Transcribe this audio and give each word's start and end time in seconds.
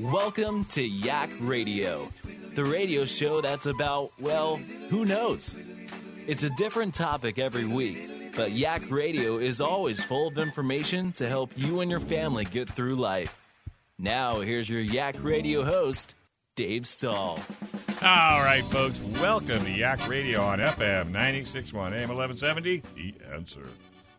Welcome 0.00 0.64
to 0.70 0.82
Yak 0.82 1.28
Radio, 1.40 2.08
the 2.54 2.64
radio 2.64 3.04
show 3.04 3.42
that's 3.42 3.66
about, 3.66 4.12
well, 4.18 4.56
who 4.88 5.04
knows? 5.04 5.58
It's 6.26 6.42
a 6.42 6.48
different 6.56 6.94
topic 6.94 7.38
every 7.38 7.66
week, 7.66 8.34
but 8.34 8.52
Yak 8.52 8.90
Radio 8.90 9.36
is 9.36 9.60
always 9.60 10.02
full 10.02 10.28
of 10.28 10.38
information 10.38 11.12
to 11.12 11.28
help 11.28 11.50
you 11.54 11.80
and 11.80 11.90
your 11.90 12.00
family 12.00 12.46
get 12.46 12.70
through 12.70 12.94
life. 12.94 13.36
Now, 13.98 14.40
here's 14.40 14.70
your 14.70 14.80
Yak 14.80 15.16
Radio 15.22 15.64
host, 15.64 16.14
Dave 16.56 16.86
Stahl. 16.86 17.38
All 18.02 18.40
right, 18.40 18.64
folks, 18.64 18.98
welcome 19.20 19.62
to 19.66 19.70
Yak 19.70 20.08
Radio 20.08 20.40
on 20.40 20.60
FM 20.60 21.10
961 21.10 21.92
AM 21.92 22.08
1170. 22.08 22.82
The 22.94 23.14
answer. 23.34 23.66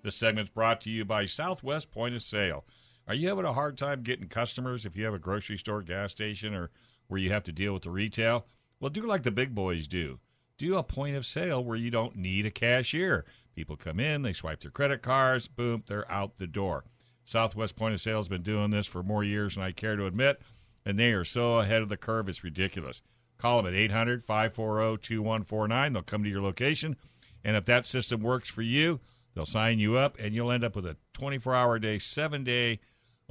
This 0.04 0.16
segment's 0.16 0.52
brought 0.52 0.82
to 0.82 0.92
you 0.92 1.06
by 1.06 1.26
Southwest 1.26 1.90
Point 1.90 2.14
of 2.14 2.22
Sale. 2.22 2.66
Are 3.12 3.16
you 3.16 3.28
having 3.28 3.44
a 3.44 3.52
hard 3.52 3.78
time 3.78 4.04
getting 4.04 4.30
customers 4.30 4.86
if 4.86 4.96
you 4.96 5.04
have 5.04 5.14
a 5.14 5.20
grocery 5.20 5.58
store, 5.58 5.82
gas 5.82 6.12
station, 6.12 6.54
or 6.54 6.72
where 7.10 7.20
you 7.20 7.30
have 7.30 7.44
to 7.44 7.52
deal 7.52 7.74
with 7.74 7.84
the 7.84 7.90
retail? 7.90 8.46
Well, 8.80 8.90
do 8.90 9.02
like 9.02 9.24
the 9.24 9.32
big 9.32 9.54
boys 9.54 9.86
do. 9.86 10.20
Do 10.58 10.78
a 10.78 10.84
point 10.84 11.18
of 11.18 11.26
sale 11.26 11.62
where 11.62 11.76
you 11.76 11.92
don't 11.92 12.16
need 12.16 12.46
a 12.46 12.52
cashier. 12.52 13.26
People 13.54 13.76
come 13.76 14.00
in, 14.00 14.22
they 14.22 14.32
swipe 14.32 14.62
their 14.62 14.72
credit 14.72 15.02
cards, 15.02 15.50
boom, 15.50 15.84
they're 15.88 16.10
out 16.10 16.38
the 16.38 16.48
door. 16.48 16.86
Southwest 17.26 17.76
Point 17.76 17.96
of 17.96 18.00
Sale 18.00 18.16
has 18.16 18.30
been 18.30 18.44
doing 18.44 18.72
this 18.72 18.88
for 18.88 19.04
more 19.04 19.26
years 19.26 19.56
than 19.56 19.64
I 19.66 19.74
care 19.74 19.98
to 19.98 20.06
admit, 20.06 20.42
and 20.86 20.98
they 20.98 21.12
are 21.12 21.26
so 21.26 21.60
ahead 21.60 21.82
of 21.82 21.90
the 21.90 21.98
curve, 21.98 22.30
it's 22.30 22.46
ridiculous. 22.46 23.02
Call 23.38 23.58
them 23.62 23.74
at 23.74 23.78
800 23.78 24.24
540 24.24 25.02
2149. 25.02 25.92
They'll 25.92 26.02
come 26.02 26.24
to 26.24 26.30
your 26.30 26.42
location, 26.42 26.96
and 27.44 27.58
if 27.58 27.66
that 27.66 27.86
system 27.86 28.22
works 28.22 28.48
for 28.48 28.62
you, 28.62 29.02
they'll 29.36 29.46
sign 29.46 29.80
you 29.80 29.98
up, 29.98 30.18
and 30.18 30.34
you'll 30.34 30.50
end 30.50 30.64
up 30.64 30.78
with 30.78 30.86
a 30.86 30.96
24 31.12 31.54
hour 31.54 31.78
day, 31.78 32.00
seven 32.00 32.46
day 32.46 32.80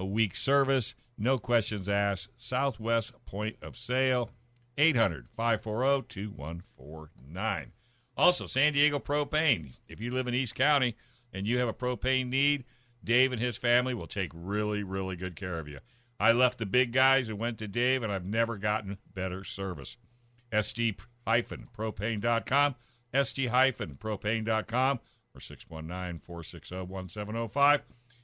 a 0.01 0.05
week 0.05 0.35
service. 0.35 0.97
No 1.19 1.39
questions 1.39 1.89
asked. 1.89 2.31
Southwest 2.37 3.13
Point 3.27 3.57
of 3.63 3.77
Sale, 3.77 4.31
800 4.79 5.29
540 5.37 6.07
2149. 6.09 7.73
Also, 8.17 8.47
San 8.47 8.73
Diego 8.73 8.99
Propane. 8.99 9.75
If 9.87 10.01
you 10.01 10.11
live 10.11 10.27
in 10.27 10.35
East 10.35 10.55
County 10.55 10.97
and 11.33 11.47
you 11.47 11.59
have 11.59 11.69
a 11.69 11.75
propane 11.75 12.29
need, 12.29 12.65
Dave 13.05 13.33
and 13.33 13.41
his 13.41 13.57
family 13.57 13.95
will 13.95 14.07
take 14.07 14.31
really, 14.35 14.83
really 14.83 15.17
good 15.17 15.37
care 15.37 15.59
of 15.59 15.69
you. 15.69 15.79
I 16.19 16.33
left 16.33 16.59
the 16.59 16.67
big 16.67 16.93
guys 16.93 17.29
and 17.29 17.39
went 17.39 17.59
to 17.59 17.69
Dave, 17.69 18.03
and 18.03 18.13
I've 18.13 18.27
never 18.27 18.59
gotten 18.59 18.99
better 19.15 19.45
service. 19.45 19.97
SD-propane.com, 20.53 22.75
SD-propane.com, 23.15 25.01
or 25.35 25.41
619-460-1705. 25.41 27.81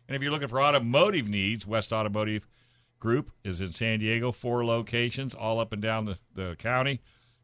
And 0.08 0.16
if 0.16 0.22
you're 0.22 0.30
looking 0.30 0.48
for 0.48 0.60
automotive 0.60 1.28
needs, 1.28 1.66
West 1.66 1.92
Automotive 1.92 2.46
Group 2.98 3.30
is 3.44 3.60
in 3.60 3.72
San 3.72 3.98
Diego, 3.98 4.32
four 4.32 4.64
locations, 4.64 5.34
all 5.34 5.60
up 5.60 5.72
and 5.72 5.82
down 5.82 6.06
the, 6.06 6.18
the 6.34 6.56
county. 6.58 7.00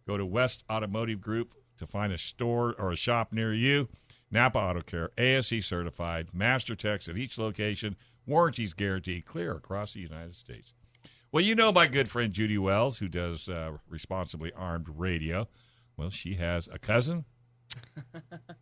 Go 0.06 0.16
to 0.16 0.24
West 0.24 0.64
Automotive 0.70 1.20
Group 1.20 1.54
to 1.78 1.86
find 1.86 2.12
a 2.12 2.18
store 2.18 2.74
or 2.78 2.92
a 2.92 2.96
shop 2.96 3.32
near 3.32 3.52
you. 3.52 3.88
Napa 4.30 4.58
Auto 4.58 4.80
Care, 4.80 5.10
ASE 5.18 5.64
certified, 5.64 6.28
master 6.32 6.74
techs 6.74 7.08
at 7.08 7.18
each 7.18 7.36
location, 7.36 7.96
warranties 8.26 8.72
guaranteed, 8.72 9.26
clear 9.26 9.52
across 9.52 9.92
the 9.92 10.00
United 10.00 10.34
States. 10.34 10.72
Well, 11.30 11.44
you 11.44 11.54
know 11.54 11.72
my 11.72 11.86
good 11.86 12.10
friend 12.10 12.32
Judy 12.32 12.58
Wells, 12.58 12.98
who 12.98 13.08
does 13.08 13.48
uh, 13.48 13.72
responsibly 13.88 14.52
armed 14.54 14.88
radio. 14.96 15.48
Well, 15.96 16.10
she 16.10 16.34
has 16.34 16.68
a 16.72 16.78
cousin. 16.78 17.24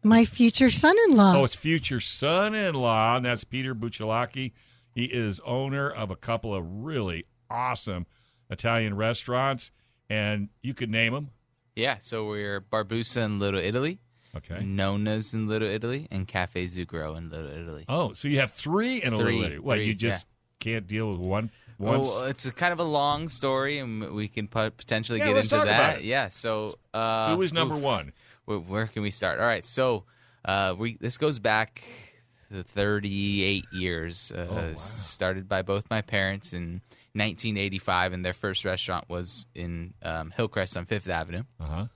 My 0.03 0.25
future 0.25 0.71
son-in-law. 0.71 1.37
Oh, 1.37 1.45
it's 1.45 1.55
future 1.55 2.01
son-in-law, 2.01 3.17
and 3.17 3.25
that's 3.27 3.45
Peter 3.45 3.75
Busalacchi. 3.75 4.53
He 4.95 5.05
is 5.05 5.41
owner 5.45 5.91
of 5.91 6.11
a 6.11 6.17
couple 6.17 6.55
of 6.55 6.65
really 6.67 7.27
awesome 7.51 8.07
Italian 8.51 8.97
restaurants, 8.97 9.71
and 10.09 10.49
you 10.63 10.75
could 10.75 10.91
name 10.91 11.13
them. 11.13 11.31
Yeah, 11.77 11.99
so 12.01 12.27
we're 12.29 12.61
Barbusa 12.61 13.25
in 13.25 13.39
Little 13.39 13.61
Italy, 13.61 14.01
Okay. 14.37 14.63
Nonna's 14.63 15.35
in 15.35 15.49
Little 15.49 15.69
Italy, 15.69 16.07
and 16.11 16.27
Cafe 16.27 16.65
Zucchero 16.67 17.17
in 17.17 17.31
Little 17.31 17.51
Italy. 17.51 17.85
Oh, 17.89 18.13
so 18.13 18.29
you 18.29 18.41
have 18.41 18.51
three 18.53 19.03
in 19.03 19.11
Three, 19.17 19.25
little 19.33 19.43
Italy. 19.45 19.59
What, 19.59 19.77
three, 19.77 19.87
you 19.87 19.95
just 19.95 20.27
can't 20.61 20.87
deal 20.87 21.09
with 21.09 21.19
one? 21.19 21.51
Once? 21.79 22.09
Well, 22.09 22.25
it's 22.25 22.45
a 22.45 22.53
kind 22.53 22.73
of 22.73 22.79
a 22.81 22.85
long 22.85 23.29
story, 23.29 23.79
and 23.79 24.13
we 24.13 24.29
can 24.29 24.47
potentially 24.49 25.19
Yeah, 25.19 25.29
get 25.29 25.35
let's 25.37 25.47
into 25.47 25.57
talk 25.57 25.65
that. 25.67 25.75
about 25.91 25.99
it. 26.01 26.05
Yeah. 26.05 26.29
So, 26.29 26.75
uh, 26.93 27.35
Who 27.35 27.43
is 27.43 27.53
number 27.53 27.77
oof. 27.77 27.83
one? 27.83 28.13
Where, 28.45 28.59
where 28.59 28.87
can 28.87 29.03
we 29.03 29.11
start? 29.11 29.41
All 29.41 29.47
right. 29.47 29.65
So, 29.65 30.05
uh, 30.45 30.75
we 30.77 30.97
this 31.01 31.19
goes 31.19 31.39
back 31.39 31.83
to 32.53 32.63
38 32.63 33.65
years. 33.73 34.33
Uh, 34.35 34.47
Oh, 34.51 34.55
wow. 34.55 34.75
Started 34.75 35.49
by 35.49 35.63
both 35.63 35.89
my 35.91 36.03
parents 36.03 36.53
in 36.53 36.81
1985, 37.13 38.13
and 38.13 38.25
their 38.25 38.33
first 38.33 38.65
restaurant 38.65 39.05
was 39.09 39.47
in 39.55 39.95
um, 40.03 40.33
Hillcrest 40.37 40.77
on 40.77 40.87
Fifth 40.87 41.09
Avenue. 41.09 41.43
Uh-huh. 41.61 41.87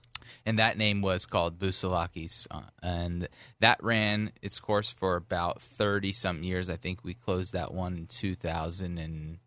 and 0.45 0.59
that 0.59 0.77
name 0.77 1.01
was 1.01 1.25
called 1.25 1.57
Busalacchi's, 1.59 2.47
uh, 2.51 2.61
and 2.83 3.27
that 3.59 3.77
ran 3.83 4.31
its 4.41 4.59
course 4.59 4.91
for 4.91 5.15
about 5.15 5.61
thirty 5.61 6.11
some 6.11 6.43
years. 6.43 6.69
I 6.69 6.75
think 6.77 7.03
we 7.03 7.13
closed 7.13 7.53
that 7.53 7.73
one 7.73 7.95
in 7.97 8.07
two 8.07 8.35
thousand 8.35 8.97
and 8.97 9.39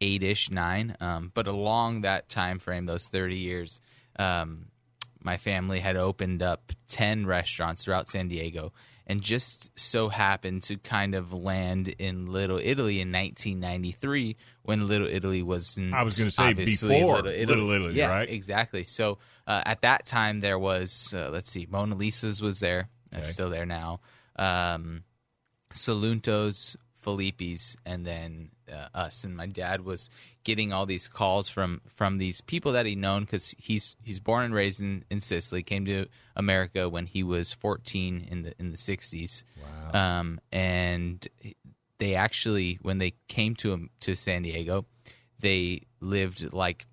eight 0.00 0.22
ish 0.22 0.50
nine. 0.50 0.96
Um, 1.00 1.30
but 1.34 1.46
along 1.46 2.00
that 2.02 2.28
time 2.28 2.58
frame, 2.58 2.86
those 2.86 3.06
thirty 3.06 3.36
years, 3.38 3.80
um, 4.18 4.66
my 5.24 5.36
family 5.36 5.80
had 5.80 5.96
opened 5.96 6.42
up 6.42 6.72
ten 6.88 7.26
restaurants 7.26 7.84
throughout 7.84 8.08
San 8.08 8.28
Diego. 8.28 8.72
And 9.04 9.20
just 9.20 9.76
so 9.78 10.08
happened 10.08 10.62
to 10.64 10.76
kind 10.78 11.16
of 11.16 11.32
land 11.32 11.88
in 11.88 12.26
Little 12.26 12.58
Italy 12.62 13.00
in 13.00 13.10
1993 13.10 14.36
when 14.62 14.86
Little 14.86 15.08
Italy 15.08 15.42
was 15.42 15.76
I 15.92 16.04
was 16.04 16.16
gonna 16.16 16.30
say 16.30 16.52
before 16.52 16.88
Little 17.16 17.26
Italy, 17.26 17.46
Little 17.46 17.70
Italy, 17.72 17.94
yeah, 17.94 18.06
right? 18.06 18.30
Exactly. 18.30 18.84
So 18.84 19.18
uh, 19.46 19.60
at 19.66 19.82
that 19.82 20.06
time, 20.06 20.40
there 20.40 20.58
was 20.58 21.12
uh, 21.16 21.30
let's 21.30 21.50
see, 21.50 21.66
Mona 21.68 21.96
Lisa's 21.96 22.40
was 22.40 22.60
there, 22.60 22.88
uh, 23.12 23.18
Okay. 23.18 23.26
still 23.26 23.50
there 23.50 23.66
now. 23.66 24.00
Um, 24.36 25.02
Solunto's, 25.72 26.76
Filippi's, 27.02 27.76
and 27.84 28.06
then 28.06 28.50
uh, 28.72 28.88
us. 28.94 29.24
And 29.24 29.36
my 29.36 29.46
dad 29.46 29.84
was 29.84 30.08
getting 30.44 30.72
all 30.72 30.86
these 30.86 31.08
calls 31.08 31.48
from 31.48 31.80
from 31.94 32.18
these 32.18 32.40
people 32.40 32.72
that 32.72 32.86
he'd 32.86 32.98
known 32.98 33.22
because 33.22 33.54
he's 33.58 33.96
he's 34.02 34.20
born 34.20 34.44
and 34.44 34.54
raised 34.54 34.80
in, 34.80 35.04
in 35.10 35.20
Sicily. 35.20 35.62
Came 35.62 35.84
to 35.86 36.06
America 36.36 36.88
when 36.88 37.06
he 37.06 37.22
was 37.22 37.52
14 37.52 38.26
in 38.30 38.42
the 38.42 38.54
in 38.58 38.70
the 38.70 38.78
60s. 38.78 39.44
Wow. 39.92 40.20
Um, 40.20 40.40
and 40.50 41.26
they 41.98 42.14
actually 42.14 42.78
when 42.82 42.98
they 42.98 43.14
came 43.28 43.54
to 43.56 43.88
to 44.00 44.14
San 44.14 44.42
Diego, 44.42 44.86
they 45.40 45.86
lived 46.00 46.52
like 46.52 46.86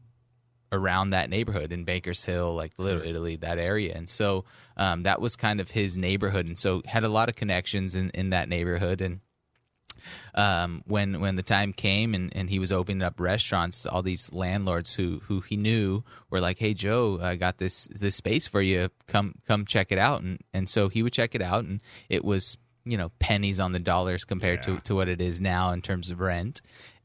around 0.72 1.12
that 1.12 1.30
neighborhood 1.30 1.72
in 1.72 1.84
Banker's 1.84 2.24
Hill, 2.24 2.54
like 2.54 2.74
Little 2.78 3.02
Italy, 3.02 3.36
that 3.38 3.58
area. 3.58 3.94
And 3.96 4.10
so 4.10 4.46
um, 4.78 5.04
that 5.04 5.22
was 5.22 5.36
kind 5.36 5.60
of 5.60 5.72
his 5.72 5.98
neighborhood. 5.98 6.46
And 6.46 6.58
so 6.58 6.82
had 6.86 7.04
a 7.04 7.10
lot 7.10 7.30
of 7.30 7.36
connections 7.36 7.96
in, 7.96 8.10
in 8.12 8.30
that 8.32 8.50
neighborhood. 8.50 9.02
And 9.02 9.22
um, 10.36 10.84
when 10.86 11.20
when 11.20 11.36
the 11.36 11.44
time 11.44 11.74
came 11.74 12.14
and, 12.14 12.36
and 12.36 12.50
he 12.50 12.60
was 12.60 12.72
opening 12.72 13.02
up 13.02 13.20
restaurants, 13.20 13.86
all 13.86 14.02
these 14.02 14.32
landlords 14.34 14.94
who 14.96 15.22
who 15.28 15.42
he 15.42 15.58
knew 15.58 16.04
were 16.30 16.40
like, 16.42 16.60
"Hey 16.60 16.74
Joe, 16.74 17.20
I 17.22 17.36
got 17.36 17.58
this 17.58 17.88
this 17.88 18.16
space 18.16 18.48
for 18.48 18.62
you. 18.62 18.90
Come 19.08 19.36
come 19.48 19.66
check 19.66 19.92
it 19.92 19.98
out." 20.00 20.22
And 20.22 20.40
and 20.54 20.68
so 20.70 20.90
he 20.90 21.04
would 21.04 21.14
check 21.14 21.36
it 21.36 21.42
out, 21.42 21.64
and 21.66 21.82
it 22.10 22.24
was 22.24 22.58
you 22.86 22.98
know 22.98 23.10
pennies 23.20 23.60
on 23.60 23.72
the 23.74 23.80
dollars 23.80 24.24
compared 24.26 24.60
Yeah. 24.68 24.76
to 24.76 24.82
to 24.82 24.96
what 24.96 25.08
it 25.10 25.22
is 25.22 25.40
now 25.42 25.72
in 25.72 25.82
terms 25.82 26.10
of 26.10 26.20
rent. 26.20 26.62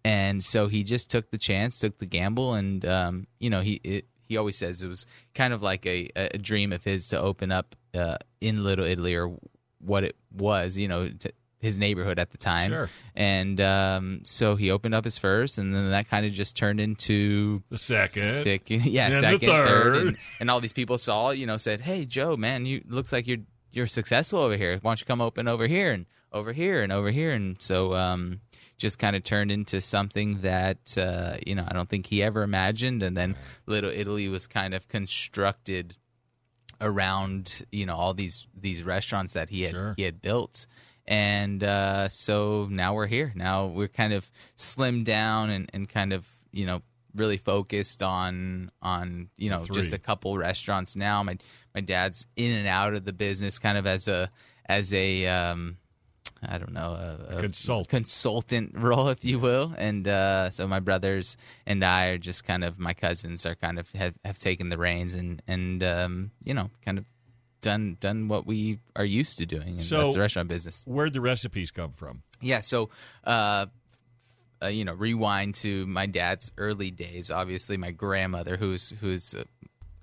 And 0.07 0.45
so 0.45 0.69
he 0.69 0.83
just 0.85 1.11
took 1.11 1.31
the 1.31 1.39
chance, 1.39 1.79
took 1.79 1.99
the 1.99 2.07
gamble, 2.07 2.55
and 2.55 2.85
um, 2.85 3.27
you 3.41 3.49
know 3.51 3.61
he 3.63 3.81
it, 3.83 4.07
he 4.27 4.37
always 4.37 4.57
says 4.57 4.83
it 4.83 4.89
was 4.89 5.07
kind 5.35 5.53
of 5.53 5.63
like 5.63 5.85
a, 5.87 6.11
a 6.17 6.39
dream 6.39 6.73
of 6.73 6.85
his 6.85 7.09
to 7.09 7.21
open 7.21 7.51
up 7.53 7.75
uh, 7.95 8.17
in 8.41 8.65
Little 8.65 8.85
Italy 8.87 9.15
or 9.15 9.37
what 9.81 10.03
it 10.05 10.17
was, 10.33 10.79
you 10.79 10.89
know, 10.89 11.09
to 11.11 11.31
his 11.65 11.79
neighborhood 11.79 12.19
at 12.19 12.31
the 12.31 12.39
time. 12.39 12.71
Sure. 12.71 12.89
And 13.17 13.61
um, 13.61 14.21
so 14.23 14.55
he 14.57 14.71
opened 14.71 14.95
up 14.95 15.05
his 15.05 15.19
first, 15.19 15.59
and 15.59 15.75
then 15.75 15.91
that 15.91 16.09
kind 16.09 16.25
of 16.27 16.33
just 16.33 16.57
turned 16.57 16.79
into 16.81 17.63
The 17.71 17.79
second. 17.79 18.23
second, 18.45 18.85
yeah, 18.87 19.07
And 19.07 19.15
second, 19.21 19.49
third. 19.49 19.97
and, 19.97 20.17
and 20.41 20.51
all 20.51 20.61
these 20.61 20.73
people 20.73 20.99
saw, 20.99 21.31
you 21.31 21.47
know, 21.47 21.57
said, 21.57 21.81
"Hey, 21.81 22.05
Joe, 22.05 22.37
man, 22.37 22.67
you 22.67 22.83
looks 22.89 23.13
like 23.13 23.27
you're 23.27 23.39
you're 23.73 23.87
successful 23.89 24.39
over 24.39 24.57
here. 24.57 24.79
Why 24.83 24.91
don't 24.91 25.01
you 25.01 25.07
come 25.07 25.21
open 25.21 25.49
over 25.49 25.67
here 25.67 25.91
and 25.93 26.07
over 26.33 26.53
here 26.53 26.83
and 26.83 26.93
over 26.93 27.11
here?" 27.11 27.33
And 27.33 27.61
so, 27.61 27.95
um, 27.95 28.41
just 28.79 28.99
kind 28.99 29.15
of 29.17 29.23
turned 29.25 29.51
into 29.53 29.81
something 29.81 30.41
that 30.43 30.97
uh, 30.99 31.37
you 31.47 31.55
know 31.55 31.65
I 31.67 31.73
don't 31.73 31.89
think 31.89 32.07
he 32.07 32.23
ever 32.23 32.43
imagined. 32.43 33.03
And 33.03 33.17
then 33.17 33.37
Little 33.67 33.91
Italy 33.91 34.29
was 34.29 34.47
kind 34.47 34.75
of 34.75 34.87
constructed 34.89 35.97
around 36.81 37.63
you 37.71 37.87
know 37.87 37.95
all 37.97 38.15
these 38.15 38.47
these 38.61 38.83
restaurants 38.83 39.33
that 39.35 39.49
he 39.49 39.63
had 39.63 39.73
Sure. 39.75 39.95
he 39.97 40.03
had 40.03 40.21
built 40.21 40.67
and 41.07 41.63
uh, 41.63 42.09
so 42.09 42.67
now 42.71 42.95
we're 42.95 43.07
here 43.07 43.33
now 43.35 43.67
we're 43.67 43.89
kind 43.89 44.13
of 44.13 44.31
slimmed 44.57 45.05
down 45.05 45.51
and, 45.51 45.71
and 45.73 45.89
kind 45.89 46.13
of 46.13 46.27
you 46.53 46.67
know 46.67 46.83
really 47.15 47.37
focused 47.37 48.03
on 48.03 48.71
on 48.83 49.29
you 49.37 49.51
know 49.51 49.65
just 49.67 49.93
a 49.93 49.99
couple 49.99 50.37
restaurants 50.37 50.97
now 50.97 51.23
my 51.23 51.37
my 51.75 51.81
dad's 51.81 52.27
in 52.37 52.53
and 52.53 52.67
out 52.67 52.95
of 52.95 53.05
the 53.05 53.13
business 53.13 53.59
kind 53.59 53.79
of 53.79 53.87
as 53.87 54.09
a 54.09 54.31
as 54.67 54.93
a 54.93 55.27
um 55.27 55.77
I 56.47 56.59
don't 56.59 56.73
know 56.73 56.93
a, 56.93 57.37
a 57.37 57.41
Consultant. 57.41 57.89
consultant 57.89 58.73
role, 58.79 59.09
if 59.09 59.25
you 59.25 59.39
will. 59.39 59.73
And 59.77 60.07
uh, 60.07 60.51
so 60.51 60.67
my 60.67 60.81
brothers 60.81 61.37
and 61.67 61.83
I 61.85 62.07
are 62.07 62.19
just 62.19 62.45
kind 62.45 62.65
of 62.65 62.79
my 62.79 62.93
cousins 62.93 63.47
are 63.47 63.55
kind 63.55 63.79
of 63.79 63.91
have, 63.93 64.15
have 64.25 64.37
taken 64.37 64.69
the 64.69 64.79
reins 64.79 65.15
and 65.15 65.41
and 65.47 65.83
um, 65.83 66.31
you 66.45 66.55
know 66.55 66.71
kind 66.85 66.99
of 66.99 67.05
done 67.65 67.97
done 68.01 68.29
what 68.29 68.47
we 68.47 68.79
are 68.95 69.05
used 69.05 69.39
to 69.39 69.47
doing. 69.47 69.69
And 69.69 69.83
So- 69.83 70.03
that's 70.03 70.15
the 70.15 70.21
restaurant 70.21 70.49
business. 70.49 70.85
Where'd 70.87 71.13
the 71.15 71.21
recipes 71.21 71.71
come 71.71 71.93
from? 71.93 72.23
Yeah. 72.41 72.61
So, 72.61 72.91
uh, 73.25 73.67
uh, 74.63 74.67
you 74.69 74.85
know, 74.85 74.95
rewind 74.95 75.55
to 75.57 75.87
my 75.87 76.07
dad's 76.07 76.53
early 76.57 76.91
days. 76.91 77.31
Obviously, 77.31 77.77
my 77.77 77.91
grandmother, 77.91 78.57
who's 78.57 78.93
who's 79.01 79.35
a, 79.35 79.45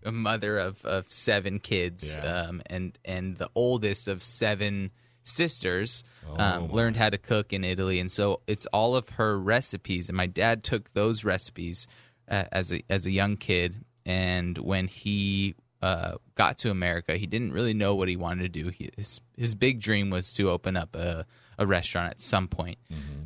a 0.04 0.12
mother 0.12 0.58
of, 0.60 0.84
of 0.86 1.12
seven 1.12 1.60
kids, 1.60 2.16
Yeah. 2.16 2.24
um, 2.48 2.62
and 2.66 2.98
and 3.06 3.38
the 3.38 3.50
oldest 3.56 4.08
of 4.08 4.24
seven 4.24 4.92
sisters, 5.24 6.04
Oh, 6.28 6.36
um, 6.44 6.72
learned 6.72 6.98
how 6.98 7.10
to 7.10 7.18
cook 7.18 7.54
in 7.54 7.64
Italy, 7.64 8.00
and 8.00 8.12
so 8.12 8.42
it's 8.48 8.66
all 8.68 8.96
of 8.96 9.10
her 9.10 9.40
recipes. 9.40 10.10
And 10.10 10.18
my 10.18 10.28
dad 10.28 10.64
took 10.64 10.94
those 10.94 11.24
recipes 11.24 11.88
uh, 12.30 12.46
as 12.52 12.72
a 12.72 12.82
as 12.90 13.06
a 13.06 13.12
young 13.12 13.38
kid, 13.38 13.76
and 14.06 14.58
when 14.58 14.88
he 14.88 15.56
uh, 15.82 16.16
got 16.36 16.58
to 16.60 16.72
America, 16.72 17.18
he 17.18 17.26
didn't 17.28 17.54
really 17.54 17.74
know 17.74 17.96
what 17.96 18.08
he 18.08 18.16
wanted 18.16 18.54
to 18.54 18.64
do. 18.64 18.70
He, 18.70 18.90
his 18.96 19.22
his 19.38 19.56
big 19.56 19.80
dream 19.80 20.10
was 20.10 20.34
to 20.34 20.50
open 20.50 20.78
up 20.78 20.96
a 20.96 21.26
a 21.58 21.66
restaurant 21.66 22.12
at 22.12 22.22
some 22.22 22.48
point. 22.48 22.80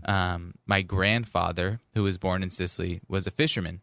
Um, 0.06 0.54
my 0.66 0.82
grandfather, 0.82 1.80
who 1.94 2.04
was 2.04 2.18
born 2.18 2.44
in 2.44 2.50
Sicily, 2.50 3.02
was 3.08 3.26
a 3.26 3.32
fisherman. 3.32 3.82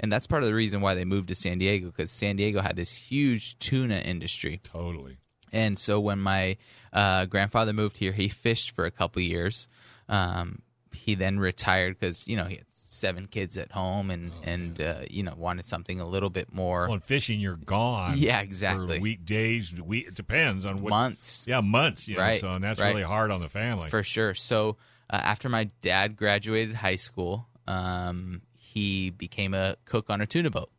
And 0.00 0.12
that's 0.12 0.28
part 0.28 0.44
of 0.44 0.48
the 0.48 0.54
reason 0.54 0.80
why 0.80 0.94
they 0.94 1.04
moved 1.04 1.28
to 1.28 1.34
San 1.34 1.58
Diego 1.58 1.86
because 1.86 2.10
San 2.12 2.36
Diego 2.36 2.60
had 2.60 2.76
this 2.76 2.94
huge 2.94 3.58
tuna 3.58 3.96
industry. 3.96 4.60
Totally. 4.62 5.18
And 5.52 5.76
so 5.78 5.98
when 5.98 6.20
my 6.20 6.56
uh, 6.92 7.26
grandfather 7.26 7.72
moved 7.72 7.96
here, 7.96 8.12
he 8.12 8.28
fished 8.28 8.74
for 8.74 8.84
a 8.84 8.90
couple 8.92 9.20
years. 9.22 9.66
Um, 10.08 10.62
he 10.92 11.14
then 11.14 11.38
retired 11.38 11.98
because 11.98 12.26
you 12.26 12.36
know 12.36 12.44
he 12.44 12.56
had 12.56 12.66
seven 12.98 13.26
kids 13.26 13.56
at 13.56 13.72
home 13.72 14.10
and 14.10 14.32
and 14.42 14.80
uh, 14.80 15.00
you 15.10 15.22
know 15.22 15.34
wanted 15.36 15.66
something 15.66 16.00
a 16.00 16.06
little 16.06 16.30
bit 16.30 16.52
more 16.52 16.86
Well, 16.86 16.94
in 16.94 17.00
fishing, 17.00 17.40
you're 17.40 17.56
gone. 17.56 18.18
Yeah, 18.18 18.40
exactly. 18.40 18.96
For 18.98 19.02
weekdays, 19.02 19.72
week, 19.80 20.08
it 20.08 20.14
depends 20.14 20.64
on 20.66 20.82
what. 20.82 20.90
months. 20.90 21.44
Yeah, 21.46 21.60
months. 21.60 22.08
You 22.08 22.16
know, 22.16 22.22
Right, 22.22 22.40
so 22.40 22.48
and 22.54 22.62
that's 22.64 22.80
right. 22.80 22.88
really 22.90 23.02
hard 23.06 23.30
on 23.30 23.40
the 23.40 23.48
family. 23.48 23.88
For 23.88 24.02
sure. 24.02 24.34
So 24.34 24.76
uh, 25.10 25.16
after 25.16 25.48
my 25.48 25.70
dad 25.82 26.16
graduated 26.16 26.74
high 26.74 26.96
school, 26.96 27.46
um, 27.66 28.42
he 28.54 29.10
became 29.10 29.54
a 29.54 29.76
cook 29.84 30.10
on 30.10 30.20
a 30.20 30.26
tuna 30.26 30.50
boat. 30.50 30.70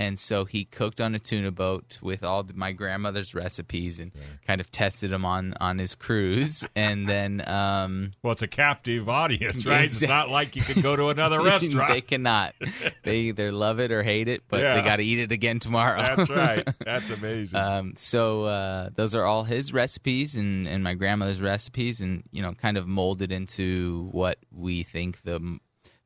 And 0.00 0.18
so 0.18 0.46
he 0.46 0.64
cooked 0.64 0.98
on 0.98 1.14
a 1.14 1.18
tuna 1.18 1.50
boat 1.50 1.98
with 2.00 2.24
all 2.24 2.42
the, 2.42 2.54
my 2.54 2.72
grandmother's 2.72 3.34
recipes 3.34 4.00
and 4.00 4.12
kind 4.46 4.58
of 4.58 4.70
tested 4.70 5.10
them 5.10 5.26
on, 5.26 5.52
on 5.60 5.78
his 5.78 5.94
cruise. 5.94 6.64
and 6.74 7.06
then 7.06 7.46
um, 7.46 8.12
well, 8.22 8.32
it's 8.32 8.40
a 8.40 8.46
captive 8.48 9.10
audience, 9.10 9.66
right? 9.66 9.84
It's 9.84 10.00
not 10.00 10.30
like 10.30 10.56
you 10.56 10.62
can 10.62 10.80
go 10.80 10.96
to 10.96 11.08
another 11.10 11.42
restaurant. 11.44 11.90
they 11.92 12.00
cannot. 12.00 12.54
They 13.02 13.18
either 13.28 13.52
love 13.52 13.78
it 13.78 13.92
or 13.92 14.02
hate 14.02 14.26
it, 14.28 14.42
but 14.48 14.62
Yeah. 14.62 14.74
they 14.76 14.80
got 14.82 14.96
to 14.96 15.04
eat 15.04 15.18
it 15.18 15.32
again 15.32 15.58
tomorrow. 15.60 16.00
That's 16.00 16.30
right. 16.30 16.66
That's 16.84 17.10
amazing. 17.10 17.58
Um, 17.60 17.92
so 17.98 18.44
uh, 18.44 18.88
those 18.94 19.14
are 19.14 19.26
all 19.26 19.44
his 19.44 19.70
recipes 19.74 20.34
and, 20.34 20.66
and 20.66 20.82
my 20.82 20.94
grandmother's 20.94 21.42
recipes, 21.42 22.00
and 22.00 22.22
you 22.32 22.40
know, 22.40 22.54
kind 22.54 22.78
of 22.78 22.86
molded 22.88 23.30
into 23.32 24.08
what 24.12 24.38
we 24.50 24.82
think 24.82 25.22
the 25.24 25.58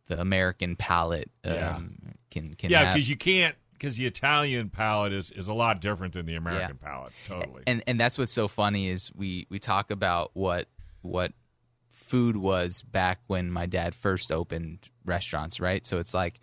the 0.07 0.21
American 0.21 0.77
palate 0.77 1.31
um, 1.45 1.53
Yeah. 1.55 1.79
can 2.31 2.55
can 2.55 2.71
yeah, 2.71 2.93
because 2.93 3.09
you 3.09 3.17
can't 3.17 3.55
because 3.75 3.97
the 3.97 4.07
Italian 4.07 4.71
palate 4.71 5.13
is, 5.13 5.31
is 5.31 5.49
a 5.49 5.55
lot 5.55 5.81
different 5.81 6.15
than 6.15 6.27
the 6.27 6.37
American 6.37 6.77
palate. 6.77 7.13
Totally. 7.27 7.63
and 7.67 7.83
and 7.87 8.01
that's 8.01 8.17
what's 8.19 8.33
so 8.33 8.49
funny 8.49 8.89
is 8.89 9.13
we 9.15 9.47
we 9.51 9.59
talk 9.59 9.91
about 9.91 10.31
what 10.35 10.69
what 11.03 11.33
food 11.91 12.37
was 12.37 12.83
back 12.83 13.21
when 13.27 13.51
my 13.51 13.67
dad 13.67 13.95
first 13.95 14.31
opened 14.31 14.89
restaurants, 15.05 15.61
right? 15.61 15.85
So 15.85 15.99
it's 15.99 16.15
like 16.15 16.41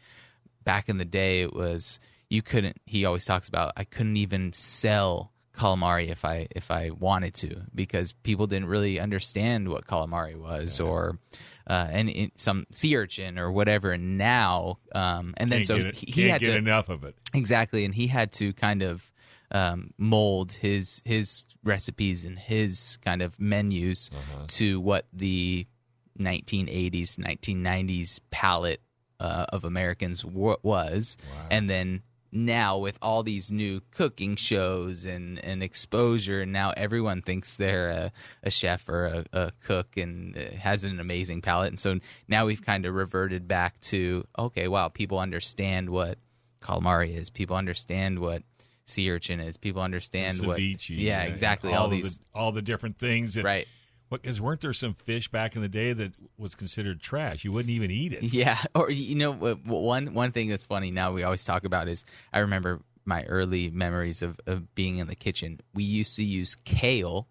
back 0.63 0.89
in 0.89 0.97
the 0.97 1.05
day 1.05 1.41
it 1.41 1.53
was 1.53 1.99
you 2.29 2.41
couldn't 2.41 2.77
he 2.85 3.05
always 3.05 3.25
talks 3.25 3.47
about 3.47 3.73
I 3.77 3.83
couldn't 3.83 4.17
even 4.17 4.53
sell 4.53 5.31
calamari 5.55 6.09
if 6.09 6.23
I 6.23 6.47
if 6.55 6.71
I 6.71 6.91
wanted 6.91 7.33
to 7.35 7.63
because 7.75 8.13
people 8.13 8.47
didn't 8.47 8.67
really 8.67 8.99
understand 8.99 9.67
what 9.67 9.85
calamari 9.85 10.35
was 10.35 10.79
or 10.79 11.19
uh, 11.71 11.87
and 11.97 12.31
some 12.35 12.65
sea 12.71 12.93
urchin 12.97 13.39
or 13.39 13.49
whatever. 13.51 13.91
And 13.91 14.17
now, 14.17 14.77
um, 14.93 15.33
and 15.37 15.49
then 15.51 15.59
can't 15.59 15.65
so 15.67 15.75
it- 15.77 15.95
he, 15.95 16.11
he 16.11 16.29
had 16.29 16.41
get 16.41 16.51
to 16.51 16.57
enough 16.57 16.89
of 16.89 17.03
it. 17.03 17.15
Exactly, 17.33 17.85
and 17.85 17.93
he 17.95 18.07
had 18.07 18.29
to 18.33 18.51
kind 18.53 18.81
of 18.81 19.11
um, 19.59 19.91
mold 19.97 20.53
his 20.53 21.01
his 21.05 21.45
recipes 21.63 22.25
and 22.25 22.37
his 22.39 22.97
kind 23.07 23.21
of 23.21 23.39
menus 23.39 24.09
Uh-huh. 24.13 24.45
to 24.59 24.79
what 24.79 25.05
the 25.13 25.65
1980s, 26.19 27.17
1990s 27.17 28.19
palate 28.31 28.81
uh, 29.19 29.45
of 29.49 29.63
Americans 29.63 30.21
w- 30.23 30.57
was, 30.63 31.17
and 31.49 31.69
then 31.69 32.01
now 32.31 32.77
with 32.77 32.97
all 33.01 33.23
these 33.23 33.51
new 33.51 33.81
cooking 33.91 34.35
shows 34.35 35.05
and, 35.05 35.43
and 35.43 35.61
exposure, 35.61 36.45
now 36.45 36.73
everyone 36.77 37.21
thinks 37.21 37.57
they're 37.57 37.89
a, 37.89 38.11
a 38.43 38.49
chef 38.49 38.87
or 38.87 39.05
a, 39.05 39.25
a 39.33 39.51
cook 39.63 39.97
and 39.97 40.37
uh, 40.37 40.55
has 40.57 40.83
an 40.83 40.99
amazing 40.99 41.41
palate, 41.41 41.69
and 41.69 41.79
so 41.79 41.99
now 42.27 42.45
we've 42.45 42.63
kind 42.65 42.85
of 42.85 42.93
reverted 42.93 43.47
back 43.47 43.79
to 43.81 44.25
okay, 44.37 44.67
wow, 44.67 44.87
people 44.87 45.19
understand 45.19 45.89
what 45.89 46.17
calamari 46.61 47.15
is. 47.15 47.29
People 47.29 47.55
understand 47.55 48.19
what 48.19 48.43
sea 48.85 49.11
urchin 49.11 49.39
is. 49.39 49.57
People 49.57 49.81
understand 49.81 50.45
what 50.45 50.59
Ceviche. 50.59 50.97
yeah, 50.97 51.23
exactly. 51.23 51.73
All, 51.73 51.83
All, 51.83 51.89
these 51.89 52.19
the, 52.19 52.25
all 52.33 52.51
the 52.51 52.61
different 52.61 52.97
things. 52.99 53.35
That, 53.35 53.43
right. 53.43 53.67
Because 54.11 54.41
weren't 54.41 54.61
there 54.61 54.73
some 54.73 54.93
fish 54.93 55.27
back 55.29 55.55
in 55.55 55.61
the 55.61 55.69
day 55.69 55.93
that 55.93 56.11
was 56.37 56.53
considered 56.53 56.99
trash? 57.01 57.43
You 57.45 57.51
wouldn't 57.51 57.71
even 57.71 57.89
eat 57.91 58.13
it. 58.13 58.23
Yeah, 58.33 58.57
or 58.75 58.91
you 58.91 59.15
know, 59.15 59.31
one 59.33 60.13
one 60.13 60.31
thing 60.31 60.49
that's 60.49 60.65
funny 60.65 60.91
now 60.91 61.11
we 61.13 61.23
always 61.23 61.43
talk 61.43 61.63
about 61.63 61.87
is 61.87 62.03
I 62.33 62.39
remember 62.39 62.81
my 63.05 63.23
early 63.23 63.69
memories 63.71 64.21
of, 64.21 64.39
of 64.45 64.75
being 64.75 64.97
in 64.97 65.07
the 65.07 65.15
kitchen. 65.15 65.59
We 65.73 65.83
used 65.83 66.15
to 66.17 66.23
use 66.23 66.55
kale 66.65 67.27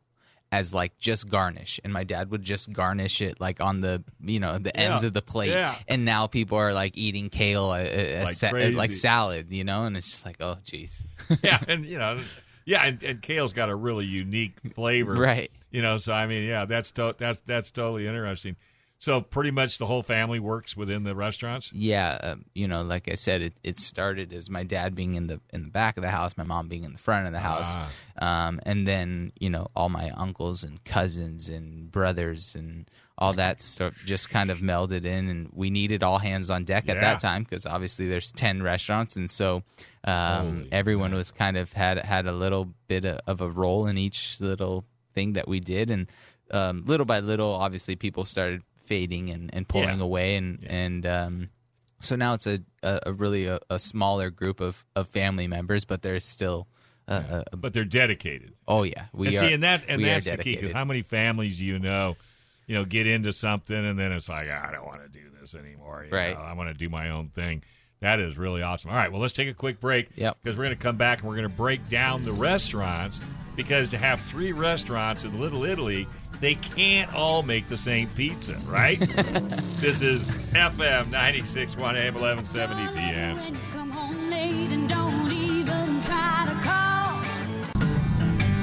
as 0.53 0.75
like 0.75 0.99
just 0.99 1.29
garnish, 1.29 1.79
and 1.85 1.93
my 1.93 2.03
dad 2.03 2.31
would 2.33 2.43
just 2.43 2.73
garnish 2.73 3.21
it 3.21 3.41
like 3.41 3.61
on 3.61 3.81
the 3.81 4.03
you 4.21 4.41
know 4.41 4.59
the 4.59 4.77
ends 4.77 5.03
Yeah, 5.03 5.07
of 5.09 5.13
the 5.15 5.23
plate. 5.23 5.51
yeah. 5.51 5.77
And 5.87 6.05
now 6.05 6.27
people 6.27 6.59
are 6.59 6.73
like 6.73 6.99
eating 6.99 7.29
kale 7.31 7.71
uh, 7.71 7.85
uh, 7.85 8.21
Like 8.25 8.35
sa- 8.35 8.49
uh, 8.49 8.71
like 8.73 8.93
salad, 8.93 9.53
you 9.53 9.63
know, 9.63 9.85
and 9.85 9.97
it's 9.97 10.11
just 10.11 10.27
like 10.27 10.39
oh 10.41 10.57
jeez, 10.67 11.05
yeah, 11.45 11.63
and 11.69 11.87
you 11.87 11.99
know, 11.99 12.21
yeah, 12.65 12.83
and, 12.85 13.03
and 13.05 13.23
kale's 13.23 13.53
got 13.53 13.69
a 13.69 13.75
really 13.77 14.07
unique 14.07 14.55
flavor, 14.75 15.13
right. 15.15 15.53
You 15.71 15.83
know, 15.83 15.99
so 15.99 16.13
I 16.13 16.27
mean, 16.27 16.45
yeah, 16.49 16.65
that's 16.65 16.91
to- 16.93 17.15
that's 17.19 17.41
that's 17.47 17.71
totally 17.71 18.07
interesting. 18.07 18.57
So 19.03 19.23
pretty 19.23 19.51
much 19.51 19.79
the 19.79 19.87
whole 19.87 20.03
family 20.03 20.39
works 20.41 20.77
within 20.77 21.05
the 21.05 21.15
restaurants. 21.15 21.73
Yeah, 21.73 22.19
um, 22.23 22.45
you 22.55 22.69
know, 22.69 22.83
like 22.83 23.11
I 23.11 23.15
said, 23.15 23.41
it, 23.41 23.55
it 23.65 23.79
started 23.79 24.35
as 24.35 24.51
my 24.51 24.63
dad 24.63 24.95
being 24.95 25.15
in 25.15 25.27
the 25.27 25.41
in 25.55 25.63
the 25.63 25.71
back 25.71 25.97
of 25.97 26.03
the 26.03 26.11
house, 26.11 26.37
my 26.37 26.45
mom 26.45 26.69
being 26.69 26.85
in 26.85 26.93
the 26.93 26.99
front 26.99 27.27
of 27.27 27.33
the 27.33 27.39
house, 27.41 27.77
um, 28.21 28.61
and 28.65 28.87
then 28.87 29.33
you 29.41 29.49
know 29.49 29.69
all 29.75 29.89
my 29.89 30.11
uncles 30.11 30.65
and 30.65 30.85
cousins 30.85 31.49
and 31.49 31.91
brothers 31.91 32.55
and 32.55 32.91
all 33.17 33.33
that 33.35 33.61
stuff 33.63 33.95
just 34.05 34.29
kind 34.29 34.51
of 34.51 34.59
melded 34.59 35.07
in, 35.07 35.29
and 35.31 35.49
we 35.55 35.71
needed 35.71 36.03
all 36.03 36.19
hands 36.19 36.51
on 36.51 36.65
deck 36.65 36.87
at 36.91 37.01
that 37.01 37.21
time 37.21 37.43
because 37.45 37.65
obviously 37.65 38.07
there's 38.07 38.31
ten 38.33 38.63
restaurants, 38.63 39.17
and 39.17 39.31
so 39.31 39.63
um, 40.05 40.67
everyone 40.73 41.15
was 41.15 41.31
kind 41.31 41.57
of 41.57 41.73
had 41.73 41.97
had 41.99 42.27
a 42.27 42.33
little 42.33 42.69
bit 42.87 43.07
of, 43.07 43.21
of 43.27 43.41
a 43.41 43.49
role 43.49 43.87
in 43.87 43.97
each 43.97 44.41
little 44.43 44.85
thing 45.15 45.35
that 45.35 45.49
we 45.49 45.61
did, 45.61 45.91
and 45.91 46.07
um, 46.51 46.85
little 46.87 47.07
by 47.07 47.21
little, 47.21 47.53
obviously 47.55 47.97
people 47.97 48.25
started 48.25 48.63
fading 48.85 49.31
and, 49.31 49.51
and 49.55 49.69
pulling 49.69 49.99
Yeah. 49.99 50.05
away, 50.05 50.37
and 50.37 50.65
and 50.69 51.07
um, 51.07 51.51
so 52.01 52.17
now 52.17 52.35
it's 52.35 52.47
a, 52.47 52.61
a, 52.83 53.01
a 53.07 53.13
really 53.13 53.47
a, 53.47 53.61
a 53.69 53.79
smaller 53.79 54.31
group 54.31 54.61
of, 54.61 54.85
of 54.97 55.09
family 55.09 55.47
members, 55.47 55.85
but 55.85 56.03
there's 56.03 56.25
still 56.27 56.67
a, 57.07 57.45
a- 57.53 57.57
But 57.57 57.73
they're 57.73 57.85
dedicated. 57.85 58.55
oh 58.67 58.83
yeah, 58.85 59.07
we 59.13 59.29
and 59.29 59.37
are. 59.37 59.41
see, 59.41 59.53
and 59.53 59.63
that 59.63 59.85
and 59.89 60.03
that's 60.05 60.25
the 60.25 60.39
key. 60.39 60.57
Because 60.57 60.73
how 60.73 60.85
many 60.85 61.03
families 61.03 61.57
do 61.59 61.65
you 61.65 61.79
know, 61.79 62.17
you 62.67 62.75
know, 62.75 62.85
get 62.85 63.07
into 63.07 63.33
something 63.33 63.77
and 63.77 63.99
then 63.99 64.13
it's 64.13 64.29
like, 64.29 64.49
"Ah, 64.51 64.69
I 64.69 64.73
don't 64.73 64.87
want 64.87 65.03
to 65.03 65.09
do 65.09 65.25
this 65.41 65.55
anymore. 65.55 66.07
Right. 66.11 66.35
know, 66.35 66.41
I 66.41 66.53
want 66.55 66.69
to 66.71 66.75
do 66.75 66.89
my 66.89 67.11
own 67.11 67.29
thing. 67.31 67.63
That 68.01 68.19
is 68.19 68.39
really 68.39 68.63
awesome. 68.63 68.91
All 68.91 68.97
right, 68.97 69.13
well, 69.13 69.21
let's 69.21 69.35
take 69.35 69.49
a 69.49 69.55
quick 69.55 69.79
break. 69.79 70.09
Yep. 70.17 70.39
Because 70.43 70.57
we're 70.57 70.65
going 70.65 70.77
to 70.77 70.83
come 70.83 70.97
back 70.97 71.21
and 71.21 71.29
we're 71.29 71.37
going 71.37 71.49
to 71.49 71.55
break 71.55 71.89
down 71.91 72.25
the 72.25 72.33
restaurants 72.33 73.21
because 73.57 73.91
to 73.91 73.99
have 73.99 74.23
three 74.23 74.53
restaurants 74.53 75.25
in 75.25 75.39
Little 75.39 75.65
Italy, 75.65 76.07
they 76.41 76.55
can't 76.55 77.15
all 77.15 77.43
make 77.43 77.69
the 77.69 77.77
same 77.77 78.09
pizza, 78.09 78.55
right? 78.65 78.99
this 79.81 80.01
is 80.01 80.31
FM 80.53 81.11
96.1 81.11 81.77
AM 81.77 82.15
1170 82.15 82.95
The 82.95 83.01
Answer. 83.01 83.53
Come 83.73 83.91
home 83.91 84.31
late 84.31 84.71
and 84.71 84.89
don't 84.89 85.31
even 85.31 86.01
try 86.01 86.47
to 86.47 86.55
call. 86.67 86.81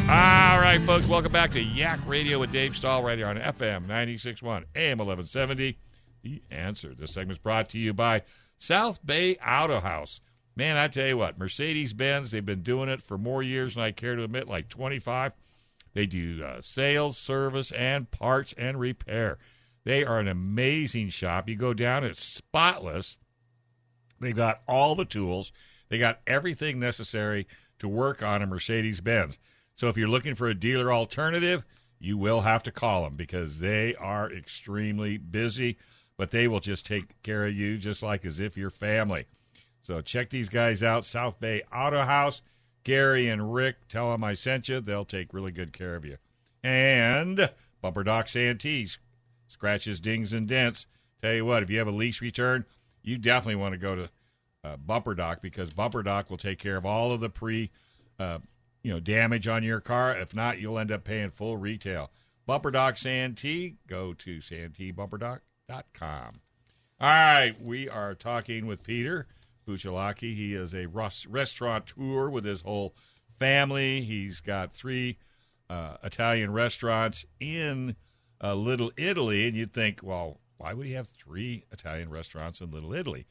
All 0.10 0.60
right, 0.60 0.82
folks, 0.82 1.08
welcome 1.08 1.32
back 1.32 1.52
to 1.52 1.62
Yak 1.62 2.00
Radio 2.08 2.40
with 2.40 2.52
Dave 2.52 2.76
Stahl 2.76 3.04
right 3.04 3.20
here 3.20 3.28
on 3.28 3.38
FM 3.38 3.86
96.1 3.86 4.64
AM 4.76 4.98
1170. 4.98 5.78
The 6.24 6.42
answer. 6.50 6.96
This 6.96 7.14
segment's 7.14 7.42
brought 7.42 7.70
to 7.70 7.78
you 7.78 7.94
by 7.94 8.24
South 8.58 9.06
Bay 9.06 9.36
Auto 9.38 9.80
House. 9.80 10.20
Man, 10.56 10.76
I 10.76 10.88
tell 10.88 11.08
you 11.08 11.18
what, 11.18 11.38
Mercedes 11.38 11.94
Benz, 11.94 12.32
they've 12.32 12.46
been 12.46 12.64
doing 12.64 12.90
it 12.90 13.02
for 13.02 13.18
more 13.18 13.44
years 13.44 13.76
than 13.76 13.84
I 13.84 13.92
care 13.92 14.16
to 14.16 14.24
admit, 14.24 14.48
like 14.48 14.70
25. 14.70 15.34
They 15.94 16.06
do 16.06 16.44
uh, 16.44 16.62
sales, 16.62 17.18
service, 17.18 17.72
and 17.72 18.10
parts 18.10 18.54
and 18.58 18.80
repair. 18.80 19.38
They 19.84 20.04
are 20.04 20.20
an 20.20 20.28
amazing 20.28 21.10
shop. 21.10 21.48
You 21.48 21.56
go 21.56 21.74
down, 21.74 22.04
it's 22.04 22.24
spotless. 22.24 23.18
They've 24.20 24.36
got 24.36 24.62
all 24.68 24.96
the 24.96 25.06
tools. 25.06 25.52
They 25.90 25.98
got 25.98 26.20
everything 26.28 26.80
necessary 26.80 27.48
to 27.80 27.88
work 27.88 28.24
on 28.24 28.42
a 28.42 28.48
Mercedes 28.48 29.02
Benz. 29.02 29.38
So 29.76 29.90
if 29.90 29.98
you're 29.98 30.08
looking 30.08 30.36
for 30.36 30.48
a 30.48 30.56
dealer 30.56 30.92
alternative, 30.92 31.64
you 32.00 32.18
will 32.18 32.42
have 32.42 32.64
to 32.64 32.72
call 32.72 33.04
them 33.04 33.16
because 33.16 33.60
they 33.60 33.96
are 33.96 34.32
extremely 34.32 35.18
busy, 35.18 35.78
but 36.18 36.32
they 36.32 36.48
will 36.48 36.60
just 36.60 36.86
take 36.86 37.22
care 37.24 37.46
of 37.46 37.56
you 37.56 37.78
just 37.78 38.04
like 38.04 38.26
as 38.26 38.40
if 38.40 38.58
you're 38.58 38.70
family. 38.70 39.26
So 39.84 40.02
check 40.02 40.30
these 40.30 40.50
guys 40.50 40.84
out, 40.84 41.06
South 41.06 41.40
Bay 41.40 41.62
Auto 41.74 42.02
House. 42.02 42.42
Gary 42.84 43.28
and 43.28 43.54
Rick, 43.54 43.90
tell 43.90 44.12
them 44.12 44.24
I 44.24 44.34
sent 44.34 44.70
you. 44.70 44.80
They'll 44.80 45.04
take 45.04 45.34
really 45.34 45.52
good 45.52 45.74
care 45.74 45.96
of 45.96 46.06
you. 46.06 46.18
And 46.64 47.50
Bumper 47.82 48.04
Doc 48.04 48.30
Santee, 48.30 48.88
scratches, 49.48 50.00
dings, 50.00 50.32
and 50.32 50.48
dents. 50.48 50.86
Tell 51.22 51.34
you 51.34 51.44
what, 51.44 51.64
if 51.64 51.70
you 51.70 51.80
have 51.80 51.88
a 51.88 51.92
lease 51.92 52.22
return, 52.22 52.66
you 53.04 53.18
definitely 53.18 53.56
want 53.56 53.74
to 53.74 53.78
go 53.78 53.96
to 53.96 54.10
uh, 54.64 54.78
Bumper 54.78 55.16
Doc 55.16 55.42
because 55.42 55.72
Bumper 55.72 56.02
Doc 56.02 56.30
will 56.30 56.38
take 56.38 56.60
care 56.60 56.78
of 56.78 56.86
all 56.86 57.12
of 57.12 57.20
the 57.20 57.30
pre, 57.30 57.72
uh, 58.20 58.40
you 58.84 58.94
know, 58.94 59.02
damage 59.02 59.50
on 59.50 59.64
your 59.64 59.82
car. 59.82 60.18
If 60.18 60.34
not, 60.34 60.60
you'll 60.60 60.80
end 60.80 60.92
up 60.92 61.04
paying 61.04 61.32
full 61.32 61.58
retail. 61.58 62.10
Bumper 62.46 62.72
Doc 62.72 62.98
Santee, 62.98 63.76
go 63.88 64.14
to 64.14 64.38
santeebumperdoc.com. 64.38 65.47
All 67.02 67.10
right, 67.10 67.54
we 67.62 67.90
are 67.90 68.16
talking 68.16 68.68
with 68.68 68.84
Peter 68.84 69.28
Busalacchi. 69.68 70.34
He 70.34 70.54
is 70.54 70.74
a 70.74 70.86
restaurateur 70.86 72.30
with 72.30 72.46
his 72.46 72.62
whole 72.62 72.96
family. 73.38 74.02
He's 74.02 74.40
got 74.40 74.74
three 74.74 75.18
uh, 75.70 75.98
Italian 76.06 76.54
restaurants 76.54 77.26
in 77.42 77.98
uh, 78.42 78.56
Little 78.56 78.94
Italy, 78.96 79.46
and 79.46 79.58
you'd 79.58 79.74
think, 79.74 80.00
well, 80.02 80.40
why 80.58 80.72
would 80.72 80.86
he 80.86 80.94
have 80.94 81.10
three 81.10 81.66
Italian 81.70 82.10
restaurants 82.10 82.62
in 82.62 82.72
Little 82.72 82.94
Italy? 82.94 83.28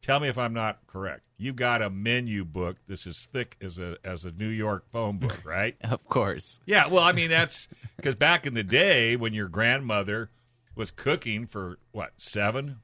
Tell 0.00 0.20
me 0.20 0.28
if 0.28 0.38
I'm 0.38 0.54
not 0.54 0.86
correct. 0.86 1.24
You've 1.36 1.56
got 1.56 1.82
a 1.82 1.90
menu 1.90 2.46
book. 2.46 2.78
This 2.86 3.06
is 3.06 3.28
thick 3.30 3.58
as 3.60 3.78
a 3.78 3.98
as 4.02 4.24
a 4.24 4.32
New 4.32 4.48
York 4.48 4.86
phone 4.90 5.18
book, 5.18 5.44
right? 5.44 5.76
Of 5.84 6.08
course. 6.08 6.60
Yeah, 6.64 6.88
well, 6.88 7.04
I 7.04 7.12
mean 7.12 7.28
that's 7.28 7.68
because 7.96 8.14
back 8.14 8.46
in 8.46 8.54
the 8.54 8.62
day 8.62 9.16
when 9.16 9.34
your 9.34 9.48
grandmother 9.48 10.30
was 10.74 10.90
cooking 10.90 11.46
for 11.46 11.78
what 11.92 12.12
seven? 12.16 12.76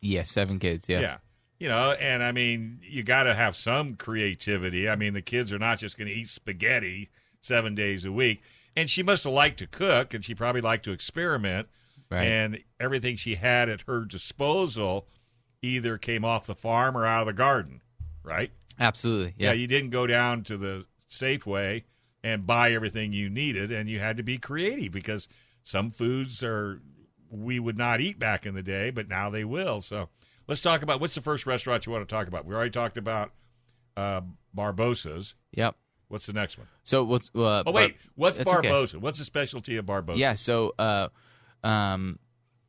Yeah, 0.00 0.22
seven 0.22 0.58
kids. 0.58 0.88
Yeah. 0.88 1.00
Yeah, 1.00 1.16
you 1.58 1.68
know, 1.68 1.92
and 1.92 2.22
I 2.22 2.32
mean 2.32 2.80
you 2.82 3.02
got 3.02 3.24
to 3.24 3.34
have 3.34 3.56
some 3.56 3.94
creativity. 3.94 4.88
I 4.88 4.96
mean 4.96 5.14
the 5.14 5.22
kids 5.22 5.52
are 5.52 5.58
not 5.58 5.78
just 5.78 5.96
going 5.96 6.08
to 6.08 6.14
eat 6.14 6.28
spaghetti 6.28 7.10
seven 7.40 7.74
days 7.74 8.04
a 8.04 8.12
week. 8.12 8.42
And 8.74 8.88
she 8.88 9.02
must 9.02 9.24
have 9.24 9.34
liked 9.34 9.58
to 9.58 9.66
cook, 9.66 10.14
and 10.14 10.24
she 10.24 10.34
probably 10.34 10.62
liked 10.62 10.84
to 10.86 10.92
experiment. 10.92 11.68
Right. 12.10 12.24
And 12.24 12.58
everything 12.80 13.16
she 13.16 13.34
had 13.34 13.68
at 13.68 13.82
her 13.86 14.04
disposal 14.04 15.06
either 15.60 15.98
came 15.98 16.24
off 16.24 16.46
the 16.46 16.54
farm 16.54 16.96
or 16.96 17.06
out 17.06 17.20
of 17.20 17.26
the 17.26 17.32
garden, 17.32 17.82
right? 18.22 18.50
Absolutely. 18.80 19.34
Yeah. 19.36 19.52
you 19.52 19.66
didn't 19.66 19.90
go 19.90 20.06
down 20.06 20.42
to 20.44 20.56
the 20.56 20.86
Safeway 21.10 21.84
and 22.24 22.46
buy 22.46 22.72
everything 22.72 23.12
you 23.12 23.28
needed, 23.28 23.70
and 23.70 23.88
you 23.88 23.98
had 23.98 24.16
to 24.16 24.22
be 24.22 24.38
creative 24.38 24.92
because 24.92 25.28
some 25.62 25.90
foods 25.90 26.42
are 26.42 26.80
we 27.32 27.58
would 27.58 27.78
not 27.78 28.00
eat 28.00 28.18
back 28.18 28.44
in 28.46 28.54
the 28.54 28.62
day, 28.62 28.90
but 28.90 29.08
now 29.08 29.30
they 29.30 29.42
will. 29.44 29.80
So 29.80 30.10
let's 30.46 30.60
talk 30.60 30.82
about 30.82 31.00
what's 31.00 31.14
the 31.14 31.20
first 31.22 31.46
restaurant 31.46 31.86
you 31.86 31.92
want 31.92 32.06
to 32.06 32.14
talk 32.14 32.28
about. 32.28 32.44
We 32.44 32.54
already 32.54 32.70
talked 32.70 32.96
about 32.98 33.32
uh, 33.96 34.20
Barbusa's. 34.56 35.34
Yep. 35.54 35.76
What's 36.08 36.26
the 36.26 36.34
next 36.34 36.58
one? 36.58 36.66
So 36.84 37.02
what's 37.04 37.30
uh, 37.34 37.62
Oh 37.66 37.72
wait, 37.72 37.92
Bar- 37.94 37.98
what's 38.16 38.38
that's 38.38 38.52
okay. 38.52 38.68
Barbusa? 38.68 38.96
What's 38.98 39.18
the 39.18 39.24
specialty 39.24 39.78
of 39.78 39.86
Barbusa? 39.86 40.18
Yeah. 40.18 40.34
So 40.34 40.74
uh, 40.78 41.08
um, 41.64 42.18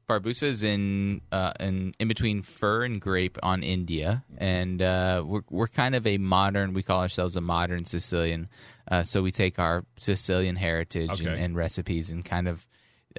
Barbusa's 0.10 0.64
in 0.64 1.20
uh, 1.30 1.52
in 1.60 1.94
in 2.00 2.08
between 2.08 2.42
Fir 2.42 2.86
and 2.86 3.02
grape 3.02 3.38
on 3.44 3.62
India, 3.62 4.24
and 4.38 4.82
uh, 4.82 5.24
we're 5.26 5.42
we're 5.50 5.68
kind 5.68 5.94
of 5.94 6.08
a 6.08 6.18
modern. 6.18 6.74
We 6.74 6.84
call 6.84 7.02
ourselves 7.02 7.36
a 7.36 7.42
modern 7.42 7.84
Sicilian. 7.84 8.48
Uh, 8.90 9.04
so 9.04 9.22
we 9.22 9.32
take 9.32 9.60
our 9.60 9.84
Sicilian 9.98 10.56
heritage 10.56 11.20
and, 11.20 11.28
Okay. 11.28 11.44
and 11.44 11.56
recipes 11.56 12.10
and 12.12 12.24
kind 12.24 12.48
of. 12.48 12.66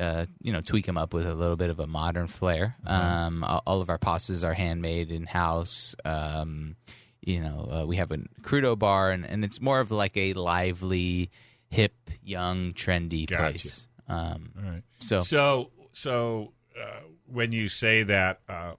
Uh, 0.01 0.27
you 0.43 0.53
know, 0.53 0.61
tweak 0.61 0.87
them 0.87 0.97
up 0.99 1.15
with 1.15 1.25
a 1.27 1.35
little 1.35 1.57
bit 1.57 1.71
of 1.71 1.79
a 1.81 1.87
modern 1.87 2.27
flair. 2.27 2.77
Um, 2.87 3.45
all, 3.45 3.63
all 3.67 3.81
of 3.81 3.91
our 3.91 3.99
pastas 3.99 4.45
are 4.45 4.55
handmade 4.55 5.11
in 5.13 5.25
house. 5.27 5.95
Um, 6.05 6.77
you 7.23 7.41
know, 7.41 7.69
uh, 7.83 7.87
we 7.87 7.97
have 7.97 8.11
a 8.11 8.19
crudo 8.43 8.79
bar, 8.79 9.11
and, 9.13 9.25
and 9.25 9.45
it's 9.45 9.61
more 9.61 9.81
of 9.81 9.91
like 9.91 10.17
a 10.17 10.33
lively, 10.35 11.31
hip, 11.71 11.95
young, 12.23 12.73
trendy 12.73 13.27
Gotcha. 13.27 13.43
place. 13.43 13.87
Um, 14.09 14.51
All 14.59 14.71
right. 14.71 14.83
so 15.01 15.21
So 15.21 15.71
so 15.93 16.53
uh, 16.81 17.01
when 17.27 17.53
you 17.53 17.69
say 17.69 18.03
that, 18.03 18.41
uh, 18.49 18.73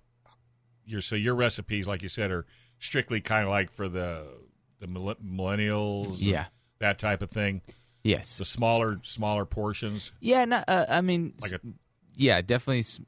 your 0.85 1.01
so 1.01 1.15
your 1.15 1.33
recipes, 1.35 1.87
like 1.87 2.03
you 2.03 2.09
said, 2.09 2.29
are 2.29 2.45
strictly 2.79 3.21
kind 3.21 3.43
of 3.45 3.49
like 3.49 3.71
for 3.71 3.87
the 3.89 4.25
the 4.79 4.87
millennials, 4.87 6.17
Yeah. 6.19 6.45
that 6.79 6.99
type 6.99 7.21
of 7.21 7.29
thing. 7.31 7.61
Yes, 8.05 8.37
The 8.37 8.45
smaller 8.45 8.99
smaller 9.03 9.45
portions, 9.45 10.13
yeah. 10.21 10.45
No, 10.45 10.63
uh, 10.67 10.85
I 10.89 11.01
mean, 11.01 11.33
like 11.41 11.51
a 11.53 11.59
yeah, 12.15 12.41
definitely 12.41 12.79
s- 12.79 13.01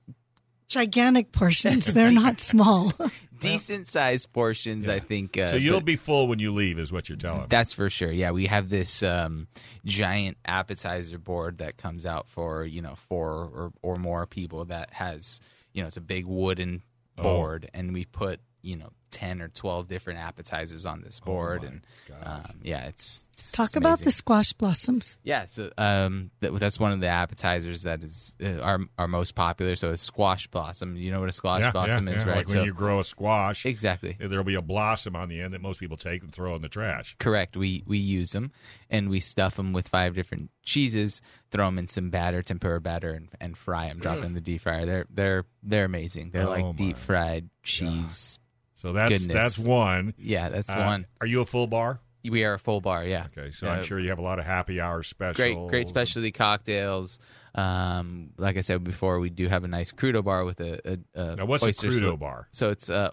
Gigantic 0.67 1.31
portions. 1.31 1.85
They're 1.93 2.11
not 2.11 2.39
small. 2.51 2.91
decent 3.39 3.87
sized 3.87 4.33
portions. 4.33 4.89
I 4.89 4.99
think. 4.99 5.37
Uh, 5.37 5.51
so 5.51 5.55
you'll 5.55 5.79
but 5.79 5.85
be 5.85 5.95
full 5.95 6.27
when 6.27 6.39
you 6.39 6.51
leave, 6.51 6.77
is 6.77 6.91
what 6.91 7.07
you're 7.07 7.17
telling. 7.17 7.41
me. 7.41 7.45
That's 7.47 7.71
for 7.71 7.89
sure. 7.89 8.11
Yeah, 8.11 8.31
we 8.31 8.47
have 8.47 8.67
this 8.67 9.01
um, 9.01 9.47
giant 9.85 10.35
appetizer 10.45 11.17
board 11.19 11.59
that 11.59 11.77
comes 11.77 12.05
out 12.05 12.27
for 12.27 12.65
you 12.65 12.81
know 12.81 12.95
four 12.95 13.29
or, 13.31 13.71
or 13.81 13.95
more 13.95 14.25
people. 14.27 14.65
That 14.65 14.91
has 14.91 15.39
you 15.71 15.81
know 15.81 15.87
it's 15.87 15.95
a 15.97 16.01
big 16.01 16.25
wooden 16.25 16.83
Oh. 17.19 17.23
board, 17.23 17.69
and 17.73 17.93
we 17.93 18.03
put 18.05 18.41
you 18.61 18.75
know 18.75 18.89
ten 19.11 19.41
or 19.41 19.47
twelve 19.47 19.87
different 19.87 20.19
appetizers 20.19 20.85
on 20.85 21.01
this 21.01 21.19
board, 21.19 21.63
and 21.63 21.81
um, 22.23 22.59
yeah, 22.63 22.87
it's, 22.87 23.27
it's 23.33 23.51
Talk 23.51 23.75
about 23.75 23.99
the 23.99 24.11
squash 24.11 24.53
blossoms. 24.53 25.17
Yeah, 25.23 25.45
so 25.47 25.71
um, 25.77 26.31
that, 26.39 26.53
that's 26.55 26.79
one 26.79 26.91
of 26.91 26.99
the 26.99 27.07
appetizers 27.07 27.83
that 27.83 28.03
is 28.03 28.35
uh, 28.43 28.59
our 28.59 28.79
our 28.97 29.07
most 29.07 29.35
popular. 29.35 29.75
So 29.75 29.91
a 29.91 29.97
squash 29.97 30.47
blossom. 30.47 30.95
You 30.95 31.11
know 31.11 31.19
what 31.19 31.29
a 31.29 31.33
squash 31.33 31.61
yeah, 31.61 31.71
blossom 31.71 32.07
yeah, 32.07 32.13
is, 32.13 32.21
yeah. 32.21 32.27
right? 32.27 32.37
Like 32.37 32.49
so 32.49 32.55
when 32.59 32.65
you 32.65 32.73
grow 32.73 32.99
a 32.99 33.03
squash, 33.03 33.65
exactly. 33.65 34.17
there'll 34.19 34.43
be 34.43 34.55
a 34.55 34.61
blossom 34.61 35.15
on 35.15 35.29
the 35.29 35.41
end 35.41 35.53
that 35.53 35.61
most 35.61 35.79
people 35.79 35.97
take 35.97 36.23
and 36.23 36.33
throw 36.33 36.55
in 36.55 36.61
the 36.61 36.69
trash. 36.69 37.15
Correct. 37.19 37.55
We 37.55 37.83
we 37.85 37.99
use 37.99 38.31
them 38.31 38.51
and 38.89 39.09
we 39.09 39.19
stuff 39.19 39.55
them 39.55 39.73
with 39.73 39.87
five 39.87 40.15
different 40.15 40.49
cheeses. 40.63 41.21
Throw 41.51 41.67
them 41.67 41.77
in 41.77 41.87
some 41.87 42.09
batter, 42.09 42.41
tempura 42.41 42.81
batter, 42.81 43.13
and, 43.13 43.29
and 43.39 43.57
fry 43.57 43.87
them. 43.87 43.99
Drop 43.99 44.17
them 44.17 44.25
in 44.25 44.33
the 44.33 44.41
deep 44.41 44.61
fryer. 44.61 44.85
They're 44.85 45.05
they're 45.09 45.45
they're 45.63 45.85
amazing. 45.85 46.31
They're 46.31 46.47
Oh, 46.47 46.51
like 46.51 46.75
deep 46.75 46.97
fried 46.97 47.49
cheese. 47.63 48.39
So 48.77 48.93
that's 48.93 49.09
Goodness. 49.25 49.33
that's 49.33 49.57
one. 49.59 50.13
Yeah, 50.19 50.49
that's 50.49 50.69
Uh, 50.69 50.83
one. 50.85 51.07
Are 51.19 51.25
you 51.25 51.41
a 51.41 51.45
full 51.45 51.65
bar? 51.65 51.99
We 52.23 52.43
are 52.43 52.53
a 52.53 52.59
full 52.59 52.79
bar. 52.79 53.03
Yeah. 53.05 53.25
Okay, 53.35 53.49
so 53.49 53.67
Uh, 53.67 53.71
I'm 53.71 53.83
sure 53.85 53.99
you 53.99 54.09
have 54.09 54.19
a 54.19 54.21
lot 54.21 54.37
of 54.37 54.45
happy 54.45 54.79
hour 54.79 55.01
specials. 55.01 55.37
Great, 55.37 55.57
great 55.69 55.87
specialty 55.89 56.31
cocktails. 56.31 57.19
Um, 57.55 58.31
like 58.37 58.55
I 58.55 58.61
said 58.61 58.83
before, 58.83 59.19
we 59.19 59.31
do 59.31 59.47
have 59.47 59.63
a 59.63 59.67
nice 59.67 59.91
crudo 59.91 60.23
bar 60.23 60.45
with 60.45 60.59
a. 60.59 60.79
a, 60.87 60.97
a 61.19 61.35
Now, 61.37 61.45
what's 61.45 61.65
a 61.65 61.69
crudo 61.71 61.99
slope. 61.99 62.19
bar? 62.19 62.47
So 62.51 62.69
it's 62.69 62.87
uh, 62.89 63.09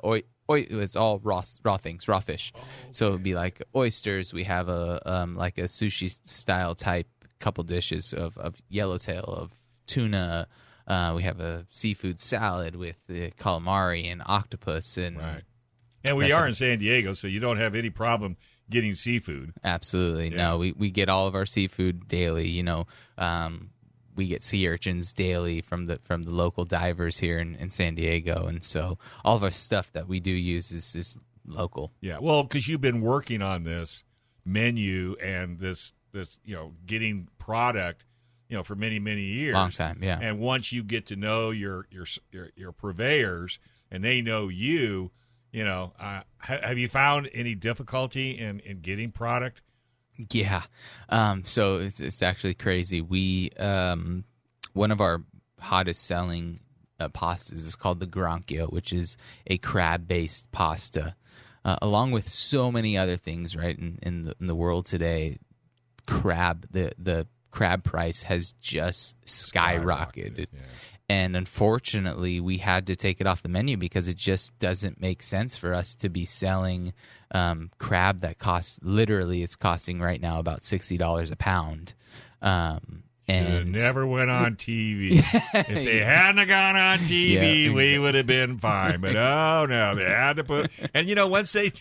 it's 0.51 0.97
all 0.97 1.19
raw, 1.21 1.43
raw 1.63 1.79
things, 1.79 2.09
raw 2.09 2.21
fish. 2.21 2.53
Oh, 2.55 2.61
So 2.91 3.09
it'd 3.09 3.23
be 3.23 3.35
like 3.35 3.63
oysters. 3.75 4.35
We 4.35 4.45
have 4.45 4.69
a 4.69 5.01
um, 5.11 5.35
like 5.35 5.57
a 5.57 5.63
sushi 5.65 6.15
style 6.29 6.75
type 6.75 7.09
couple 7.41 7.65
dishes 7.65 8.13
of 8.13 8.37
of 8.37 8.61
yellowtail, 8.69 9.25
of 9.25 9.53
tuna. 9.87 10.47
Uh, 10.87 11.15
we 11.17 11.23
have 11.23 11.41
a 11.41 11.67
seafood 11.71 12.21
salad 12.21 12.77
with 12.77 12.97
the 13.07 13.31
calamari 13.41 14.11
and 14.13 14.21
octopus 14.27 14.99
and 14.99 15.17
Right. 15.17 15.43
And 16.05 16.17
we 16.17 16.25
That's 16.25 16.37
are 16.37 16.47
in 16.47 16.55
San 16.55 16.79
Diego, 16.79 17.13
so 17.15 17.27
you 17.27 17.41
don't 17.41 17.57
have 17.59 17.75
any 17.75 17.91
problem 17.91 18.37
getting 18.71 18.95
seafood. 18.95 19.53
Absolutely. 19.63 20.31
Yeah. 20.31 20.37
No, 20.37 20.59
we, 20.59 20.73
we 20.73 20.91
get 20.91 21.09
all 21.09 21.27
of 21.27 21.35
our 21.35 21.47
seafood 21.47 22.09
daily. 22.09 22.49
You 22.49 22.63
know, 22.63 22.87
um, 23.19 23.71
we 24.15 24.27
get 24.27 24.43
sea 24.43 24.69
urchins 24.69 25.13
daily 25.13 25.61
from 25.61 25.87
the 25.87 25.99
from 26.05 26.23
the 26.23 26.35
local 26.35 26.65
divers 26.65 27.19
here 27.19 27.39
in, 27.39 27.55
in 27.57 27.71
San 27.71 27.95
Diego, 27.95 28.47
and 28.47 28.63
so 28.63 28.99
all 29.25 29.37
of 29.37 29.43
our 29.43 29.51
stuff 29.51 29.93
that 29.93 30.09
we 30.09 30.21
do 30.21 30.31
use 30.31 30.71
is, 30.71 30.95
is 30.95 31.19
local. 31.47 31.93
Yeah, 32.01 32.19
well, 32.21 32.43
because 32.43 32.69
you've 32.69 32.81
been 32.81 33.01
working 33.01 33.43
on 33.43 33.65
this 33.65 34.05
menu 34.45 35.17
and 35.23 35.59
this 35.59 35.93
this 36.13 36.39
you 36.45 36.55
know 36.55 36.73
getting 36.87 37.29
product, 37.39 38.05
you 38.49 38.57
know, 38.57 38.63
for 38.63 38.75
many 38.75 38.99
many 38.99 39.23
years. 39.23 39.55
Long 39.55 39.71
time, 39.71 40.01
yeah. 40.03 40.19
And 40.21 40.39
once 40.39 40.73
you 40.73 40.83
get 40.83 41.07
to 41.07 41.17
know 41.17 41.51
your 41.51 41.87
your 41.91 42.07
your, 42.31 42.51
your 42.57 42.73
purveyors 42.73 43.59
and 43.91 44.03
they 44.05 44.21
know 44.21 44.49
you, 44.49 45.11
you 45.55 45.65
know, 45.65 45.93
uh, 46.01 46.23
ha- 46.39 46.59
have 46.63 46.79
you 46.79 46.89
found 46.89 47.31
any 47.33 47.55
difficulty 47.55 48.33
in 48.37 48.59
in 48.61 48.81
getting 48.81 49.13
product? 49.13 49.63
Yeah. 50.31 50.63
Um, 51.09 51.45
so 51.45 51.77
it's 51.77 52.01
it's 52.01 52.23
actually 52.23 52.55
crazy. 52.55 53.01
We 53.01 53.51
um, 53.51 54.25
one 54.73 54.91
of 54.91 55.01
our 55.01 55.23
hottest 55.61 56.03
selling 56.05 56.59
uh, 56.99 57.09
pastas 57.09 57.65
is 57.65 57.77
called 57.77 58.01
the 58.01 58.07
Granchio, 58.07 58.71
which 58.73 58.93
is 58.93 59.17
a 59.47 59.59
crab 59.59 60.09
based 60.09 60.51
pasta, 60.51 61.15
uh, 61.65 61.77
along 61.81 62.11
with 62.11 62.29
so 62.29 62.73
many 62.73 62.99
other 62.99 63.17
things. 63.17 63.57
Right 63.57 63.79
in 63.79 64.01
in 64.03 64.25
the, 64.25 64.35
in 64.41 64.47
the 64.49 64.57
world 64.57 64.87
today, 64.87 65.39
crab 66.05 66.67
the 66.73 66.93
the 66.99 67.29
crab 67.53 67.85
price 67.85 68.25
has 68.25 68.55
just 68.61 69.25
skyrocketed. 69.25 70.49
And 71.09 71.37
unfortunately, 71.37 72.41
we 72.41 72.59
had 72.59 72.87
to 72.87 72.97
take 72.97 73.21
it 73.21 73.27
off 73.27 73.43
the 73.43 73.49
menu 73.49 73.77
because 73.77 74.09
it 74.09 74.17
just 74.17 74.59
doesn't 74.59 75.01
make 75.01 75.23
sense 75.23 75.57
for 75.57 75.75
us 75.75 75.95
to 75.97 76.09
be 76.09 76.25
selling 76.25 76.95
um, 77.33 77.71
crab 77.79 78.21
that 78.21 78.39
costs 78.39 78.79
literally 78.83 79.43
it's 79.43 79.55
costing 79.57 80.01
right 80.01 80.21
now 80.21 80.39
about 80.39 80.63
sixty 80.63 80.97
dollars 80.97 81.31
a 81.31 81.37
pound. 81.37 81.95
Um, 82.41 83.03
and 83.27 83.73
never 83.73 84.07
went 84.07 84.31
on 84.31 84.55
TV. 84.57 85.13
if 85.55 85.85
they 85.85 86.01
hadn't 86.01 86.47
gone 86.49 86.77
on 86.77 86.99
TV, 87.01 87.65
Yeah. 87.67 87.73
we 87.73 87.99
would 87.99 88.15
have 88.15 88.27
been 88.27 88.59
fine. 88.59 89.01
But 89.01 89.17
oh 89.17 89.67
no, 89.69 89.95
they 89.95 90.05
had 90.05 90.37
to 90.37 90.45
put. 90.45 90.71
And 90.95 91.09
you 91.09 91.15
know, 91.15 91.27
once 91.27 91.53
they 91.53 91.73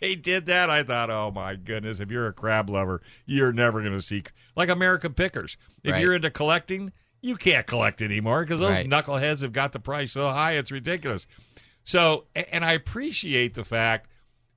they 0.00 0.14
did 0.14 0.46
that, 0.46 0.70
I 0.70 0.82
thought, 0.84 1.10
oh 1.10 1.30
my 1.32 1.56
goodness, 1.56 1.98
if 2.00 2.10
you're 2.10 2.26
a 2.28 2.32
crab 2.32 2.70
lover, 2.70 3.02
you're 3.26 3.52
never 3.52 3.80
going 3.80 3.92
to 3.94 4.02
see 4.02 4.22
like 4.56 4.68
American 4.68 5.12
Pickers. 5.14 5.56
If 5.82 5.92
Right. 5.92 6.02
you're 6.02 6.14
into 6.14 6.30
collecting, 6.30 6.92
you 7.22 7.36
can't 7.36 7.66
collect 7.66 8.02
anymore 8.02 8.42
because 8.42 8.60
those 8.60 8.76
Right. 8.76 8.88
knuckleheads 8.88 9.40
have 9.42 9.52
got 9.52 9.72
the 9.72 9.80
price 9.80 10.12
so 10.12 10.28
high, 10.30 10.52
it's 10.52 10.70
ridiculous. 10.70 11.26
So, 11.84 12.26
and 12.34 12.64
I 12.64 12.72
appreciate 12.72 13.54
the 13.54 13.64
fact 13.64 14.08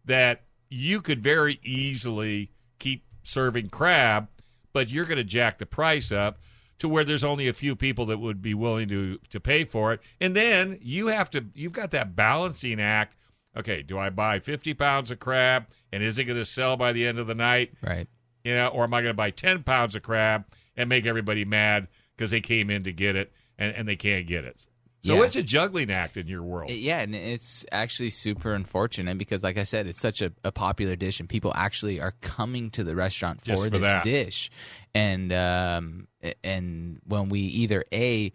that 0.03 0.43
you 0.69 0.99
could 1.01 1.21
very 1.21 1.59
easily 1.63 2.51
keep 2.79 3.03
serving 3.23 3.69
crab, 3.69 4.27
but 4.73 4.89
you're 4.89 5.05
going 5.05 5.17
to 5.17 5.23
jack 5.23 5.57
the 5.59 5.65
price 5.65 6.11
up 6.11 6.39
to 6.79 6.89
where 6.89 7.03
there's 7.05 7.23
only 7.23 7.47
a 7.47 7.53
few 7.53 7.75
people 7.75 8.05
that 8.07 8.17
would 8.17 8.41
be 8.41 8.53
willing 8.53 8.89
to 8.89 9.17
to 9.29 9.39
pay 9.39 9.63
for 9.63 9.93
it, 9.93 10.01
and 10.19 10.35
then 10.35 10.77
you 10.81 11.07
have 11.07 11.29
to 11.29 11.45
you've 11.53 11.71
got 11.71 11.91
that 11.91 12.15
balancing 12.15 12.81
act. 12.81 13.15
Okay, 13.55 13.81
do 13.81 13.97
I 13.97 14.09
buy 14.09 14.39
50 14.39 14.73
pounds 14.73 15.09
of 15.11 15.19
crab, 15.19 15.67
and 15.93 16.03
is 16.03 16.19
it 16.19 16.25
going 16.25 16.37
to 16.37 16.43
sell 16.45 16.75
by 16.75 16.91
the 16.91 17.05
end 17.07 17.17
of 17.19 17.27
the 17.27 17.35
night? 17.35 17.71
right. 17.81 18.07
You 18.43 18.53
know, 18.53 18.67
or 18.67 18.83
am 18.83 18.93
I 18.93 19.01
going 19.01 19.11
to 19.13 19.17
buy 19.17 19.31
10 19.31 19.63
pounds 19.63 19.95
of 19.95 20.03
crab 20.03 20.45
and 20.75 20.89
make 20.89 21.05
everybody 21.05 21.45
mad 21.45 21.87
because 22.15 22.31
they 22.31 22.41
came 22.41 22.69
in 22.69 22.83
to 22.85 22.91
get 22.93 23.15
it 23.15 23.31
and, 23.57 23.75
and 23.75 23.87
they 23.87 23.95
can't 23.95 24.27
get 24.27 24.43
it? 24.45 24.65
So 25.03 25.15
Yeah. 25.17 25.23
it's 25.25 25.35
a 25.35 25.43
juggling 25.43 25.91
act 25.91 26.17
in 26.17 26.27
your 26.27 26.41
world. 26.41 26.71
Yeah, 26.71 26.99
and 26.99 27.13
it's 27.13 27.63
actually 27.71 28.09
super 28.09 28.53
unfortunate 28.55 29.17
because, 29.19 29.43
like 29.43 29.57
I 29.57 29.63
said, 29.63 29.85
it's 29.85 30.01
such 30.01 30.21
a, 30.23 30.31
a 30.43 30.51
popular 30.51 30.95
dish, 30.95 31.19
and 31.19 31.29
people 31.29 31.51
actually 31.55 31.99
are 32.01 32.13
coming 32.21 32.71
to 32.71 32.83
the 32.83 32.95
restaurant 32.95 33.45
for 33.45 33.55
for 33.57 33.69
this 33.69 33.81
that. 33.83 34.03
dish. 34.03 34.49
And 34.95 35.31
um, 35.31 36.07
and 36.43 36.99
when 37.05 37.29
we 37.29 37.41
either 37.41 37.83
a 37.93 38.31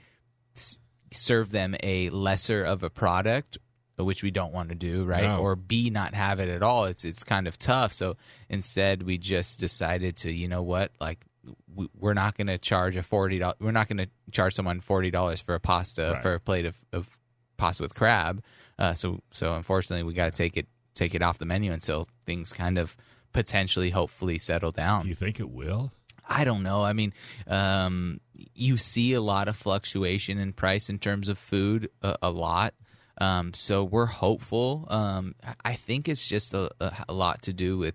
serve 1.13 1.51
them 1.51 1.75
a 1.83 2.09
lesser 2.11 2.63
of 2.63 2.83
a 2.85 2.91
product, 2.91 3.59
which 3.99 4.23
we 4.23 4.31
don't 4.31 4.53
want 4.53 4.69
to 4.69 4.75
do, 4.77 5.05
right, 5.05 5.25
No. 5.25 5.39
or 5.39 5.57
b 5.57 5.91
not 5.91 6.15
have 6.15 6.39
it 6.41 6.49
at 6.49 6.63
all, 6.63 6.85
it's 6.85 7.05
it's 7.05 7.25
kind 7.25 7.49
of 7.49 7.59
tough. 7.59 7.93
So 7.93 8.17
instead, 8.49 9.03
we 9.03 9.19
just 9.19 9.59
decided 9.59 10.17
to, 10.19 10.31
you 10.31 10.47
know 10.49 10.63
what, 10.63 10.93
like. 11.01 11.25
We- 11.75 11.89
We're 11.99 12.15
not 12.15 12.37
going 12.37 12.47
to 12.49 12.59
charge 12.59 12.97
a 12.97 13.03
forty 13.03 13.39
dollars. 13.39 13.57
We're 13.61 13.71
not 13.73 13.89
going 13.89 13.99
to 13.99 14.09
charge 14.33 14.55
someone 14.55 14.81
forty 14.81 15.11
dollars 15.11 15.41
for 15.41 15.55
a 15.55 15.61
pasta 15.61 16.13
Right. 16.15 16.23
for 16.23 16.35
a 16.35 16.41
plate 16.41 16.67
of, 16.67 16.77
of 16.93 17.09
pasta 17.57 17.83
with 17.83 17.95
crab. 17.95 18.43
Uh, 18.79 18.95
so 18.95 19.21
so 19.33 19.55
unfortunately, 19.55 20.03
we 20.05 20.15
got 20.15 20.27
to 20.27 20.31
take 20.33 20.57
it 20.57 20.67
take 20.95 21.15
it 21.15 21.23
off 21.23 21.39
the 21.39 21.47
menu 21.47 21.73
until 21.73 22.09
things 22.27 22.53
kind 22.53 22.79
of 22.79 22.97
potentially, 23.33 23.91
hopefully, 23.91 24.39
settle 24.39 24.71
down. 24.73 25.03
Do 25.05 25.09
you 25.09 25.15
think 25.15 25.39
it 25.39 25.51
will? 25.51 25.93
I 26.29 26.45
don't 26.45 26.63
know. 26.63 26.85
I 26.85 26.93
mean, 26.93 27.13
um, 27.47 28.21
you 28.55 28.77
see 28.77 29.13
a 29.15 29.21
lot 29.21 29.49
of 29.49 29.57
fluctuation 29.57 30.39
in 30.39 30.53
price 30.53 30.89
in 30.89 30.99
terms 30.99 31.29
of 31.29 31.39
food, 31.39 31.91
a, 32.03 32.17
a 32.23 32.31
lot. 32.31 32.75
Um, 33.21 33.53
so 33.53 33.85
we're 33.85 34.07
hopeful. 34.07 34.87
Um, 34.89 35.35
I- 35.65 35.75
think 35.75 36.09
it's 36.09 36.27
just 36.27 36.55
a, 36.55 36.71
a 37.09 37.13
lot 37.13 37.43
to 37.43 37.53
do 37.53 37.77
with 37.79 37.95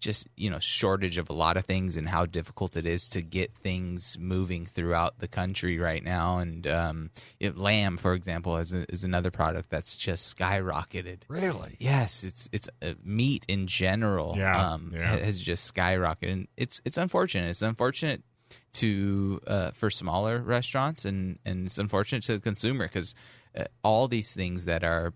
just 0.00 0.28
you 0.36 0.50
know 0.50 0.58
shortage 0.58 1.18
of 1.18 1.28
a 1.28 1.32
lot 1.32 1.56
of 1.56 1.64
things 1.64 1.96
and 1.96 2.08
how 2.08 2.26
difficult 2.26 2.76
it 2.76 2.86
is 2.86 3.08
to 3.10 3.22
get 3.22 3.54
things 3.54 4.16
moving 4.18 4.66
throughout 4.66 5.18
the 5.18 5.28
country 5.28 5.78
right 5.78 6.02
now. 6.02 6.38
And 6.38 6.66
um, 6.66 7.10
it, 7.40 7.56
lamb, 7.56 7.96
for 7.96 8.14
example, 8.14 8.56
is, 8.56 8.72
a, 8.72 8.90
is 8.90 9.04
another 9.04 9.30
product 9.30 9.70
that's 9.70 9.96
just 9.96 10.36
skyrocketed. 10.36 11.22
Really? 11.28 11.76
Yes, 11.78 12.24
it's 12.24 12.48
it's 12.52 12.68
uh, 12.82 12.94
meat 13.02 13.44
in 13.48 13.66
general. 13.66 14.34
Yeah, 14.36 14.72
um, 14.72 14.92
yeah. 14.94 15.16
has 15.16 15.40
just 15.40 15.74
skyrocketed. 15.74 16.32
And 16.32 16.48
it's 16.56 16.80
it's 16.84 16.98
unfortunate. 16.98 17.48
It's 17.50 17.62
unfortunate 17.62 18.22
to 18.74 19.40
uh, 19.46 19.70
for 19.72 19.90
smaller 19.90 20.38
restaurants, 20.40 21.04
and 21.04 21.38
and 21.44 21.66
it's 21.66 21.78
unfortunate 21.78 22.22
to 22.24 22.34
the 22.34 22.40
consumer 22.40 22.86
because 22.86 23.14
uh, 23.56 23.64
all 23.82 24.08
these 24.08 24.34
things 24.34 24.66
that 24.66 24.84
are 24.84 25.12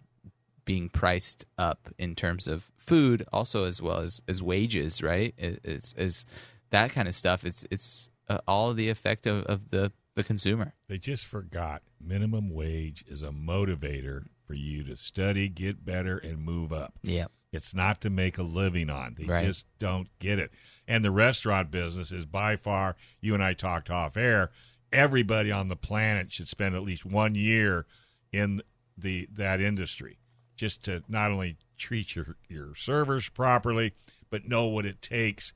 being 0.65 0.89
priced 0.89 1.45
up 1.59 1.89
in 1.99 2.15
terms 2.15 2.49
of 2.49 2.71
food, 2.77 3.25
also 3.33 3.65
as 3.65 3.81
well 3.83 3.99
as 3.99 4.23
as 4.29 4.43
wages, 4.43 5.03
right? 5.03 5.35
Is 5.39 5.95
is 5.97 6.25
that 6.71 6.91
kind 6.91 7.09
of 7.09 7.15
stuff? 7.15 7.45
It's 7.45 7.65
it's 7.71 8.11
uh, 8.29 8.39
all 8.47 8.73
the 8.75 8.89
effect 8.89 9.27
of, 9.27 9.45
of 9.45 9.71
the 9.71 9.93
the 10.15 10.25
consumer. 10.25 10.75
They 10.89 10.99
just 10.99 11.27
forgot 11.27 11.83
minimum 12.01 12.51
wage 12.51 13.05
is 13.07 13.23
a 13.23 13.31
motivator 13.31 14.25
for 14.47 14.55
you 14.55 14.85
to 14.85 14.97
study, 14.97 15.49
get 15.49 15.85
better, 15.85 16.19
and 16.19 16.39
move 16.39 16.73
up. 16.73 16.95
Yeah. 17.03 17.27
It's 17.53 17.75
not 17.75 18.01
to 18.03 18.11
make 18.11 18.39
a 18.39 18.43
living 18.43 18.89
on. 18.91 19.15
They 19.19 19.25
Right. 19.25 19.47
just 19.47 19.67
don't 19.79 20.09
get 20.19 20.39
it. 20.39 20.51
And 20.89 21.05
the 21.05 21.11
restaurant 21.11 21.71
business 21.71 22.11
is 22.11 22.25
by 22.27 22.57
far, 22.57 22.97
you 23.21 23.35
and 23.35 23.43
I 23.43 23.53
talked 23.53 23.91
off 23.91 24.17
air, 24.17 24.51
everybody 24.93 25.53
on 25.53 25.69
the 25.69 25.77
planet 25.77 26.33
should 26.33 26.49
spend 26.49 26.75
at 26.75 26.83
least 26.83 27.05
one 27.05 27.35
year 27.35 27.87
in 28.33 28.63
the 28.97 29.29
that 29.33 29.61
industry 29.61 30.19
just 30.63 30.85
to 30.85 31.03
not 31.09 31.33
only 31.33 31.57
treat 31.77 32.15
your, 32.15 32.37
your 32.49 32.73
servers 32.77 33.29
properly, 33.29 33.95
but 34.31 34.47
know 34.47 34.67
what 34.67 34.87
it 34.87 35.03
takes 35.03 35.53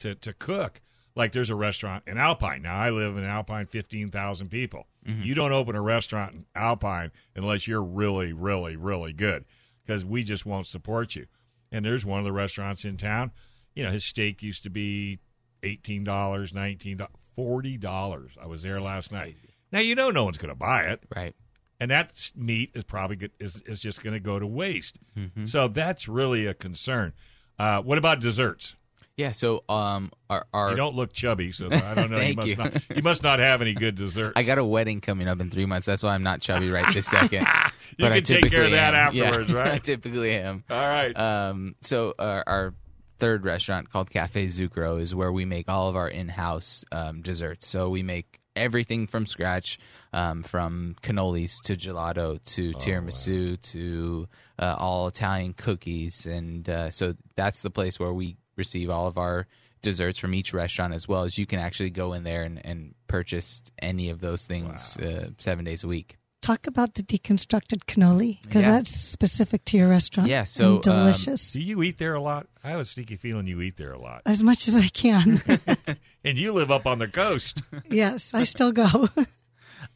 to, 0.00 0.16
to 0.16 0.32
cook. 0.32 0.80
Like 1.14 1.30
there's 1.30 1.50
a 1.50 1.54
restaurant 1.54 2.02
in 2.08 2.18
Alpine. 2.18 2.62
Now 2.62 2.76
I 2.76 2.90
live 2.90 3.16
in 3.16 3.22
Alpine, 3.22 3.66
fifteen 3.66 4.10
thousand 4.10 4.48
people. 4.48 4.88
Mm-hmm. 5.06 5.22
You 5.22 5.34
don't 5.34 5.52
open 5.52 5.76
a 5.76 5.80
restaurant 5.80 6.34
in 6.34 6.44
Alpine 6.56 7.12
unless 7.36 7.68
you're 7.68 7.84
really, 7.84 8.32
really, 8.32 8.74
really 8.74 9.12
good, 9.12 9.44
because 9.86 10.04
we 10.04 10.24
just 10.24 10.44
won't 10.44 10.66
support 10.66 11.14
you. 11.14 11.26
And 11.70 11.84
there's 11.84 12.04
one 12.04 12.18
of 12.18 12.24
the 12.24 12.32
restaurants 12.32 12.84
in 12.84 12.96
town. 12.96 13.30
You 13.76 13.84
know, 13.84 13.90
his 13.90 14.04
steak 14.04 14.42
used 14.42 14.64
to 14.64 14.70
be 14.70 15.20
eighteen 15.62 16.02
dollars, 16.02 16.52
nineteen 16.52 16.96
dollars, 16.96 17.14
forty 17.36 17.76
dollars. 17.76 18.32
I 18.42 18.48
was 18.48 18.62
there 18.62 18.80
last 18.80 19.12
night. 19.12 19.36
Now 19.70 19.78
you 19.78 19.94
know 19.94 20.10
no 20.10 20.24
one's 20.24 20.38
going 20.38 20.48
to 20.48 20.58
buy 20.58 20.82
it 20.86 21.00
Right. 21.14 21.36
And 21.80 21.90
that 21.90 22.32
meat 22.34 22.70
is 22.74 22.84
probably 22.84 23.16
good, 23.16 23.30
is 23.38 23.62
is 23.62 23.80
just 23.80 24.02
going 24.02 24.14
to 24.14 24.20
go 24.20 24.38
to 24.38 24.46
waste. 24.46 24.98
Mm-hmm. 25.16 25.44
So 25.44 25.68
that's 25.68 26.08
really 26.08 26.46
a 26.46 26.54
concern. 26.54 27.12
Uh, 27.58 27.82
what 27.82 27.98
about 27.98 28.20
desserts? 28.20 28.74
Yeah. 29.16 29.32
So 29.32 29.64
um, 29.68 30.12
our 30.30 30.46
our 30.54 30.70
You 30.70 30.76
don't 30.76 30.94
look 30.94 31.12
chubby, 31.12 31.52
so 31.52 31.66
I 31.66 31.94
don't 31.94 32.10
know. 32.10 32.20
you 32.20 32.34
must 32.34 32.48
you. 32.48 32.56
not. 32.56 32.82
You 32.94 33.02
must 33.02 33.22
not 33.22 33.40
have 33.40 33.62
any 33.62 33.74
good 33.74 33.96
desserts. 33.96 34.32
I 34.36 34.42
got 34.44 34.58
a 34.58 34.64
wedding 34.64 35.00
coming 35.00 35.28
up 35.28 35.40
in 35.40 35.50
three 35.50 35.66
months. 35.66 35.86
That's 35.86 36.02
why 36.02 36.14
I'm 36.14 36.22
not 36.22 36.40
chubby 36.40 36.70
right 36.70 36.92
this 36.94 37.06
second. 37.06 37.46
You 37.96 38.04
but 38.04 38.12
I 38.12 38.16
can 38.16 38.24
take 38.24 38.50
care 38.50 38.62
of 38.62 38.70
that 38.72 38.94
am. 38.94 39.14
Yeah, 39.14 39.24
afterwards, 39.24 39.52
right? 39.52 39.72
I 39.72 39.78
typically 39.78 40.32
am. 40.34 40.62
All 40.70 40.76
right. 40.76 41.18
Um, 41.18 41.74
so 41.80 42.14
our, 42.16 42.44
our 42.46 42.74
third 43.18 43.44
restaurant 43.44 43.90
called 43.90 44.08
Cafe 44.08 44.46
Zucchero 44.46 45.00
is 45.00 45.16
where 45.16 45.32
we 45.32 45.44
make 45.44 45.68
all 45.68 45.88
of 45.88 45.96
our 45.96 46.06
in-house 46.08 46.84
um, 46.92 47.22
desserts. 47.22 47.66
So 47.66 47.88
we 47.88 48.04
make 48.04 48.37
everything 48.58 49.06
from 49.06 49.26
scratch, 49.26 49.78
um, 50.12 50.42
from 50.42 50.96
cannolis 51.02 51.62
to 51.64 51.74
gelato 51.74 52.42
to 52.54 52.72
tiramisu 52.72 53.60
to 53.72 54.28
uh, 54.58 54.76
all 54.78 55.06
Italian 55.08 55.54
cookies, 55.54 56.26
and 56.26 56.68
uh, 56.68 56.90
so 56.90 57.14
that's 57.36 57.62
the 57.62 57.70
place 57.70 57.98
where 57.98 58.12
we 58.12 58.36
receive 58.56 58.90
all 58.90 59.06
of 59.06 59.16
our 59.16 59.46
desserts 59.80 60.18
from 60.18 60.34
each 60.34 60.52
restaurant 60.52 60.92
as 60.92 61.06
well 61.06 61.22
as 61.22 61.38
you 61.38 61.46
can 61.46 61.60
actually 61.60 61.90
go 61.90 62.12
in 62.12 62.24
there 62.24 62.42
and, 62.42 62.60
and 62.66 62.94
purchase 63.06 63.62
any 63.80 64.10
of 64.10 64.20
those 64.20 64.44
things 64.44 64.96
uh, 64.98 65.30
seven 65.38 65.64
days 65.64 65.84
a 65.84 65.86
week 65.86 66.18
Talk 66.40 66.68
about 66.68 66.94
the 66.94 67.02
deconstructed 67.02 67.84
cannoli 67.86 68.40
because 68.42 68.62
Yeah. 68.62 68.70
that's 68.70 68.90
specific 68.90 69.64
to 69.66 69.76
your 69.76 69.88
restaurant. 69.88 70.30
Yeah, 70.30 70.44
so, 70.44 70.76
and 70.76 70.88
um, 70.88 70.94
delicious. 71.00 71.52
Do 71.52 71.60
you 71.60 71.82
eat 71.82 71.98
there 71.98 72.14
a 72.14 72.20
lot? 72.20 72.46
I 72.62 72.70
have 72.70 72.78
a 72.78 72.84
sneaky 72.84 73.16
feeling 73.16 73.48
you 73.48 73.60
eat 73.60 73.76
there 73.76 73.92
a 73.92 73.98
lot, 73.98 74.22
as 74.24 74.40
much 74.42 74.68
as 74.68 74.76
I 74.76 74.86
can. 74.86 75.42
and 76.28 76.38
you 76.38 76.52
live 76.52 76.70
up 76.70 76.86
on 76.86 76.98
the 76.98 77.08
coast. 77.08 77.62
yes, 77.90 78.32
I 78.34 78.44
still 78.44 78.72
go. 78.72 79.08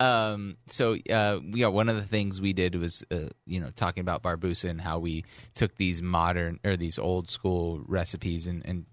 Um, 0.00 0.56
so 0.68 0.96
uh, 1.10 1.38
yeah, 1.44 1.66
one 1.66 1.88
of 1.88 1.96
the 1.96 2.06
things 2.06 2.40
we 2.40 2.52
did 2.52 2.74
was 2.74 3.04
uh, 3.10 3.28
you 3.46 3.60
know 3.60 3.70
talking 3.76 4.00
about 4.00 4.22
Barbusa 4.22 4.70
and 4.70 4.80
how 4.80 4.98
we 4.98 5.24
took 5.54 5.76
these 5.76 6.00
modern 6.02 6.58
or 6.64 6.76
these 6.76 6.98
old 6.98 7.28
school 7.28 7.82
recipes 7.86 8.46
and, 8.46 8.64
and 8.64 8.86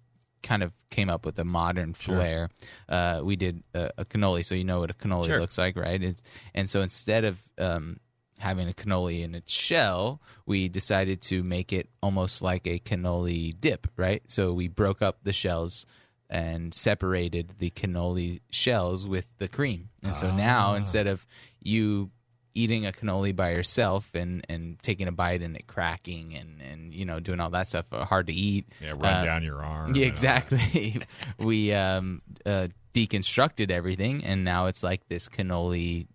kind 0.43 0.61
of 0.61 0.71
came 0.91 1.09
up 1.09 1.25
with 1.25 1.39
a 1.39 1.45
modern 1.45 1.93
flair. 1.93 2.49
Uh, 2.87 3.21
we 3.23 3.35
did 3.37 3.63
a, 3.73 3.91
a 3.99 4.05
cannoli, 4.05 4.43
so 4.43 4.55
you 4.55 4.63
know 4.63 4.81
what 4.81 4.91
a 4.91 4.93
cannoli 4.93 5.27
Sure. 5.27 5.39
looks 5.39 5.57
like, 5.57 5.77
right? 5.77 6.03
It's, 6.03 6.21
and 6.53 6.69
so 6.69 6.81
instead 6.81 7.23
of 7.23 7.39
um, 7.57 7.99
having 8.37 8.67
a 8.69 8.73
cannoli 8.73 9.23
in 9.23 9.35
its 9.35 9.51
shell, 9.53 10.21
we 10.45 10.69
decided 10.69 11.21
to 11.23 11.43
make 11.43 11.71
it 11.73 11.89
almost 12.03 12.41
like 12.41 12.67
a 12.67 12.77
cannoli 12.79 13.53
dip, 13.59 13.87
right? 13.95 14.21
So 14.27 14.53
we 14.53 14.67
broke 14.67 15.01
up 15.01 15.19
the 15.23 15.33
shells 15.33 15.85
and 16.29 16.73
separated 16.75 17.55
the 17.59 17.69
cannoli 17.71 18.41
shells 18.51 19.07
with 19.07 19.27
the 19.39 19.47
cream. 19.47 19.89
And 20.03 20.15
so 20.15 20.29
now 20.35 20.73
instead 20.75 21.07
of 21.07 21.25
you 21.61 22.11
eating 22.55 22.85
a 22.85 22.91
cannoli 22.91 23.33
by 23.35 23.51
yourself 23.51 24.09
and 24.13 24.45
and 24.49 24.77
taking 24.81 25.07
a 25.07 25.11
bite 25.11 25.41
and 25.41 25.55
it 25.55 25.65
cracking 25.67 26.35
and 26.35 26.61
and 26.61 26.93
you 26.93 27.05
know 27.05 27.19
doing 27.19 27.39
all 27.39 27.49
that 27.51 27.67
stuff 27.69 27.85
uh, 27.91 28.03
hard 28.05 28.27
to 28.27 28.33
eat. 28.33 28.67
Yeah, 28.81 28.91
run 28.91 29.05
Uh, 29.05 29.23
down 29.25 29.43
your 29.43 29.63
arm. 29.63 29.93
yeah, 29.95 30.07
and 30.07 30.15
all 30.15 30.21
that. 30.21 30.43
exactly. 30.51 31.01
we 31.39 31.73
um, 31.73 32.21
uh, 32.45 32.67
deconstructed 32.93 33.71
everything, 33.71 34.23
and 34.25 34.43
now 34.43 34.65
it's 34.65 34.83
like 34.83 35.07
this 35.07 35.29
cannoli 35.29 36.07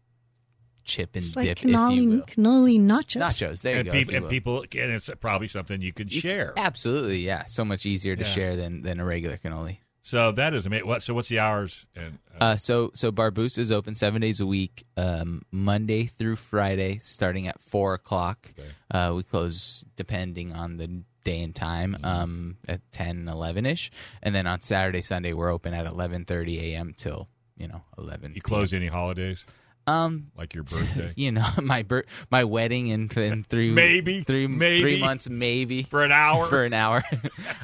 chip 0.84 1.10
and 1.14 1.24
It's 1.24 1.34
like 1.34 1.46
dip, 1.46 1.58
if 1.58 1.64
you 1.64 1.70
cannoli, 1.76 2.08
will. 2.08 2.20
cannoli 2.22 2.78
nachos. 2.80 3.20
Nachos. 3.22 3.62
There 3.62 3.72
you 3.72 3.78
And, 3.80 3.86
go. 3.86 3.92
peop- 3.92 4.10
you 4.10 4.16
and 4.18 4.28
people, 4.28 4.60
and 4.60 4.92
it's 4.92 5.08
probably 5.20 5.48
something 5.48 5.80
you 5.80 5.92
can 5.94 6.08
share. 6.08 6.52
Absolutely, 6.56 7.20
yeah. 7.24 7.44
So 7.46 7.64
much 7.64 7.86
easier 7.86 8.16
to 8.16 8.22
Yeah. 8.22 8.28
share 8.28 8.56
than 8.56 8.82
than 8.82 9.00
a 9.00 9.04
regular 9.04 9.38
cannoli. 9.38 9.78
So 10.06 10.32
that 10.32 10.52
is 10.52 10.66
amazing. 10.66 10.86
What? 10.86 11.02
So 11.02 11.14
what's 11.14 11.30
the 11.30 11.38
hours? 11.38 11.86
And 11.96 12.18
uh, 12.38 12.44
Uh, 12.44 12.56
so 12.56 12.90
so 12.94 13.10
Barbusa 13.10 13.58
is 13.60 13.72
open 13.72 13.94
seven 13.94 14.20
days 14.20 14.38
a 14.38 14.44
week, 14.44 14.84
um, 14.98 15.40
Monday 15.50 16.04
through 16.04 16.36
Friday, 16.36 16.98
starting 17.00 17.48
at 17.48 17.58
four 17.62 17.94
o'clock. 17.94 18.52
Uh, 18.90 19.14
we 19.16 19.22
close 19.22 19.82
depending 19.96 20.52
on 20.52 20.76
the 20.76 20.88
day 21.24 21.40
and 21.40 21.54
time, 21.54 21.94
Mm-hmm. 21.94 22.04
um, 22.04 22.56
at 22.68 22.82
10, 22.92 23.28
11 23.28 23.64
ish, 23.64 23.90
and 24.22 24.34
then 24.34 24.46
on 24.46 24.60
Saturday, 24.60 25.00
Sunday, 25.00 25.32
we're 25.32 25.48
open 25.50 25.72
at 25.72 25.86
eleven 25.86 26.26
thirty 26.26 26.74
a.m. 26.74 26.92
till 26.94 27.28
you 27.56 27.66
know 27.66 27.80
eleven. 27.96 28.34
you 28.34 28.42
close 28.42 28.74
any 28.74 28.88
holidays, 28.88 29.46
Um, 29.86 30.32
like 30.36 30.52
your 30.54 30.64
birthday, 30.64 31.12
you 31.16 31.32
know 31.32 31.48
my 31.62 31.82
bir- 31.82 32.04
my 32.30 32.44
wedding 32.44 32.88
in, 32.88 33.08
in 33.16 33.42
three 33.48 33.70
Maybe, 33.70 34.20
three 34.22 34.46
maybe. 34.48 34.82
three 34.82 35.00
months 35.00 35.30
maybe 35.30 35.84
for 35.84 36.04
an 36.04 36.12
hour. 36.12 36.44
for 36.44 36.62
an 36.62 36.74
hour. 36.74 37.02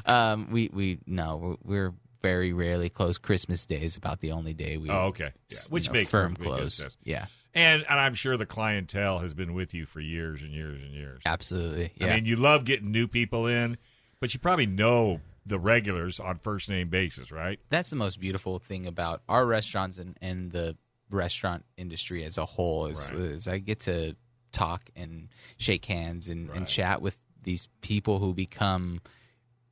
um, 0.07 0.48
we 0.50 0.70
we 0.72 1.00
no 1.07 1.37
we're, 1.37 1.57
we're 1.90 1.94
very 2.22 2.52
rarely 2.52 2.88
close. 2.90 3.18
Christmas 3.18 3.64
Day 3.66 3.80
is 3.83 3.96
about 3.96 4.20
the 4.20 4.33
only 4.33 4.54
day 4.54 4.76
we 4.76 4.90
oh, 4.90 5.06
okay. 5.09 5.30
Yeah. 5.48 5.59
you 5.64 5.70
Which 5.70 5.87
know, 5.87 5.92
makes 5.94 6.11
firm 6.11 6.33
perfectly 6.35 6.46
good 6.52 6.56
close. 6.59 6.74
sense. 6.74 6.96
Yeah, 7.04 7.26
And 7.54 7.85
and 7.88 7.98
I'm 8.00 8.14
sure 8.14 8.37
the 8.37 8.46
clientele 8.46 9.18
has 9.20 9.35
been 9.35 9.54
with 9.54 9.74
you 9.74 9.87
for 9.87 10.00
years 10.00 10.42
and 10.42 10.52
years 10.52 10.80
and 10.83 10.92
years. 10.92 11.22
absolutely. 11.26 11.92
Yeah, 11.96 12.09
I 12.09 12.14
mean, 12.16 12.26
you 12.26 12.37
love 12.37 12.64
getting 12.64 12.90
new 12.90 13.06
people 13.09 13.46
in, 13.46 13.76
but 14.20 14.35
you 14.35 14.40
probably 14.40 14.66
know 14.66 15.20
the 15.46 15.59
regulars 15.59 16.20
on 16.20 16.38
first 16.38 16.68
name 16.68 16.88
basis, 16.90 17.33
right? 17.33 17.59
that's 17.70 17.90
the 17.90 17.96
most 17.96 18.20
beautiful 18.20 18.59
thing 18.59 18.87
about 18.87 19.22
our 19.28 19.46
restaurants 19.46 19.96
and, 19.98 20.16
and 20.20 20.52
the 20.52 20.76
restaurant 21.11 21.64
industry 21.76 22.22
as 22.24 22.38
a 22.38 22.44
whole 22.44 22.87
is, 22.87 23.11
Right. 23.12 23.20
is 23.22 23.48
I 23.48 23.59
get 23.59 23.80
to 23.80 24.14
talk 24.52 24.90
and 24.94 25.28
shake 25.56 25.85
hands 25.87 26.28
and, 26.28 26.48
Right. 26.48 26.59
and 26.59 26.68
chat 26.68 27.00
with 27.02 27.16
these 27.42 27.68
people 27.80 28.18
who 28.18 28.35
become 28.35 29.00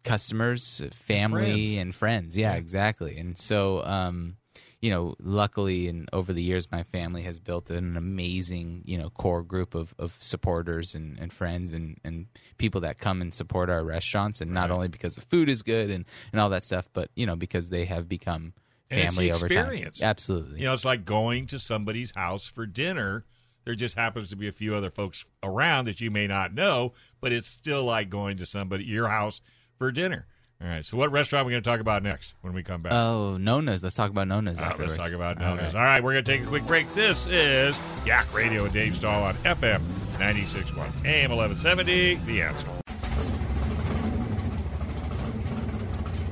customers, 0.04 0.82
family, 0.92 1.74
friends. 1.74 1.82
and 1.82 1.94
friends. 1.94 2.36
Yeah, 2.36 2.54
exactly. 2.54 3.18
And 3.18 3.36
so, 3.38 3.84
um, 3.84 4.36
you 4.80 4.90
know, 4.90 5.16
luckily, 5.18 5.88
and 5.88 6.08
over 6.12 6.32
the 6.32 6.42
years, 6.42 6.70
my 6.70 6.84
family 6.84 7.22
has 7.22 7.40
built 7.40 7.68
an 7.70 7.96
amazing, 7.96 8.82
you 8.84 8.96
know, 8.96 9.10
core 9.10 9.42
group 9.42 9.74
of, 9.74 9.92
of 9.98 10.16
supporters 10.20 10.94
and, 10.94 11.18
and 11.18 11.32
friends 11.32 11.72
and, 11.72 11.98
and 12.04 12.26
people 12.58 12.80
that 12.82 12.98
come 12.98 13.20
and 13.20 13.34
support 13.34 13.70
our 13.70 13.82
restaurants. 13.84 14.40
And 14.40 14.52
not 14.52 14.70
Right. 14.70 14.76
only 14.76 14.88
because 14.88 15.16
the 15.16 15.22
food 15.22 15.48
is 15.48 15.62
good 15.62 15.90
and, 15.90 16.04
and 16.32 16.40
all 16.40 16.50
that 16.50 16.62
stuff, 16.62 16.88
but, 16.92 17.10
you 17.16 17.26
know, 17.26 17.34
because 17.34 17.70
they 17.70 17.86
have 17.86 18.08
become 18.08 18.52
family 18.88 19.32
over 19.32 19.48
time. 19.48 19.90
Absolutely. 20.00 20.60
You 20.60 20.66
know, 20.66 20.74
it's 20.74 20.84
like 20.84 21.04
going 21.04 21.46
to 21.48 21.58
somebody's 21.58 22.12
house 22.14 22.46
for 22.46 22.64
dinner. 22.64 23.24
There 23.64 23.74
just 23.74 23.96
happens 23.96 24.30
to 24.30 24.36
be 24.36 24.48
a 24.48 24.52
few 24.52 24.74
other 24.74 24.90
folks 24.90 25.26
around 25.42 25.86
that 25.86 26.00
you 26.00 26.10
may 26.10 26.26
not 26.26 26.54
know, 26.54 26.94
but 27.20 27.32
it's 27.32 27.48
still 27.48 27.84
like 27.84 28.08
going 28.08 28.36
to 28.38 28.46
somebody 28.46 28.84
your 28.84 29.08
house 29.08 29.42
for 29.78 29.90
dinner. 29.92 30.26
All 30.60 30.66
right. 30.68 30.84
So, 30.84 30.96
what 30.96 31.12
restaurant 31.12 31.44
are 31.44 31.46
we 31.46 31.52
going 31.52 31.62
to 31.62 31.70
talk 31.70 31.78
about 31.80 32.02
next 32.02 32.34
when 32.42 32.52
we 32.52 32.62
come 32.64 32.82
back? 32.82 32.92
Oh, 32.92 33.36
Nonna's. 33.38 33.82
Let's 33.82 33.94
talk 33.94 34.10
about 34.10 34.26
Nonna's 34.26 34.58
Uh, 34.60 34.74
let's 34.78 34.96
talk 34.96 35.12
about 35.12 35.38
Nonna's. 35.38 35.72
right. 35.72 35.76
All 35.76 35.82
right, 35.82 36.02
we're 36.02 36.12
going 36.14 36.24
to 36.24 36.32
take 36.32 36.42
a 36.42 36.46
quick 36.46 36.66
break. 36.66 36.92
This 36.94 37.26
is 37.28 37.76
Yak 38.04 38.32
Radio 38.34 38.64
with 38.64 38.72
Dave 38.72 38.96
Stahl 38.96 39.22
on 39.22 39.34
FM 39.36 39.80
96.1, 40.18 41.06
AM 41.06 41.30
1170. 41.30 42.16
The 42.16 42.42
answer. 42.42 42.66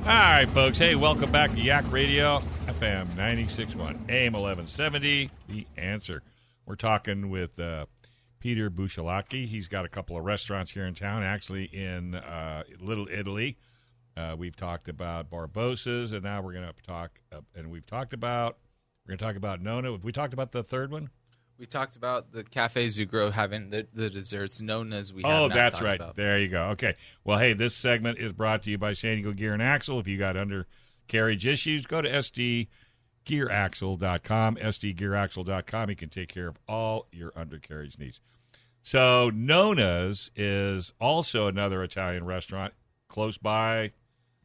All 0.05 0.13
right, 0.13 0.45
folks. 0.49 0.77
Hey, 0.77 0.95
welcome 0.95 1.31
back 1.31 1.51
to 1.51 1.59
Yak 1.59 1.89
Radio, 1.91 2.39
FM 2.67 3.07
96.1, 3.15 4.09
AM 4.09 4.33
1170. 4.33 5.29
The 5.49 5.67
answer. 5.77 6.21
We're 6.65 6.75
talking 6.75 7.29
with 7.29 7.57
uh, 7.59 7.85
Peter 8.39 8.69
Busalacchi. 8.69 9.45
He's 9.47 9.67
got 9.67 9.85
a 9.85 9.89
couple 9.89 10.17
of 10.17 10.23
restaurants 10.23 10.71
here 10.71 10.85
in 10.85 10.93
town, 10.93 11.23
actually 11.23 11.65
in 11.65 12.15
uh, 12.15 12.63
Little 12.79 13.07
Italy. 13.11 13.57
Uh, 14.15 14.35
we've 14.37 14.55
talked 14.55 14.89
about 14.89 15.29
Barbusas, 15.29 16.11
and 16.11 16.23
now 16.23 16.41
we're 16.41 16.53
going 16.53 16.65
to 16.67 16.73
talk, 16.85 17.11
uh, 17.31 17.41
and 17.55 17.69
we've 17.69 17.85
talked 17.85 18.13
about, 18.13 18.57
we're 19.05 19.11
going 19.11 19.19
to 19.19 19.23
talk 19.25 19.35
about 19.35 19.61
Nonna. 19.61 19.91
Have 19.91 20.03
we 20.03 20.11
talked 20.11 20.33
about 20.33 20.51
the 20.51 20.63
third 20.63 20.91
one? 20.91 21.09
We 21.59 21.65
talked 21.65 21.95
about 21.95 22.31
the 22.31 22.43
Cafe 22.43 22.85
Zucchero 22.87 23.31
having 23.31 23.71
the, 23.71 23.87
the 23.93 24.09
desserts 24.09 24.61
known 24.61 24.93
as 24.93 25.11
we 25.11 25.23
Oh, 25.23 25.49
that's 25.49 25.81
right. 25.81 25.95
about. 25.95 26.15
There 26.15 26.39
you 26.39 26.49
go. 26.49 26.65
Okay. 26.69 26.95
Well, 27.23 27.39
hey, 27.39 27.53
this 27.53 27.75
segment 27.75 28.19
is 28.19 28.31
brought 28.31 28.63
to 28.63 28.69
you 28.71 28.77
by 28.77 28.93
San 28.93 29.15
Diego 29.15 29.33
Gear 29.33 29.53
and 29.53 29.61
Axle. 29.61 29.99
If 29.99 30.07
you 30.07 30.19
got 30.19 30.35
undercarriage 30.35 31.47
issues, 31.47 31.85
go 31.87 32.01
to 32.01 32.09
sdgearaxle.com, 33.27 34.55
sdgearaxle.com. 34.57 35.89
You 35.89 35.95
can 35.95 36.09
take 36.09 36.29
care 36.29 36.47
of 36.47 36.57
all 36.67 37.07
your 37.11 37.31
undercarriage 37.35 37.97
needs. 37.97 38.19
So, 38.81 39.29
Nonna's 39.33 40.31
is 40.35 40.93
also 40.99 41.47
another 41.47 41.83
Italian 41.83 42.25
restaurant 42.25 42.73
close 43.09 43.37
by, 43.37 43.91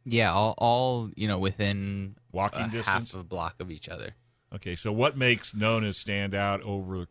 Yeah, 0.04 0.32
all, 0.32 0.54
all 0.58 1.10
you 1.14 1.28
know 1.28 1.38
within 1.38 2.16
walking 2.32 2.64
distance. 2.70 3.12
half 3.12 3.14
a 3.14 3.22
block 3.22 3.56
of 3.60 3.70
each 3.70 3.88
other. 3.88 4.14
Okay, 4.54 4.74
so 4.74 4.90
what 4.92 5.16
makes 5.16 5.54
Nonna's 5.54 5.96
stand 5.96 6.34
out 6.34 6.60
over 6.62 7.06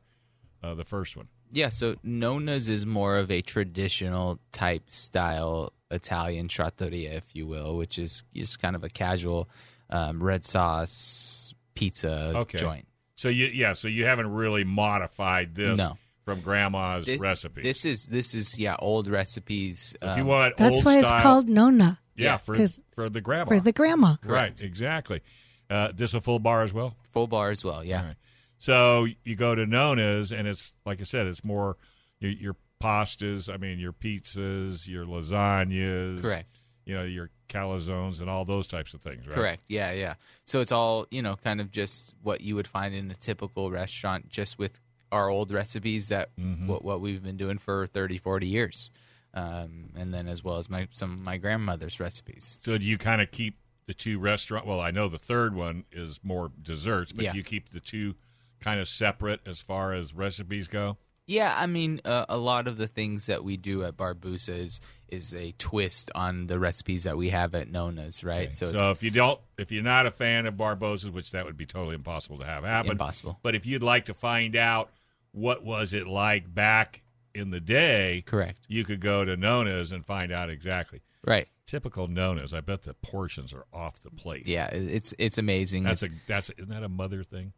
uh, 0.62 0.74
the 0.76 0.84
first 0.84 1.16
one? 1.16 1.28
Yeah, 1.54 1.70
so 1.70 1.96
Nonna's 2.04 2.68
is 2.68 2.86
more 2.86 3.18
of 3.18 3.32
a 3.32 3.42
traditional 3.42 4.40
type 4.52 4.84
style 4.90 5.74
Italian 5.90 6.48
trattoria, 6.50 7.14
if 7.14 7.34
you 7.36 7.48
will, 7.48 7.76
which 7.78 7.98
is 7.98 8.24
just 8.34 8.60
kind 8.60 8.76
of 8.76 8.84
a 8.84 8.90
casual 8.90 9.50
um, 9.90 10.22
red 10.24 10.46
sauce 10.46 11.54
pizza 11.82 12.32
Okay. 12.36 12.58
joint. 12.58 12.88
So 13.16 13.30
you 13.30 13.48
yeah, 13.48 13.74
so 13.74 13.88
you 13.88 14.06
haven't 14.06 14.32
really 14.32 14.64
modified 14.64 15.56
this 15.56 15.78
No. 15.78 15.98
from 16.26 16.42
grandma's 16.42 17.06
This, 17.06 17.20
recipe. 17.20 17.62
This 17.62 17.86
is 17.86 18.06
this 18.08 18.34
is 18.34 18.58
yeah 18.60 18.76
old 18.80 19.08
recipes. 19.08 19.96
if 20.02 20.16
you 20.18 20.22
um, 20.24 20.28
want 20.28 20.58
That's 20.58 20.76
old 20.78 20.86
why 20.86 21.00
it's 21.00 21.12
called 21.22 21.50
Nonna 21.50 22.00
yeah, 22.16 22.24
yeah, 22.26 22.38
for 22.38 22.56
'cause- 22.56 22.82
for 22.94 23.10
the 23.10 23.22
grandma. 23.22 23.46
for 23.46 23.60
the 23.60 23.72
grandma. 23.72 24.16
right, 24.26 24.60
exactly. 24.62 25.22
Uh, 25.70 25.92
this 25.96 26.14
a 26.14 26.22
full 26.22 26.40
bar 26.40 26.64
as 26.64 26.74
well. 26.74 26.96
full 27.14 27.28
bar 27.28 27.50
as 27.50 27.64
well. 27.64 27.84
Yeah, 27.84 28.00
All 28.02 28.06
right. 28.08 28.16
So 28.60 29.08
you 29.24 29.36
go 29.36 29.56
to 29.56 29.66
Nonna's, 29.66 30.32
and 30.32 30.48
it's 30.48 30.74
like 30.86 31.00
I 31.00 31.04
said, 31.04 31.26
it's 31.28 31.44
more 31.44 31.78
your, 32.20 32.32
your 32.32 32.56
pastas. 32.84 33.52
I 33.52 33.58
mean, 33.58 33.80
your 33.80 33.94
pizzas, 33.94 34.88
your 34.88 35.06
lasagnas. 35.06 36.22
correct. 36.22 36.60
You 36.86 36.96
know, 36.96 37.04
your 37.04 37.30
calzones 37.52 38.22
and 38.22 38.30
all 38.30 38.46
those 38.46 38.66
types 38.68 38.94
of 38.94 39.02
things. 39.02 39.28
Right. 39.28 39.36
Correct. 39.36 39.64
Yeah, 39.68 39.92
yeah. 39.92 40.14
So 40.46 40.60
it's 40.62 40.72
all, 40.72 41.06
you 41.12 41.22
know, 41.22 41.36
kind 41.36 41.60
of 41.62 41.72
just 41.72 42.16
what 42.24 42.42
you 42.42 42.56
would 42.56 42.68
find 42.68 42.96
in 42.96 43.12
a 43.12 43.16
typical 43.16 43.70
restaurant 43.70 44.30
just 44.30 44.58
with 44.58 44.80
our 45.12 45.30
old 45.30 45.52
recipes 45.52 46.08
that 46.10 46.30
Mm-hmm. 46.40 46.68
what, 46.68 46.84
what 46.84 47.02
we've 47.02 47.22
been 47.22 47.38
doing 47.38 47.58
for 47.58 47.86
30, 47.88 48.18
40 48.18 48.48
years. 48.48 48.92
Um, 49.34 49.90
and 49.96 50.14
then 50.14 50.28
as 50.28 50.44
well 50.44 50.58
as 50.58 50.70
my 50.70 50.88
some 50.92 51.14
of 51.14 51.20
my 51.20 51.38
grandmother's 51.38 52.00
recipes. 52.00 52.58
So 52.62 52.78
do 52.78 52.86
you 52.86 52.98
kind 52.98 53.22
of 53.22 53.32
keep 53.32 53.56
the 53.88 53.94
two 53.94 54.20
restaurant? 54.20 54.66
Well, 54.68 54.82
I 54.82 54.92
know 54.92 55.08
the 55.08 55.20
third 55.20 55.56
one 55.56 55.86
is 55.92 56.20
more 56.24 56.52
desserts, 56.62 57.14
but 57.14 57.24
Yeah. 57.24 57.32
do 57.32 57.38
you 57.38 57.44
keep 57.44 57.70
the 57.70 57.80
two 57.80 58.16
kind 58.60 58.80
of 58.82 58.88
separate 58.90 59.40
as 59.46 59.62
far 59.62 59.94
as 59.94 60.14
recipes 60.14 60.68
go? 60.68 60.98
Yeah, 61.32 61.56
I 61.58 61.66
mean, 61.66 62.02
uh, 62.04 62.26
a 62.28 62.36
lot 62.36 62.68
of 62.68 62.78
the 62.78 62.88
things 62.88 63.28
that 63.28 63.42
we 63.42 63.56
do 63.56 63.86
at 63.86 63.96
Barbusa 63.96 64.50
is, 64.58 64.82
is 65.08 65.34
a 65.34 65.54
twist 65.58 66.12
on 66.14 66.48
the 66.48 66.60
recipes 66.60 67.04
that 67.04 67.16
we 67.16 67.30
have 67.30 67.56
at 67.56 67.72
Nonna's, 67.72 68.22
right? 68.22 68.54
So, 68.54 68.74
So 68.74 68.92
if 68.92 69.02
you 69.02 69.12
don't, 69.12 69.40
if 69.58 69.72
you're 69.72 69.82
not 69.82 70.06
a 70.06 70.12
fan 70.12 70.46
of 70.46 70.56
Barbusa's, 70.56 71.10
which 71.10 71.32
that 71.32 71.46
would 71.46 71.56
be 71.56 71.66
totally 71.66 71.96
impossible 71.96 72.40
to 72.40 72.46
have 72.46 72.66
happen, 72.66 72.92
Impossible. 72.92 73.40
But 73.44 73.56
if 73.56 73.66
you'd 73.66 73.82
like 73.82 74.06
to 74.06 74.14
find 74.14 74.58
out 74.58 74.92
what 75.32 75.64
was 75.64 75.94
it 75.94 76.06
like 76.06 76.54
back 76.54 77.02
in 77.34 77.50
the 77.50 77.62
day, 77.62 78.24
correct. 78.26 78.60
you 78.68 78.84
could 78.84 79.00
go 79.00 79.24
to 79.24 79.38
Nonna's 79.38 79.94
and 79.94 80.06
find 80.06 80.34
out 80.34 80.50
exactly. 80.50 81.02
Right. 81.26 81.48
Typical 81.66 82.10
Nonna's. 82.10 82.54
I 82.54 82.60
bet 82.60 82.82
the 82.82 82.94
portions 82.96 83.54
are 83.54 83.66
off 83.72 84.02
the 84.02 84.12
plate. 84.12 84.48
Yeah, 84.48 84.68
it's 84.68 85.14
it's 85.18 85.38
amazing. 85.38 85.84
That's 85.84 86.04
a 86.04 86.10
that's 86.28 86.50
a, 86.50 86.58
isn't 86.58 86.70
that 86.70 86.84
a 86.84 86.90
mother 86.90 87.24
thing? 87.24 87.54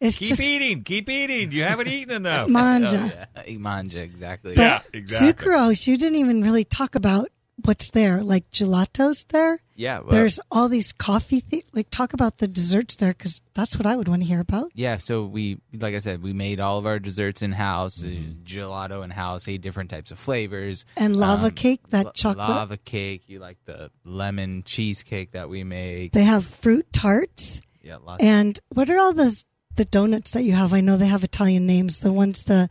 It's 0.00 0.18
Keep 0.18 0.28
just 0.28 0.40
eating, 0.40 0.84
keep 0.84 1.08
eating. 1.10 1.50
You 1.50 1.64
haven't 1.64 1.88
eaten 1.88 2.14
enough. 2.14 2.48
manja. 2.50 3.28
Oh, 3.36 3.40
yeah. 3.46 3.58
Manja, 3.58 4.00
exactly. 4.00 4.54
But 4.54 4.62
Yeah, 4.62 4.80
exactly. 4.92 5.50
Zuccheros, 5.50 5.86
you 5.86 5.96
didn't 5.96 6.16
even 6.16 6.40
really 6.42 6.62
talk 6.64 6.94
about 6.94 7.30
what's 7.64 7.90
there, 7.90 8.22
like 8.22 8.48
gelatos 8.50 9.26
there. 9.28 9.58
Yeah, 9.74 9.98
well, 10.00 10.10
There's 10.10 10.38
all 10.52 10.68
these 10.68 10.92
coffee 10.92 11.40
things. 11.40 11.64
Like, 11.72 11.88
talk 11.90 12.12
about 12.12 12.38
the 12.38 12.46
desserts 12.48 12.96
there 12.96 13.10
because 13.12 13.40
that's 13.54 13.76
what 13.76 13.86
I 13.86 13.94
would 13.96 14.06
want 14.08 14.22
to 14.22 14.28
hear 14.28 14.38
about. 14.40 14.70
Yeah, 14.74 14.98
so 14.98 15.24
we, 15.24 15.58
like 15.72 15.94
I 15.94 15.98
said, 16.00 16.20
we 16.22 16.32
made 16.32 16.58
all 16.60 16.78
of 16.78 16.86
our 16.86 16.98
desserts 17.00 17.42
in 17.42 17.50
house, 17.52 17.98
Mm-hmm. 18.02 18.42
gelato 18.44 19.02
in 19.04 19.10
house, 19.10 19.46
eight 19.48 19.60
different 19.62 19.90
types 19.90 20.10
of 20.12 20.18
flavors, 20.20 20.84
And 20.96 21.16
lava 21.16 21.46
Um, 21.46 21.50
cake, 21.52 21.80
that 21.90 22.06
la- 22.06 22.12
chocolate. 22.12 22.48
lava 22.48 22.76
cake. 22.76 23.22
You 23.28 23.38
like 23.40 23.58
the 23.66 23.90
lemon 24.04 24.62
cheesecake 24.64 25.32
that 25.32 25.48
we 25.48 25.62
make? 25.64 26.12
They 26.12 26.24
have 26.24 26.44
fruit 26.46 26.92
tarts. 26.92 27.60
Yeah, 27.82 27.96
lots. 28.04 28.22
And 28.22 28.58
what 28.70 28.90
are 28.90 28.98
all 28.98 29.12
those 29.12 29.44
the 29.78 29.84
donuts 29.86 30.32
that 30.32 30.42
you 30.42 30.52
have? 30.52 30.72
I 30.74 30.80
know 30.82 30.96
they 30.98 31.06
have 31.06 31.24
Italian 31.24 31.64
names. 31.66 32.00
The 32.00 32.12
ones 32.12 32.44
the 32.44 32.68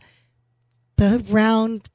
the 0.96 1.24
round. 1.28 1.88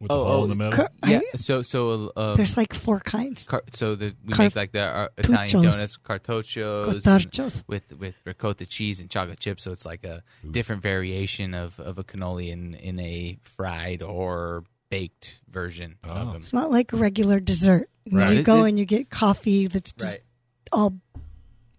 with 0.00 0.08
the 0.08 0.14
Oh, 0.14 0.24
hole 0.24 0.40
oh, 0.40 0.44
in 0.44 0.48
the 0.50 0.54
middle. 0.56 0.72
Cur- 0.72 0.88
Yeah. 1.06 1.20
I- 1.32 1.36
So 1.36 1.62
so 1.62 2.12
um, 2.16 2.36
there's 2.36 2.56
like 2.56 2.72
four 2.74 3.00
kinds. 3.00 3.46
car- 3.46 3.62
so 3.72 3.94
the 3.94 4.14
we 4.24 4.32
Car- 4.32 4.46
make 4.46 4.56
like 4.56 4.72
the 4.72 4.84
uh, 4.84 5.08
Italian 5.16 5.48
Cartuchos. 5.48 5.62
donuts, 5.72 5.96
cartoccios, 6.08 7.06
and- 7.06 7.64
with 7.68 7.86
with 7.98 8.14
ricotta 8.24 8.66
cheese 8.66 9.00
and 9.00 9.08
chocolate 9.10 9.40
chips. 9.40 9.64
So 9.64 9.70
it's 9.72 9.86
like 9.86 10.04
a 10.04 10.22
different 10.50 10.82
variation 10.82 11.54
of, 11.54 11.78
of 11.80 11.98
a 11.98 12.04
cannoli 12.04 12.48
in 12.50 12.74
in 12.74 12.98
a 13.00 13.38
fried 13.42 14.02
or 14.02 14.64
baked 14.90 15.40
version 15.50 15.96
Oh. 16.04 16.10
of 16.10 16.26
them. 16.32 16.36
It's 16.42 16.52
not 16.52 16.70
like 16.70 16.92
a 16.92 16.96
regular 16.96 17.40
dessert. 17.40 17.88
Right. 18.10 18.36
you 18.36 18.42
go 18.42 18.56
it's- 18.56 18.70
and 18.70 18.78
you 18.78 18.84
get 18.86 19.08
coffee 19.10 19.66
that's 19.68 19.92
just 19.92 20.12
Right. 20.12 20.22
all 20.70 20.92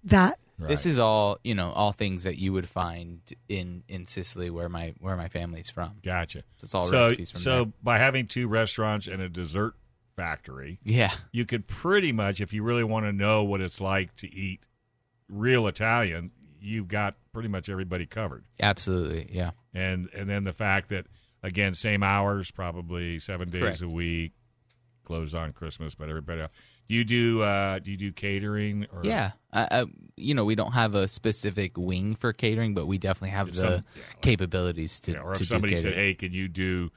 that. 0.06 0.40
Right. 0.58 0.70
This 0.70 0.86
is 0.86 1.00
all 1.00 1.38
you 1.44 1.54
know, 1.56 1.72
all 1.72 1.92
things 1.92 2.24
that 2.24 2.38
you 2.38 2.54
would 2.54 2.68
find 2.70 3.20
in 3.50 3.84
in 3.90 4.08
Sicily, 4.08 4.50
where 4.50 4.70
my 4.70 4.94
where 5.00 5.18
my 5.18 5.28
family's 5.28 5.70
from. 5.70 5.98
gotcha. 6.04 6.44
So 6.58 6.66
it's 6.66 6.74
all 6.76 6.86
so, 6.86 7.00
recipes 7.02 7.32
from 7.32 7.42
so 7.42 7.56
there. 7.66 7.74
by 7.84 7.98
having 7.98 8.28
two 8.28 8.48
restaurants 8.48 9.08
and 9.08 9.22
a 9.22 9.28
dessert 9.30 9.74
factory, 10.16 10.80
Yeah, 10.84 11.12
you 11.34 11.46
could 11.46 11.68
pretty 11.68 12.14
much, 12.14 12.40
if 12.40 12.54
you 12.54 12.64
really 12.64 12.86
want 12.86 13.06
to 13.06 13.12
know 13.12 13.44
what 13.44 13.60
it's 13.60 13.82
like 13.82 14.16
to 14.18 14.34
eat 14.34 14.62
real 15.28 15.68
Italian, 15.68 16.32
you've 16.62 16.88
got 16.88 17.16
pretty 17.34 17.50
much 17.50 17.68
everybody 17.68 18.06
covered. 18.06 18.46
absolutely. 18.62 19.28
Yeah, 19.32 19.52
And 19.74 20.08
and 20.14 20.30
then 20.30 20.46
the 20.46 20.54
fact 20.54 20.88
that 20.90 21.06
again, 21.44 21.74
same 21.74 22.02
hours, 22.02 22.50
probably 22.52 23.20
seven 23.20 23.50
days 23.50 23.62
Correct. 23.62 23.82
a 23.82 23.90
week, 23.90 24.32
closed 25.04 25.36
on 25.36 25.52
Christmas, 25.52 25.96
but 25.96 26.08
everybody 26.10 26.42
else. 26.42 26.52
Do 26.88 26.96
you 26.96 27.04
do 27.04 27.42
uh, 27.42 27.80
do 27.80 27.92
you 27.92 27.98
do 27.98 28.12
catering 28.12 28.86
or 28.94 29.02
yeah. 29.04 29.32
I, 29.52 29.68
I, 29.72 29.86
you 30.18 30.34
know, 30.36 30.44
we 30.46 30.56
don't 30.56 30.74
have 30.74 30.96
a 30.96 31.08
specific 31.08 31.78
wing 31.78 32.16
for 32.16 32.32
catering, 32.34 32.74
but 32.74 32.86
we 32.88 32.98
definitely 32.98 33.30
have 33.30 33.48
If 33.50 33.54
the 33.56 33.60
some- 33.62 33.72
yeah, 33.72 33.80
like- 34.10 34.22
capabilities 34.22 35.00
to. 35.02 35.14
Yeah, 35.14 35.20
or 35.20 35.34
to 35.34 35.42
if 35.42 35.48
somebody 35.48 35.76
said, 35.78 35.94
"Hey, 35.94 36.14
can 36.14 36.32
you 36.34 36.48
do 36.48 36.92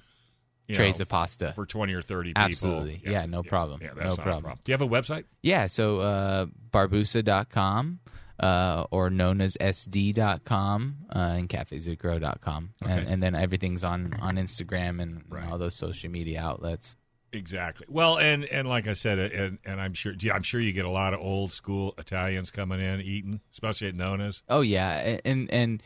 you 0.66 0.74
trays 0.74 0.98
know, 0.98 1.02
of 1.04 1.08
pasta 1.08 1.52
for 1.54 1.64
twenty 1.66 1.94
or 1.94 2.02
thirty 2.02 2.30
people?" 2.30 2.42
Absolutely. 2.42 3.00
Yeah, 3.04 3.24
no 3.26 3.42
problem. 3.42 3.80
Yeah, 3.82 3.92
No 4.04 4.12
a 4.12 4.16
problem. 4.16 4.58
Do 4.64 4.70
you 4.70 4.74
have 4.74 4.82
a 4.82 4.88
website? 4.88 5.24
Yeah, 5.42 5.66
so 5.68 6.00
uh, 6.00 6.46
barbusa.com 6.70 8.00
uh, 8.40 8.84
or 8.90 9.08
nonnasd.com 9.10 10.96
uh, 11.14 11.18
and 11.18 11.48
cafezucchero.com. 11.48 12.70
And, 12.82 12.90
Okay. 12.92 13.12
and 13.12 13.22
then 13.22 13.34
everything's 13.34 13.84
on, 13.84 14.14
on 14.20 14.36
Instagram 14.36 15.00
and, 15.00 15.00
and 15.00 15.24
Right. 15.28 15.48
all 15.50 15.58
those 15.58 15.74
social 15.74 16.10
media 16.10 16.40
outlets. 16.40 16.94
Exactly. 17.32 17.86
Well, 17.90 18.18
and 18.18 18.44
and 18.46 18.66
like 18.68 18.86
I 18.86 18.94
said, 18.94 19.18
and 19.18 19.58
and 19.64 19.80
I'm 19.80 19.92
sure, 19.94 20.14
yeah, 20.18 20.34
I'm 20.34 20.42
sure 20.42 20.60
you 20.60 20.72
get 20.72 20.86
a 20.86 20.90
lot 20.90 21.12
of 21.12 21.20
old 21.20 21.52
school 21.52 21.94
Italians 21.98 22.50
coming 22.50 22.80
in 22.80 23.00
eating, 23.02 23.40
especially 23.52 23.88
at 23.88 23.94
Nonna's. 23.94 24.42
Oh, 24.48 24.62
yeah. 24.62 25.18
And, 25.24 25.50
and 25.50 25.82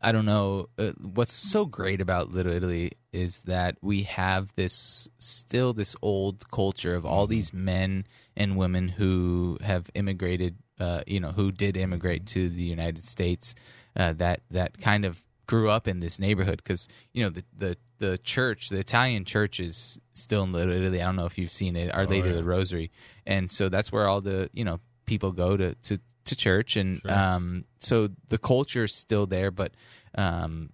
I 0.00 0.12
don't 0.12 0.24
know. 0.24 0.68
Uh, 0.78 0.92
what's 1.00 1.32
so 1.32 1.66
great 1.66 2.00
about 2.00 2.30
Little 2.30 2.52
Italy 2.52 2.92
is 3.12 3.42
that 3.44 3.76
we 3.82 4.04
have 4.04 4.54
this 4.56 5.08
still 5.18 5.74
this 5.74 5.94
old 6.00 6.50
culture 6.50 6.94
of 6.94 7.04
all 7.04 7.26
these 7.26 7.52
men 7.52 8.06
and 8.34 8.56
women 8.56 8.88
who 8.88 9.58
have 9.60 9.90
immigrated, 9.94 10.56
uh, 10.80 11.02
you 11.06 11.20
know, 11.20 11.32
who 11.32 11.52
did 11.52 11.76
immigrate 11.76 12.26
to 12.28 12.48
the 12.48 12.62
United 12.62 13.04
States 13.04 13.54
uh, 13.94 14.14
that 14.14 14.40
that 14.50 14.80
kind 14.80 15.04
of 15.04 15.22
grew 15.46 15.68
up 15.68 15.86
in 15.86 16.00
this 16.00 16.18
neighborhood 16.18 16.62
because 16.64 16.88
you 17.12 17.22
know 17.22 17.28
the, 17.28 17.44
the 17.56 17.76
the 17.98 18.18
church, 18.18 18.68
the 18.68 18.78
Italian 18.78 19.24
church 19.24 19.60
is 19.60 20.00
still 20.14 20.42
in 20.42 20.52
Little 20.52 20.74
Italy. 20.74 21.00
I 21.00 21.06
don't 21.06 21.16
know 21.16 21.26
if 21.26 21.38
you've 21.38 21.52
seen 21.52 21.76
it, 21.76 21.94
Our 21.94 22.04
Lady 22.04 22.28
yeah. 22.28 22.30
of 22.30 22.36
the 22.36 22.44
Rosary, 22.44 22.90
and 23.26 23.50
so 23.50 23.68
that's 23.68 23.90
where 23.92 24.08
all 24.08 24.20
the 24.20 24.50
you 24.52 24.64
know 24.64 24.80
people 25.06 25.32
go 25.32 25.56
to 25.56 25.74
to, 25.74 25.98
to 26.24 26.36
church, 26.36 26.76
and 26.76 27.04
um, 27.10 27.64
so 27.80 28.08
the 28.28 28.38
culture 28.38 28.84
is 28.84 28.94
still 28.94 29.26
there, 29.26 29.50
but 29.50 29.72
um, 30.16 30.70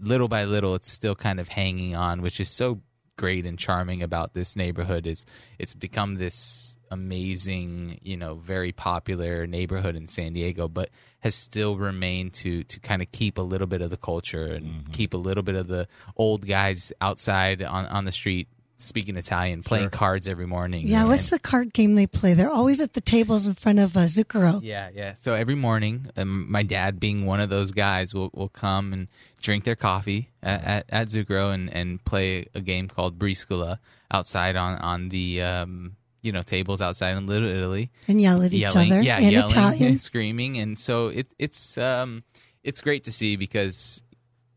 little 0.00 0.28
by 0.28 0.44
little, 0.44 0.74
it's 0.74 0.90
still 0.90 1.14
kind 1.14 1.40
of 1.40 1.48
hanging 1.48 1.94
on, 1.94 2.22
which 2.22 2.40
is 2.40 2.50
so 2.50 2.80
great 3.16 3.46
and 3.46 3.58
charming 3.58 4.02
about 4.02 4.34
this 4.34 4.56
neighborhood. 4.56 5.06
Is 5.06 5.24
it's 5.58 5.74
become 5.74 6.16
this 6.16 6.76
amazing, 6.90 7.98
you 8.02 8.16
know, 8.16 8.34
very 8.34 8.72
popular 8.72 9.46
neighborhood 9.46 9.96
in 9.96 10.08
San 10.08 10.32
Diego, 10.32 10.68
but 10.68 10.90
has 11.24 11.34
still 11.34 11.76
remained 11.76 12.34
to 12.34 12.62
to 12.64 12.78
kind 12.80 13.00
of 13.00 13.10
keep 13.10 13.38
a 13.38 13.42
little 13.42 13.66
bit 13.66 13.80
of 13.80 13.88
the 13.88 13.96
culture 13.96 14.44
and 14.44 14.92
keep 14.92 15.14
a 15.14 15.16
little 15.16 15.42
bit 15.42 15.56
of 15.56 15.66
the 15.66 15.88
old 16.16 16.46
guys 16.46 16.92
outside 17.00 17.62
on 17.62 17.86
on 17.86 18.04
the 18.04 18.12
street 18.12 18.46
speaking 18.76 19.16
Italian, 19.16 19.62
playing 19.62 19.88
cards 19.88 20.28
every 20.28 20.46
morning. 20.46 20.86
Yeah, 20.86 21.00
and- 21.00 21.08
what's 21.08 21.30
the 21.30 21.38
card 21.38 21.72
game 21.72 21.94
they 21.94 22.06
play? 22.06 22.34
They're 22.34 22.50
always 22.50 22.80
at 22.82 22.92
the 22.92 23.00
tables 23.00 23.46
in 23.46 23.54
front 23.54 23.78
of 23.78 23.96
uh, 23.96 24.00
Zucchero. 24.00 24.60
yeah, 24.62 24.90
yeah. 24.94 25.14
So 25.16 25.32
every 25.32 25.54
morning, 25.54 26.08
um, 26.18 26.50
my 26.52 26.62
dad, 26.62 27.00
being 27.00 27.24
one 27.24 27.40
of 27.40 27.48
those 27.48 27.72
guys, 27.72 28.12
will 28.12 28.30
will 28.34 28.50
come 28.50 28.92
and 28.92 29.08
drink 29.40 29.64
their 29.64 29.76
coffee 29.76 30.28
at 30.42 30.62
at, 30.64 30.86
at 30.90 31.08
Zucchero 31.08 31.54
and, 31.54 31.72
and 31.72 32.04
play 32.04 32.48
a 32.54 32.60
game 32.60 32.86
called 32.88 33.18
Briscola 33.18 33.78
outside 34.10 34.56
on 34.56 34.76
on 34.78 35.08
the 35.08 35.40
um, 35.40 35.96
you 36.24 36.32
know 36.32 36.42
tables 36.42 36.80
outside 36.80 37.16
in 37.16 37.26
Little 37.26 37.48
Italy, 37.48 37.90
and 38.08 38.20
yell 38.20 38.42
at 38.42 38.52
each 38.52 38.60
yelling, 38.60 38.92
other 38.92 39.02
yeah, 39.02 39.18
in 39.18 39.30
yelling 39.30 39.50
Italian. 39.50 39.88
and 39.90 40.00
screaming, 40.00 40.58
and 40.58 40.78
so 40.78 41.08
it 41.08 41.28
it's 41.38 41.78
um 41.78 42.24
it's 42.62 42.80
great 42.80 43.04
to 43.04 43.12
see 43.12 43.36
because 43.36 44.02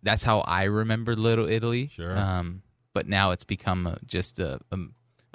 that's 0.03 0.23
how 0.23 0.39
I 0.41 0.63
remember 0.63 1.15
Little 1.15 1.47
Italy. 1.47 1.87
Sure. 1.87 2.17
Um, 2.17 2.61
but 2.93 3.07
now 3.07 3.31
it's 3.31 3.43
become 3.43 3.85
a, 3.85 3.99
just 4.05 4.39
a, 4.39 4.59
a 4.71 4.77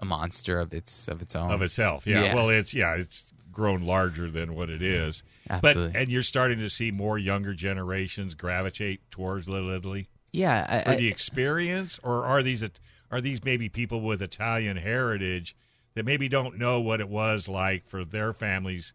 a 0.00 0.04
monster 0.04 0.58
of 0.58 0.72
its 0.74 1.06
of 1.08 1.22
its 1.22 1.36
own. 1.36 1.50
of 1.50 1.62
itself. 1.62 2.06
Yeah. 2.06 2.24
Yeah. 2.24 2.34
Well, 2.34 2.48
it's 2.50 2.74
yeah, 2.74 2.94
it's 2.94 3.32
grown 3.52 3.82
larger 3.82 4.30
than 4.30 4.54
what 4.54 4.70
it 4.70 4.82
is. 4.82 5.22
Absolutely. 5.50 5.92
But 5.92 6.00
and 6.00 6.08
you're 6.10 6.22
starting 6.22 6.58
to 6.58 6.70
see 6.70 6.90
more 6.90 7.18
younger 7.18 7.52
generations 7.52 8.34
gravitate 8.34 9.08
towards 9.10 9.48
Little 9.48 9.70
Italy 9.70 10.08
yeah, 10.32 10.66
I, 10.68 10.84
for 10.84 10.90
I- 10.92 10.96
the 10.96 11.08
experience, 11.08 12.00
or 12.02 12.24
are 12.24 12.42
these 12.42 12.64
are 13.10 13.20
these 13.20 13.44
maybe 13.44 13.68
people 13.68 14.00
with 14.00 14.22
Italian 14.22 14.78
heritage 14.78 15.54
that 15.94 16.04
maybe 16.04 16.28
don't 16.28 16.58
know 16.58 16.80
what 16.80 17.00
it 17.00 17.08
was 17.08 17.48
like 17.48 17.86
for 17.86 18.04
their 18.04 18.32
families, 18.32 18.92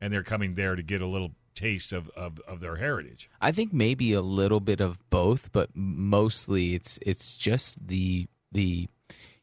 and 0.00 0.12
they're 0.12 0.22
coming 0.22 0.54
there 0.54 0.76
to 0.76 0.82
get 0.82 1.02
a 1.02 1.06
little 1.06 1.32
taste 1.54 1.92
of, 1.92 2.08
of, 2.10 2.40
of 2.48 2.60
their 2.60 2.76
heritage. 2.76 3.28
I 3.40 3.52
think 3.52 3.72
maybe 3.72 4.12
a 4.12 4.22
little 4.22 4.60
bit 4.60 4.80
of 4.80 4.98
both, 5.10 5.52
but 5.52 5.70
mostly 5.74 6.74
it's 6.74 6.98
it's 7.02 7.34
just 7.34 7.86
the 7.86 8.26
the 8.52 8.88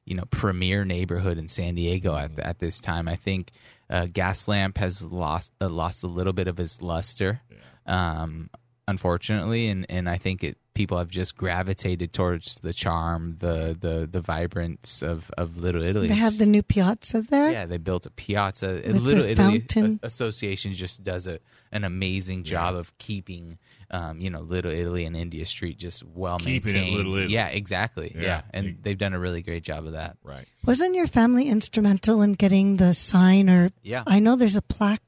you 0.05 0.15
know 0.15 0.25
premier 0.31 0.85
neighborhood 0.85 1.37
in 1.37 1.47
San 1.47 1.75
Diego 1.75 2.15
at 2.15 2.39
at 2.39 2.59
this 2.59 2.79
time. 2.79 3.07
I 3.07 3.15
think 3.15 3.51
uh, 3.89 4.05
Gaslamp 4.05 4.77
has 4.77 5.05
lost 5.05 5.53
uh, 5.61 5.69
lost 5.69 6.03
a 6.03 6.07
little 6.07 6.33
bit 6.33 6.47
of 6.47 6.57
his 6.57 6.81
luster, 6.81 7.41
um, 7.85 8.49
unfortunately, 8.87 9.67
and 9.67 9.85
and 9.89 10.09
I 10.09 10.17
think 10.17 10.43
it 10.43 10.57
people 10.73 10.97
have 10.99 11.09
just 11.09 11.35
gravitated 11.35 12.13
towards 12.13 12.55
the 12.61 12.73
charm, 12.73 13.37
the 13.39 13.75
the 13.79 14.07
the 14.11 14.21
vibrance 14.21 15.01
of 15.01 15.31
of 15.37 15.57
Little 15.57 15.81
Italy. 15.83 16.07
They 16.07 16.15
have 16.15 16.37
the 16.37 16.45
new 16.45 16.63
piazza 16.63 17.21
there. 17.21 17.51
Yeah, 17.51 17.65
they 17.65 17.77
built 17.77 18.05
a 18.05 18.11
piazza. 18.11 18.81
With 18.85 19.01
Little 19.01 19.23
the 19.23 19.31
Italy 19.31 19.59
fountain. 19.59 19.99
Association 20.03 20.73
just 20.73 21.03
does 21.03 21.27
a 21.27 21.39
an 21.71 21.83
amazing 21.83 22.43
job 22.45 22.75
of 22.75 22.97
keeping, 22.97 23.57
um, 23.91 24.21
you 24.21 24.29
know, 24.29 24.39
Little 24.39 24.71
Italy 24.71 25.03
and 25.05 25.17
India 25.17 25.45
Street 25.45 25.77
just 25.77 26.01
well 26.03 26.39
maintained. 26.39 26.95
Little 26.95 27.15
Italy. 27.17 27.33
Yeah, 27.33 27.47
exactly. 27.47 28.13
Yeah. 28.15 28.21
Yeah, 28.23 28.41
and 28.53 28.65
You- 28.67 28.75
they've 28.81 28.97
done 28.97 29.13
a 29.13 29.19
really 29.19 29.41
great 29.41 29.63
job 29.63 29.85
of 29.85 29.91
that. 29.91 30.15
Right. 30.23 30.45
Wasn't 30.65 30.95
your 30.95 31.07
family 31.07 31.49
instrumental 31.49 32.21
in 32.21 32.33
getting 32.33 32.77
the 32.77 32.93
sign? 32.93 33.49
Or 33.49 33.69
Yeah. 33.83 34.03
I 34.07 34.19
know 34.19 34.37
there's 34.37 34.55
a 34.55 34.61
plaque 34.61 35.01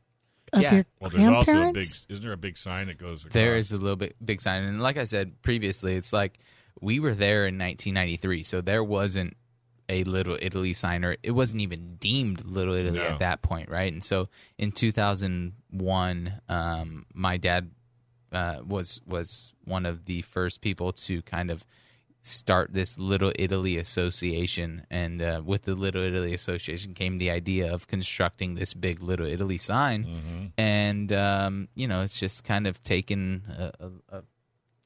of 0.54 0.62
Yeah. 0.62 0.76
your 0.76 0.86
Well, 1.00 1.10
there's 1.10 1.24
also 1.28 1.52
a 1.52 1.54
big. 1.56 1.62
grandparents. 1.62 2.06
Isn't 2.10 2.24
there 2.24 2.34
a 2.34 2.38
big 2.38 2.58
sign 2.58 2.88
that 2.88 2.98
goes? 2.98 3.22
Across? 3.22 3.34
There 3.34 3.58
is 3.58 3.72
a 3.72 3.78
little 3.78 3.96
bit 3.96 4.16
big 4.26 4.42
sign, 4.42 4.64
and 4.64 4.82
like 4.82 4.98
I 4.98 5.04
said 5.06 5.42
previously, 5.42 5.96
it's 5.96 6.12
like 6.14 6.40
we 6.82 7.00
were 7.00 7.14
there 7.14 7.46
in 7.48 7.58
1993, 7.58 8.44
so 8.44 8.62
there 8.62 8.84
wasn't 8.84 9.36
a 9.90 10.04
Little 10.04 10.38
Italy 10.40 10.74
sign, 10.74 11.04
or 11.04 11.16
it 11.24 11.32
wasn't 11.32 11.62
even 11.62 11.96
deemed 11.96 12.46
Little 12.46 12.76
Italy 12.76 13.00
No. 13.00 13.06
at 13.06 13.20
that 13.20 13.42
point, 13.42 13.70
right? 13.70 13.92
And 13.92 14.04
so 14.04 14.30
in 14.58 14.72
2001, 14.72 16.42
um, 16.50 17.06
my 17.14 17.38
dad 17.38 17.72
uh, 18.32 18.58
was 18.66 19.02
was 19.08 19.54
one 19.66 19.86
of 19.88 20.06
the 20.06 20.22
first 20.22 20.62
people 20.62 20.92
to 20.94 21.22
kind 21.24 21.50
of 21.50 21.66
start 22.30 22.74
this 22.74 22.98
Little 22.98 23.32
Italy 23.38 23.78
Association, 23.78 24.86
and 24.89 25.22
uh, 25.22 25.42
with 25.44 25.63
the 25.63 25.76
Little 25.76 26.04
Italy 26.04 26.34
Association 26.34 26.94
came 26.94 27.18
the 27.18 27.30
idea 27.32 27.74
of 27.74 27.88
constructing 27.88 28.56
this 28.56 28.74
big 28.74 29.02
Little 29.02 29.26
Italy 29.28 29.58
sign, 29.58 30.52
and 30.58 31.12
um, 31.13 31.68
you 31.76 31.88
know 31.88 32.02
it's 32.02 32.20
just 32.20 32.44
kind 32.44 32.68
of 32.68 32.82
taken 32.84 33.44
a, 33.58 33.72
a, 33.80 34.18
a 34.20 34.24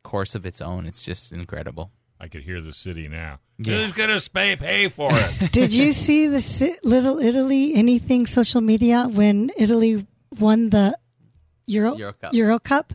course 0.03 0.35
of 0.35 0.45
its 0.45 0.61
own. 0.61 0.85
It's 0.85 1.03
just 1.03 1.31
incredible. 1.31 1.91
I 2.19 2.27
could 2.29 2.43
hear 2.43 2.61
the 2.61 2.71
city 2.73 3.07
now. 3.07 3.39
Yeah. 3.57 3.77
Who's 3.77 3.91
gonna 3.91 4.19
pay 4.33 4.55
pay 4.55 4.87
for 4.87 5.09
it? 5.11 5.51
Did 5.51 5.73
you 5.73 5.91
see 5.91 6.27
the 6.27 6.39
si- 6.41 6.77
Little 6.83 7.19
Italy 7.19 7.75
anything 7.75 8.25
social 8.27 8.61
media 8.61 9.07
when 9.11 9.51
Italy 9.57 10.05
won 10.39 10.69
the 10.69 10.97
Euro 11.67 11.95
Euro 11.97 12.13
Cup. 12.13 12.33
Euro 12.33 12.59
Cup? 12.59 12.93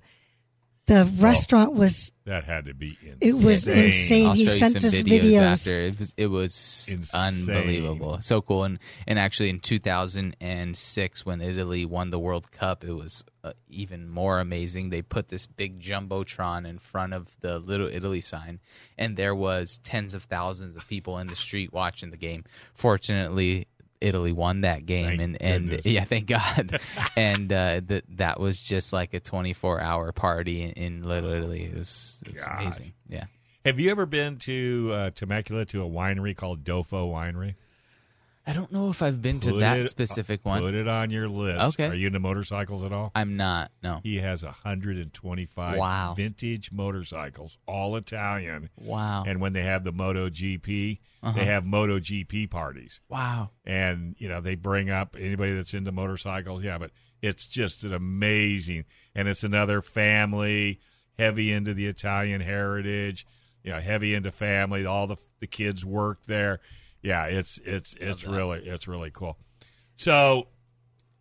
The 0.89 1.05
restaurant 1.19 1.75
was 1.75 2.11
That 2.25 2.45
had 2.45 2.65
to 2.67 2.75
be 2.75 2.99
insane. 3.01 3.17
it 3.21 3.35
was 3.35 3.69
insane. 3.69 4.27
I'll 4.27 4.33
he 4.35 4.43
you 4.43 4.49
sent 4.49 4.83
some 4.83 4.89
us 4.89 4.95
videos, 4.97 5.21
videos. 5.23 5.41
after. 5.43 5.81
It 5.81 5.99
was 5.99 6.15
it 6.17 6.27
was 6.27 6.89
Insane. 6.91 7.21
unbelievable, 7.55 8.19
so 8.21 8.43
cool. 8.43 8.65
And 8.65 8.79
and 9.07 9.19
actually, 9.19 9.51
in 9.51 9.61
2006, 9.61 11.27
when 11.27 11.41
Italy 11.41 11.85
won 11.85 12.11
the 12.11 12.19
World 12.19 12.51
Cup, 12.51 12.85
it 12.85 12.93
was 12.93 13.25
uh, 13.45 13.53
even 13.69 14.09
more 14.09 14.41
amazing. 14.41 14.91
They 14.91 15.03
put 15.03 15.29
this 15.29 15.47
big 15.47 15.81
jumbotron 15.81 16.67
in 16.69 16.79
front 16.79 17.13
of 17.15 17.39
the 17.41 17.59
Little 17.59 17.89
Italy 17.89 18.21
sign, 18.21 18.61
and 18.97 19.17
there 19.17 19.35
was 19.35 19.79
tens 19.85 20.15
of 20.15 20.25
thousands 20.25 20.75
of 20.77 20.87
people 20.89 21.19
in 21.19 21.29
the 21.29 21.37
street 21.37 21.73
watching 21.73 22.11
the 22.11 22.17
game. 22.17 22.45
Fortunately. 22.75 23.67
Italy 24.01 24.33
won 24.33 24.63
that 24.63 24.87
game, 24.87 25.07
Thank 25.07 25.21
and 25.21 25.43
and 25.43 25.69
goodness. 25.71 25.87
yeah, 25.87 26.05
thank 26.05 26.27
God. 26.27 26.81
and 27.17 27.53
uh, 27.53 27.81
that 27.87 28.05
that 28.17 28.41
was 28.41 28.63
just 28.63 28.93
like 28.93 29.15
a 29.15 29.21
24 29.21 29.81
hour 29.81 30.13
party 30.13 30.63
in, 30.63 30.71
in 30.73 31.03
Little 31.03 31.31
Italy. 31.31 31.65
It 31.65 31.77
was, 31.77 32.23
it 32.27 32.35
was 32.35 32.45
amazing. 32.45 32.93
Yeah. 33.09 33.25
Have 33.65 33.81
you 33.81 33.91
ever 33.91 34.07
been 34.07 34.37
to 34.39 34.91
uh, 34.95 35.11
Temecula 35.11 35.65
to 35.67 35.83
a 35.83 35.89
winery 35.89 36.35
called 36.37 36.65
Doffo 36.65 37.13
Winery? 37.13 37.57
I 38.49 38.55
don't 38.55 38.73
know 38.73 38.89
if 38.89 39.03
I've 39.03 39.21
been 39.21 39.41
to 39.41 39.51
Put 39.51 39.61
that 39.61 39.79
it- 39.81 39.89
specific 39.91 40.45
one. 40.45 40.61
Put 40.63 40.75
it 40.75 40.89
on 40.89 41.11
your 41.11 41.29
list. 41.29 41.79
Okay. 41.79 41.89
Are 41.89 41.95
you 41.95 42.07
into 42.07 42.19
motorcycles 42.19 42.83
at 42.83 42.93
all? 42.93 43.13
I'm 43.15 43.37
not. 43.37 43.71
No. 43.83 44.01
He 44.03 44.17
has 44.17 44.43
125 44.43 45.77
Wow. 45.77 46.15
vintage 46.17 46.73
motorcycles, 46.73 47.59
all 47.67 47.95
Italian. 47.97 48.71
Wow. 48.77 49.25
And 49.27 49.41
when 49.41 49.53
they 49.53 49.63
have 49.63 49.85
the 49.85 49.93
Moto 49.93 50.29
GP, 50.31 51.01
Uh-huh. 51.23 51.37
they 51.39 51.45
have 51.45 51.65
Moto 51.67 51.99
GP 51.99 52.47
parties. 52.47 53.01
wow. 53.09 53.51
And, 53.67 54.15
you 54.19 54.29
know, 54.29 54.41
they 54.41 54.55
bring 54.55 54.89
up 54.89 55.15
anybody 55.19 55.55
that's 55.55 55.75
into 55.75 55.93
motorcycles. 55.93 56.63
Yeah, 56.65 56.79
but 56.79 56.91
it's 57.21 57.47
just 57.47 57.85
an 57.85 57.93
amazing. 57.93 58.85
And 59.15 59.29
it's 59.29 59.45
another 59.45 59.83
family, 59.83 60.81
heavy 61.19 61.53
into 61.53 61.75
the 61.75 61.87
Italian 61.87 62.41
heritage, 62.41 63.27
you 63.63 63.73
know, 63.73 63.81
heavy 63.81 64.15
into 64.15 64.31
family. 64.33 64.87
All 64.87 65.07
the, 65.07 65.17
the 65.41 65.47
kids 65.47 65.85
work 65.85 66.21
there. 66.27 66.61
Yeah, 67.03 67.27
it's 67.27 67.59
it's 67.65 67.95
it's 67.95 68.25
really 68.25 68.67
it's 68.67 68.89
really 68.89 69.11
cool. 69.11 69.39
So 69.97 70.49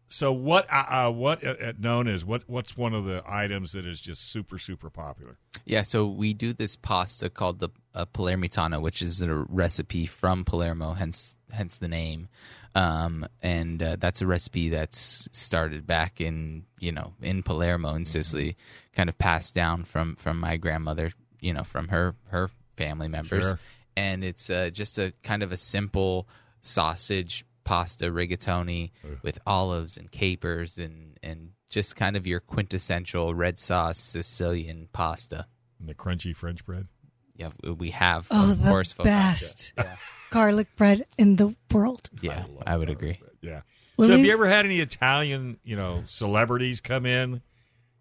so 0.10 0.32
what 0.32 0.72
uh, 0.72 0.86
uh, 0.90 1.12
what 1.12 1.46
uh, 1.46 1.56
uh, 1.62 1.74
known 1.78 2.08
is 2.08 2.24
what 2.24 2.44
what's 2.48 2.78
one 2.78 2.94
of 2.94 3.06
the 3.06 3.22
items 3.28 3.74
that 3.74 3.86
is 3.86 4.00
just 4.00 4.32
super 4.32 4.58
super 4.58 4.90
popular? 4.90 5.38
Yeah. 5.66 5.84
So 5.84 6.08
we 6.08 6.34
do 6.34 6.54
this 6.54 6.76
pasta 6.76 7.30
called 7.30 7.60
the 7.60 7.70
uh, 7.94 8.06
Palermitano, 8.06 8.82
which 8.82 9.02
is 9.02 9.22
a 9.22 9.34
recipe 9.34 10.06
from 10.06 10.46
Palermo, 10.46 10.94
hence 10.94 11.36
hence 11.52 11.78
the 11.78 11.90
name. 11.90 12.30
Um, 12.74 13.28
and 13.42 13.82
uh, 13.82 13.96
that's 14.00 14.22
a 14.22 14.28
recipe 14.28 14.70
that's 14.70 15.28
started 15.32 15.86
back 15.86 16.22
in 16.22 16.66
you 16.80 16.92
know 16.92 17.14
in 17.22 17.44
Palermo 17.44 17.94
in 17.94 18.06
Sicily, 18.06 18.56
kind 18.96 19.10
of 19.10 19.18
passed 19.18 19.56
down 19.56 19.84
from 19.84 20.16
from 20.16 20.40
my 20.40 20.56
grandmother, 20.56 21.12
you 21.42 21.54
know, 21.54 21.64
from 21.64 21.90
her 21.90 22.16
her 22.28 22.50
family 22.78 23.10
members. 23.10 23.44
Sure. 23.44 23.60
And 23.98 24.24
it's 24.24 24.50
uh, 24.50 24.70
just 24.72 24.98
a 25.00 25.12
kind 25.24 25.42
of 25.44 25.52
a 25.52 25.58
simple 25.58 26.28
sausage 26.62 27.44
pasta 27.64 28.06
rigatoni 28.06 28.92
with 29.24 29.40
olives 29.46 29.98
and 29.98 30.10
capers 30.12 30.78
and 30.78 31.18
and 31.22 31.52
just 31.70 31.96
kind 31.98 32.16
of 32.16 32.26
your 32.26 32.40
quintessential 32.40 33.34
red 33.36 33.60
sauce 33.60 33.98
Sicilian 34.00 34.88
pasta. 34.94 35.48
And 35.80 35.90
the 35.90 35.94
crunchy 35.94 36.34
French 36.34 36.64
bread. 36.66 36.88
Yeah, 37.36 37.50
we 37.78 37.90
have 37.92 38.28
Oh, 38.32 38.52
of 38.52 38.62
the 38.64 38.70
course 38.70 38.94
best 38.94 39.74
Yeah, 39.78 39.98
garlic 40.30 40.68
bread 40.76 41.06
in 41.18 41.36
the 41.36 41.56
world. 41.72 42.10
yeah, 42.22 42.46
I 42.66 42.78
would 42.78 42.90
agree. 42.90 43.20
Yeah. 43.42 43.62
Well, 43.98 44.08
so 44.08 44.16
have 44.16 44.24
you 44.26 44.32
ever 44.32 44.48
had 44.48 44.66
any 44.66 44.80
Italian, 44.80 45.60
you 45.64 45.76
know, 45.76 46.04
celebrities 46.06 46.82
come 46.82 47.06
in, 47.06 47.42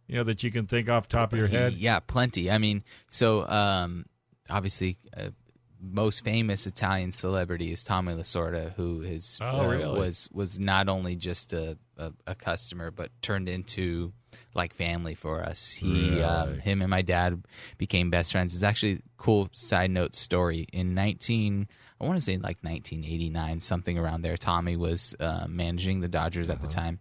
you 0.07 0.19
know, 0.19 0.25
that 0.25 0.43
you 0.43 0.51
can 0.51 0.67
think 0.67 0.89
off 0.89 1.09
top 1.09 1.33
of 1.33 1.39
your 1.39 1.49
head? 1.49 1.73
Yeah, 1.73 2.01
plenty. 2.01 2.51
I 2.51 2.59
mean, 2.59 2.85
so 3.11 3.47
um, 3.49 4.07
obviously, 4.49 4.99
uh, 5.17 5.31
most 5.81 6.25
famous 6.25 6.67
Italian 6.67 7.13
celebrity 7.13 7.71
is 7.73 7.85
Tommy 7.85 8.15
Lasorda, 8.15 8.73
who 8.75 9.03
is 9.03 9.39
Oh, 9.43 9.61
uh, 9.61 9.67
really? 9.67 9.99
was 9.99 10.29
was 10.33 10.59
not 10.59 10.89
only 10.89 11.17
just 11.17 11.53
a, 11.53 11.77
a, 11.97 12.13
a 12.27 12.35
customer, 12.35 12.91
but 12.91 13.11
turned 13.23 13.49
into 13.49 14.13
like 14.55 14.75
family 14.75 15.15
for 15.15 15.43
us. 15.43 15.73
He, 15.73 16.23
um, 16.23 16.59
him, 16.61 16.81
and 16.83 16.91
my 16.91 17.03
dad 17.03 17.45
became 17.79 18.11
best 18.11 18.33
friends. 18.33 18.55
It's 18.55 18.63
actually 18.63 18.93
a 18.95 19.01
cool 19.17 19.49
side 19.53 19.91
note 19.91 20.15
story. 20.15 20.67
In 20.73 20.95
nineteen, 20.95 21.69
I 22.01 22.05
want 22.07 22.17
to 22.19 22.23
say 22.23 22.37
like 22.39 22.63
nineteen 22.65 23.05
eighty 23.05 23.31
nine, 23.31 23.61
something 23.61 23.99
around 23.99 24.23
there. 24.23 24.37
Tommy 24.37 24.77
was 24.77 25.15
uh, 25.21 25.47
managing 25.49 26.01
the 26.01 26.09
Dodgers 26.09 26.51
at 26.51 26.61
the 26.61 26.67
Uh-huh. 26.67 26.81
time 26.81 27.01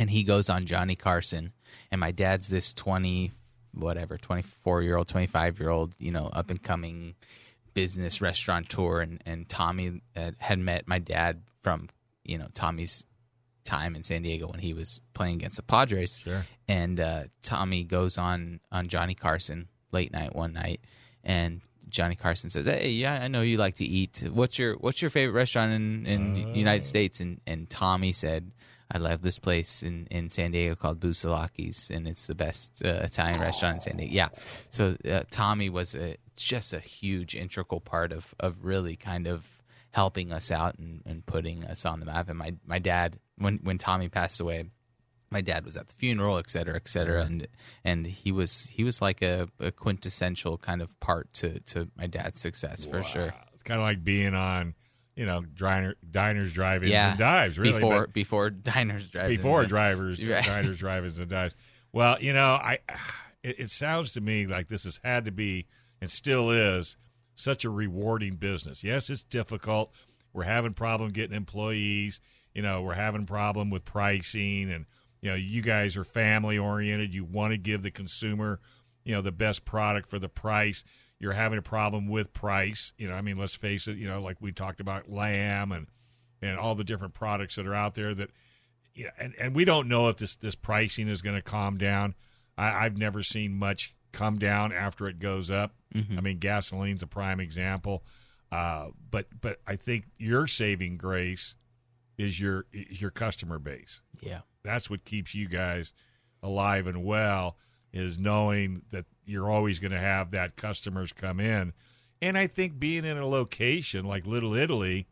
and 0.00 0.08
he 0.10 0.22
goes 0.22 0.48
on 0.48 0.64
Johnny 0.64 0.94
Carson, 0.94 1.52
and 1.90 2.00
my 2.00 2.12
dad's 2.12 2.48
this 2.48 2.72
twenty, 2.72 3.32
whatever, 3.74 4.16
twenty 4.16 4.42
four 4.42 4.82
year 4.82 4.96
old, 4.96 5.08
twenty 5.08 5.26
five 5.26 5.58
year 5.58 5.70
old, 5.70 5.94
you 5.98 6.12
know, 6.12 6.26
up 6.28 6.50
and 6.50 6.62
coming 6.62 7.14
business 7.80 8.20
restaurateur, 8.20 9.00
and 9.00 9.22
and 9.26 9.48
Tommy 9.48 10.00
had, 10.14 10.36
had 10.38 10.58
met 10.58 10.86
my 10.88 10.98
dad 10.98 11.42
from 11.62 11.88
you 12.24 12.38
know 12.38 12.48
Tommy's 12.54 13.04
time 13.64 13.94
in 13.94 14.02
San 14.02 14.22
Diego 14.22 14.46
when 14.48 14.60
he 14.60 14.72
was 14.74 15.00
playing 15.14 15.34
against 15.34 15.56
the 15.56 15.62
Padres, 15.62 16.18
Sure. 16.18 16.46
and 16.68 16.98
uh, 17.00 17.24
Tommy 17.42 17.84
goes 17.84 18.18
on 18.18 18.60
on 18.72 18.88
Johnny 18.88 19.14
Carson 19.14 19.68
late 19.92 20.12
night 20.12 20.34
one 20.34 20.52
night, 20.54 20.80
and 21.24 21.60
Johnny 21.88 22.16
Carson 22.16 22.50
says, 22.50 22.66
"Hey, 22.66 22.90
yeah, 22.90 23.14
I 23.22 23.28
know 23.28 23.42
you 23.42 23.56
like 23.58 23.76
to 23.76 23.84
eat. 23.84 24.24
What's 24.30 24.58
your 24.58 24.74
What's 24.76 25.00
your 25.02 25.10
favorite 25.10 25.34
restaurant 25.34 25.72
in 25.72 26.06
in 26.06 26.34
the 26.34 26.58
United 26.58 26.84
States?" 26.84 27.20
And 27.20 27.40
and 27.46 27.68
Tommy 27.70 28.12
said, 28.12 28.50
"I 28.90 28.98
love 28.98 29.22
this 29.22 29.38
place 29.38 29.82
in 29.82 30.06
in 30.10 30.30
San 30.30 30.52
Diego 30.52 30.74
called 30.74 31.00
Busalacchi's, 31.00 31.90
and 31.90 32.06
it's 32.08 32.26
the 32.26 32.34
best 32.34 32.82
uh, 32.84 33.00
Italian 33.02 33.40
restaurant 33.40 33.76
in 33.76 33.80
San 33.80 33.96
Diego." 33.96 34.14
Yeah, 34.14 34.28
so 34.70 34.96
uh, 35.08 35.22
Tommy 35.30 35.68
was 35.68 35.94
a, 35.94 36.16
just 36.36 36.72
a 36.72 36.80
huge 36.80 37.34
integral 37.34 37.80
part 37.80 38.12
of 38.12 38.34
of 38.40 38.64
really 38.64 38.96
kind 38.96 39.26
of 39.26 39.46
helping 39.90 40.32
us 40.32 40.50
out 40.50 40.78
and, 40.78 41.02
and 41.06 41.24
putting 41.24 41.64
us 41.64 41.86
on 41.86 42.00
the 42.00 42.06
map. 42.06 42.28
And 42.28 42.38
my 42.38 42.54
my 42.64 42.78
dad, 42.78 43.18
when 43.36 43.58
when 43.62 43.78
Tommy 43.78 44.08
passed 44.08 44.40
away 44.40 44.70
my 45.30 45.40
dad 45.40 45.64
was 45.64 45.76
at 45.76 45.88
the 45.88 45.94
funeral, 45.94 46.38
et 46.38 46.48
cetera, 46.48 46.76
et 46.76 46.88
cetera, 46.88 47.22
and 47.22 47.46
and 47.84 48.06
he 48.06 48.32
was 48.32 48.66
he 48.66 48.84
was 48.84 49.02
like 49.02 49.22
a, 49.22 49.48
a 49.60 49.70
quintessential 49.70 50.58
kind 50.58 50.82
of 50.82 50.98
part 51.00 51.32
to 51.34 51.60
to 51.60 51.88
my 51.96 52.06
dad's 52.06 52.40
success 52.40 52.84
for 52.84 53.02
sure. 53.02 53.34
It's 53.52 53.62
kind 53.62 53.80
of 53.80 53.84
like 53.84 54.02
being 54.02 54.34
on, 54.34 54.74
you 55.18 55.26
know, 55.26 55.42
diner, 55.42 55.96
diners, 56.08 56.52
drive-ins, 56.52 56.92
Yeah, 56.92 57.10
and 57.10 57.18
dives. 57.18 57.58
Really, 57.58 57.80
before 57.80 58.02
but 58.02 58.12
before 58.12 58.50
diners 58.50 59.08
drive 59.08 59.28
before 59.28 59.66
drivers, 59.66 60.24
Right. 60.24 60.44
diners, 60.44 60.78
drive-ins, 60.78 61.18
and 61.18 61.28
dives. 61.28 61.56
Well, 61.92 62.22
you 62.22 62.32
know, 62.32 62.52
I, 62.52 62.78
it, 63.42 63.58
it 63.58 63.70
sounds 63.70 64.12
to 64.12 64.20
me 64.20 64.46
like 64.46 64.68
this 64.68 64.84
has 64.84 65.00
had 65.02 65.24
to 65.24 65.32
be 65.32 65.66
and 66.00 66.08
still 66.08 66.52
is 66.52 66.96
such 67.34 67.64
a 67.64 67.70
rewarding 67.70 68.36
business. 68.36 68.84
Yes, 68.84 69.10
it's 69.10 69.24
difficult. 69.24 69.90
We're 70.32 70.44
having 70.44 70.72
problem 70.72 71.10
getting 71.10 71.36
employees. 71.36 72.20
You 72.54 72.62
know, 72.62 72.82
we're 72.82 72.94
having 72.94 73.26
problem 73.26 73.70
with 73.70 73.84
pricing, 73.84 74.70
and 74.70 74.86
you 75.20 75.30
know, 75.30 75.36
you 75.36 75.62
guys 75.62 75.96
are 75.96 76.04
family 76.04 76.58
oriented. 76.58 77.12
You 77.12 77.24
want 77.24 77.52
to 77.52 77.58
give 77.58 77.82
the 77.82 77.90
consumer, 77.90 78.60
you 79.02 79.16
know, 79.16 79.20
the 79.20 79.32
best 79.32 79.64
product 79.64 80.10
for 80.10 80.20
the 80.20 80.28
price. 80.28 80.84
You're 81.20 81.32
having 81.32 81.58
a 81.58 81.62
problem 81.62 82.08
with 82.08 82.32
price. 82.32 82.92
You 82.96 83.08
know, 83.08 83.14
I 83.14 83.22
mean, 83.22 83.38
let's 83.38 83.54
face 83.54 83.88
it. 83.88 83.96
You 83.96 84.08
know, 84.08 84.20
like 84.20 84.36
we 84.40 84.52
talked 84.52 84.80
about 84.80 85.10
lamb 85.10 85.72
and 85.72 85.88
and 86.40 86.58
all 86.58 86.74
the 86.74 86.84
different 86.84 87.14
products 87.14 87.56
that 87.56 87.66
are 87.66 87.74
out 87.74 87.94
there 87.94 88.14
that 88.14 88.30
yeah, 88.94 89.10
and, 89.18 89.34
and 89.38 89.54
we 89.54 89.64
don't 89.64 89.88
know 89.88 90.08
if 90.08 90.16
this 90.16 90.36
this 90.36 90.54
pricing 90.54 91.08
is 91.08 91.22
going 91.22 91.36
to 91.36 91.42
calm 91.42 91.78
down. 91.78 92.14
I, 92.56 92.84
I've 92.84 92.96
never 92.96 93.22
seen 93.22 93.54
much 93.54 93.94
come 94.12 94.38
down 94.38 94.72
after 94.72 95.06
it 95.08 95.18
goes 95.18 95.50
up. 95.50 95.74
I 96.18 96.20
mean, 96.20 96.38
gasoline's 96.38 97.02
a 97.02 97.06
prime 97.06 97.40
example. 97.40 98.04
Uh, 98.50 98.88
but 99.10 99.26
but 99.40 99.58
I 99.66 99.76
think 99.76 100.04
your 100.18 100.46
saving 100.46 100.96
grace 100.96 101.54
is 102.16 102.40
your 102.40 102.66
your 102.72 103.10
customer 103.10 103.58
base. 103.58 104.00
Yeah, 104.20 104.40
That's 104.64 104.90
what 104.90 105.04
keeps 105.04 105.34
you 105.34 105.48
guys 105.48 105.92
alive 106.42 106.86
and 106.86 107.04
well 107.04 107.56
is 107.92 108.18
knowing 108.18 108.82
that 108.90 109.06
you're 109.28 109.50
always 109.50 109.78
going 109.78 109.92
to 109.92 109.98
have 109.98 110.30
that 110.30 110.56
customers 110.56 111.12
come 111.12 111.40
in. 111.40 111.72
And 112.20 112.36
I 112.36 112.46
think 112.46 112.78
being 112.78 113.04
in 113.04 113.18
a 113.18 113.26
location 113.26 114.04
like 114.04 114.26
Little 114.26 114.54
Italy 114.54 115.06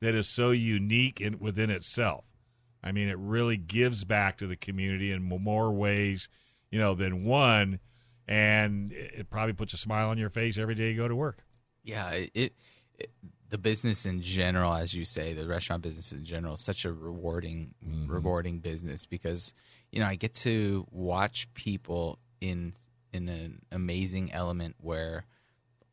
that 0.00 0.14
is 0.14 0.28
so 0.28 0.50
unique 0.50 1.20
in, 1.20 1.38
within 1.38 1.70
itself. 1.70 2.24
I 2.82 2.92
mean, 2.92 3.08
it 3.08 3.18
really 3.18 3.56
gives 3.56 4.04
back 4.04 4.38
to 4.38 4.46
the 4.46 4.56
community 4.56 5.12
in 5.12 5.22
more 5.22 5.70
ways, 5.70 6.28
you 6.70 6.78
know, 6.78 6.94
than 6.94 7.24
one. 7.24 7.80
And 8.26 8.92
it 8.92 9.30
probably 9.30 9.54
puts 9.54 9.72
a 9.74 9.78
smile 9.78 10.10
on 10.10 10.18
your 10.18 10.30
face 10.30 10.58
every 10.58 10.74
day 10.74 10.90
you 10.90 10.96
go 10.96 11.08
to 11.08 11.16
work. 11.16 11.44
yeah. 11.82 12.10
It, 12.10 12.30
it, 12.34 13.10
the 13.50 13.58
business 13.58 14.04
in 14.04 14.20
general, 14.20 14.74
as 14.74 14.94
you 14.94 15.04
say, 15.04 15.32
the 15.32 15.46
restaurant 15.46 15.82
business 15.82 16.12
in 16.12 16.24
general, 16.24 16.54
is 16.54 16.60
such 16.60 16.84
a 16.84 16.92
rewarding 16.92 17.74
mm-hmm. 17.86 18.10
rewarding 18.10 18.58
business 18.58 19.06
because 19.06 19.54
you 19.90 20.00
know 20.00 20.06
I 20.06 20.16
get 20.16 20.34
to 20.34 20.86
watch 20.90 21.52
people 21.54 22.18
in 22.40 22.74
in 23.12 23.28
an 23.28 23.62
amazing 23.72 24.32
element 24.32 24.76
where 24.80 25.24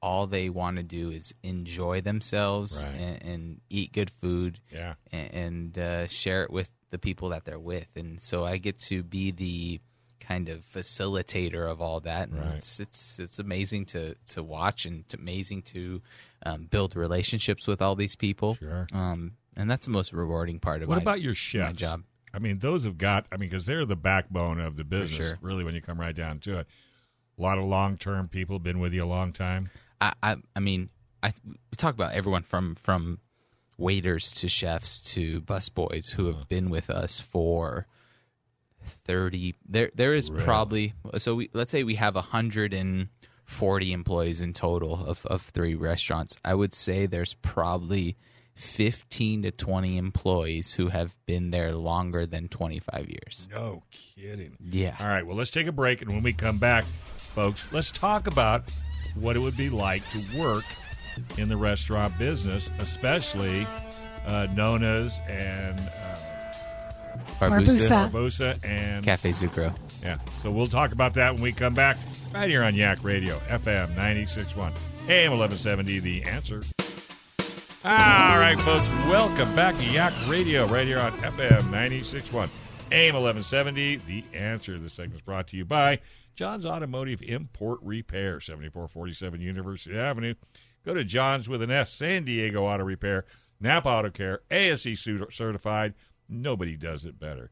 all 0.01 0.27
they 0.27 0.49
want 0.49 0.77
to 0.77 0.83
do 0.83 1.09
is 1.09 1.33
enjoy 1.41 2.01
themselves 2.01 2.83
Right. 2.83 2.93
and, 2.95 3.23
and 3.23 3.61
eat 3.69 3.91
good 3.91 4.11
food 4.21 4.59
Yeah. 4.71 4.95
and, 5.11 5.33
and 5.33 5.77
uh, 5.77 6.07
share 6.07 6.43
it 6.43 6.51
with 6.51 6.69
the 6.91 6.99
people 6.99 7.29
that 7.29 7.45
they're 7.45 7.59
with. 7.59 7.87
And 7.95 8.21
so 8.21 8.45
I 8.45 8.57
get 8.57 8.77
to 8.87 9.01
be 9.03 9.31
the 9.31 9.79
kind 10.19 10.49
of 10.49 10.63
facilitator 10.65 11.69
of 11.69 11.81
all 11.81 11.99
that, 12.01 12.29
and 12.29 12.39
Right. 12.39 12.55
it's 12.55 12.79
it's 12.79 13.19
it's 13.19 13.39
amazing 13.39 13.85
to 13.87 14.15
to 14.29 14.43
watch 14.43 14.85
and 14.85 15.01
it's 15.01 15.13
amazing 15.13 15.61
to 15.63 16.01
um, 16.45 16.65
build 16.65 16.95
relationships 16.95 17.67
with 17.67 17.81
all 17.81 17.95
these 17.95 18.15
people. 18.15 18.55
Sure. 18.55 18.87
Um, 18.93 19.33
and 19.55 19.69
that's 19.69 19.85
the 19.85 19.91
most 19.91 20.13
rewarding 20.13 20.59
part 20.59 20.77
of 20.77 20.83
it. 20.83 20.87
What 20.89 20.95
my- 20.97 21.01
about 21.01 21.21
your 21.21 21.35
chefs? 21.35 21.77
job. 21.79 22.03
I 22.33 22.39
mean, 22.39 22.59
those 22.59 22.83
have 22.83 22.97
got. 22.97 23.27
I 23.31 23.37
mean, 23.37 23.49
because 23.49 23.65
they're 23.65 23.85
the 23.85 23.95
backbone 23.95 24.59
of 24.59 24.75
the 24.77 24.83
business. 24.83 25.15
sure. 25.29 25.37
Really, 25.41 25.63
when 25.63 25.73
you 25.75 25.81
come 25.81 25.99
right 25.99 26.15
down 26.15 26.39
to 26.41 26.59
it, 26.59 26.67
a 27.37 27.41
lot 27.41 27.57
of 27.57 27.65
long 27.65 27.97
term 27.97 28.27
people 28.27 28.59
been 28.59 28.79
with 28.79 28.93
you 28.93 29.03
a 29.03 29.05
long 29.07 29.33
time. 29.33 29.69
I, 30.01 30.13
I, 30.23 30.35
I 30.55 30.59
mean, 30.59 30.89
I 31.23 31.33
we 31.45 31.75
talk 31.77 31.93
about 31.93 32.13
everyone 32.13 32.43
from 32.43 32.75
from 32.75 33.19
waiters 33.77 34.33
to 34.35 34.47
chefs 34.47 35.01
to 35.13 35.41
busboys 35.41 36.11
who 36.11 36.29
Uh-huh. 36.29 36.39
have 36.39 36.47
been 36.49 36.69
with 36.69 36.89
us 36.89 37.19
for 37.19 37.87
thirty. 39.05 39.55
There, 39.67 39.91
there 39.95 40.13
is 40.13 40.29
probably 40.29 40.93
so. 41.17 41.35
We 41.35 41.49
let's 41.53 41.71
say 41.71 41.83
we 41.83 41.95
have 41.95 42.15
hundred 42.15 42.73
and 42.73 43.09
forty 43.43 43.91
employees 43.93 44.41
in 44.41 44.53
total 44.53 45.05
of 45.05 45.25
of 45.25 45.41
three 45.41 45.75
restaurants. 45.75 46.37
I 46.45 46.53
would 46.55 46.73
say 46.73 47.05
there's 47.05 47.33
probably 47.35 48.15
fifteen 48.53 49.41
to 49.43 49.51
twenty 49.51 49.97
employees 49.97 50.73
who 50.75 50.87
have 50.89 51.15
been 51.25 51.51
there 51.51 51.73
longer 51.73 52.25
than 52.25 52.47
twenty 52.47 52.79
five 52.79 53.07
years. 53.09 53.47
No 53.51 53.83
kidding. 53.91 54.57
Yeah. 54.59 54.95
All 54.99 55.07
right. 55.07 55.25
Well, 55.25 55.35
let's 55.35 55.51
take 55.51 55.67
a 55.67 55.71
break, 55.71 56.01
and 56.01 56.11
when 56.11 56.23
we 56.23 56.33
come 56.33 56.57
back, 56.57 56.85
folks, 57.35 57.71
let's 57.73 57.91
talk 57.91 58.27
about 58.27 58.63
what 59.15 59.35
it 59.35 59.39
would 59.39 59.57
be 59.57 59.69
like 59.69 60.01
to 60.11 60.39
work 60.39 60.63
in 61.37 61.49
the 61.49 61.57
restaurant 61.57 62.17
business, 62.17 62.69
especially 62.79 63.67
uh, 64.25 64.47
Nonna's 64.55 65.19
and 65.27 65.77
uh, 65.77 66.15
Barbusa. 67.39 68.09
Barbosa 68.09 68.57
and 68.63 69.03
Cafe 69.03 69.31
Zucchero. 69.31 69.77
Yeah. 70.01 70.17
So 70.41 70.49
we'll 70.49 70.67
talk 70.67 70.93
about 70.93 71.13
that 71.15 71.33
when 71.33 71.41
we 71.41 71.51
come 71.51 71.73
back 71.73 71.97
right 72.33 72.49
here 72.49 72.63
on 72.63 72.73
Yak 72.73 73.03
Radio, 73.03 73.37
FM 73.49 73.89
961, 73.89 74.71
AM 75.09 75.31
1170, 75.37 75.99
The 75.99 76.23
Answer. 76.23 76.63
All 77.83 78.39
right, 78.39 78.59
folks, 78.61 78.87
welcome 79.09 79.53
back 79.55 79.77
to 79.77 79.83
Yak 79.83 80.13
Radio 80.27 80.65
right 80.67 80.87
here 80.87 80.99
on 80.99 81.11
FM 81.19 81.65
961, 81.65 82.49
AM 82.93 83.13
1170, 83.13 83.97
The 83.97 84.23
Answer. 84.33 84.79
This 84.79 84.93
segment 84.93 85.15
is 85.15 85.21
brought 85.21 85.47
to 85.49 85.57
you 85.57 85.65
by 85.65 85.99
John's 86.35 86.65
Automotive 86.65 87.21
Import 87.21 87.79
Repair, 87.81 88.39
7447 88.39 89.41
University 89.41 89.97
Avenue. 89.97 90.35
Go 90.85 90.93
to 90.93 91.03
John's 91.03 91.49
with 91.49 91.61
an 91.61 91.71
S, 91.71 91.91
San 91.91 92.25
Diego 92.25 92.65
Auto 92.65 92.83
Repair, 92.83 93.25
Napa 93.59 93.89
Auto 93.89 94.09
Care, 94.09 94.41
ASE 94.51 94.99
certified. 95.31 95.93
Nobody 96.29 96.75
does 96.75 97.05
it 97.05 97.19
better. 97.19 97.51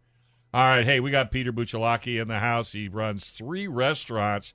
All 0.54 0.66
right, 0.66 0.86
hey, 0.86 1.00
we 1.00 1.10
got 1.10 1.32
Peter 1.32 1.52
Busalacchi 1.52 2.22
in 2.22 2.28
the 2.28 2.40
house. 2.40 2.74
He 2.74 2.88
runs 2.88 3.30
three 3.30 3.68
restaurants 3.68 4.54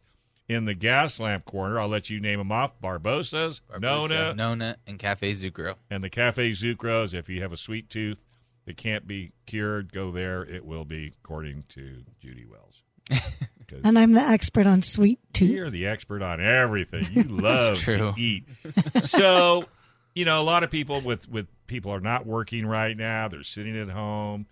in 0.49 0.65
the 0.65 0.75
gas 0.75 1.19
lamp 1.19 1.45
corner. 1.45 1.81
I'll 1.81 1.89
let 1.89 2.09
you 2.09 2.21
name 2.21 2.39
them 2.39 2.53
off: 2.53 2.81
Barbusa's, 2.81 3.61
Barbusa, 3.69 3.81
Nonna, 3.81 4.35
Nonna, 4.35 4.77
and 4.87 4.99
Cafe 4.99 5.33
Zucchero. 5.33 5.75
and 5.91 6.05
the 6.05 6.11
Cafe 6.11 6.51
Zuccheros. 6.53 7.15
If 7.15 7.29
you 7.29 7.43
have 7.43 7.53
a 7.53 7.57
sweet 7.57 7.91
tooth 7.91 8.21
that 8.67 8.77
can't 8.77 9.09
be 9.09 9.33
cured, 9.47 9.93
go 9.93 10.13
there. 10.13 10.45
It 10.45 10.65
will 10.65 10.85
be, 10.85 11.15
according 11.25 11.65
to 11.71 12.05
Judy 12.21 12.47
Wells. 12.47 12.83
'Cause 13.69 13.81
And 13.85 13.99
I'm 13.99 14.13
the 14.13 14.21
expert 14.23 14.67
on 14.67 14.83
sweet 14.83 15.21
tooth. 15.33 15.51
You're 15.51 15.71
the 15.71 15.87
expert 15.87 16.23
on 16.23 16.41
everything. 16.41 17.07
You 17.13 17.23
love 17.29 17.79
to 17.83 18.15
eat. 18.17 18.45
So, 19.03 19.67
you 20.15 20.25
know, 20.25 20.41
a 20.41 20.43
lot 20.43 20.63
of 20.65 20.71
people 20.71 21.01
with 21.01 21.29
with 21.29 21.47
people 21.67 21.93
are 21.93 22.01
not 22.01 22.27
working 22.27 22.67
right 22.67 22.97
now. 22.97 23.29
They're 23.29 23.43
sitting 23.43 23.77
at 23.77 23.91
home, 23.91 24.47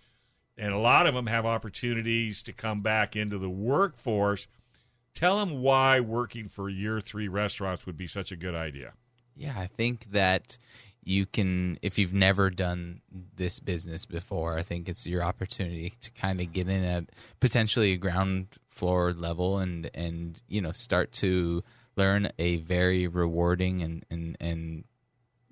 and 0.57 0.73
a 0.73 0.77
lot 0.77 1.07
of 1.07 1.13
them 1.15 1.27
have 1.27 1.45
opportunities 1.45 2.43
to 2.43 2.53
come 2.53 2.81
back 2.81 3.15
into 3.15 3.37
the 3.37 3.49
workforce. 3.49 4.47
Tell 5.13 5.39
them 5.39 5.61
why 5.61 5.99
working 5.99 6.47
for 6.47 6.69
year 6.69 7.01
three 7.01 7.27
restaurants 7.27 7.85
would 7.87 7.97
be 7.97 8.07
such 8.07 8.31
a 8.31 8.35
good 8.35 8.53
idea. 8.55 8.93
Yeah, 9.35 9.53
I 9.57 9.65
think 9.67 10.11
that 10.11 10.57
you 11.03 11.25
can, 11.25 11.79
if 11.81 11.97
you've 11.97 12.13
never 12.13 12.49
done 12.49 13.01
this 13.35 13.59
business 13.59 14.05
before, 14.05 14.57
I 14.57 14.63
think 14.63 14.87
it's 14.89 15.07
your 15.07 15.23
opportunity 15.23 15.93
to 16.01 16.11
kind 16.11 16.39
of 16.41 16.51
get 16.53 16.67
in 16.67 16.83
at 16.83 17.05
potentially 17.39 17.93
a 17.93 17.97
ground 17.97 18.47
floor 18.77 19.13
level 19.13 19.57
and 19.59 19.89
and 19.93 20.41
you 20.47 20.61
know 20.61 20.71
start 20.71 21.11
to 21.11 21.63
learn 21.95 22.29
a 22.37 22.57
very 22.57 23.07
rewarding 23.07 23.81
and 23.81 24.05
and 24.09 24.37
and 24.39 24.83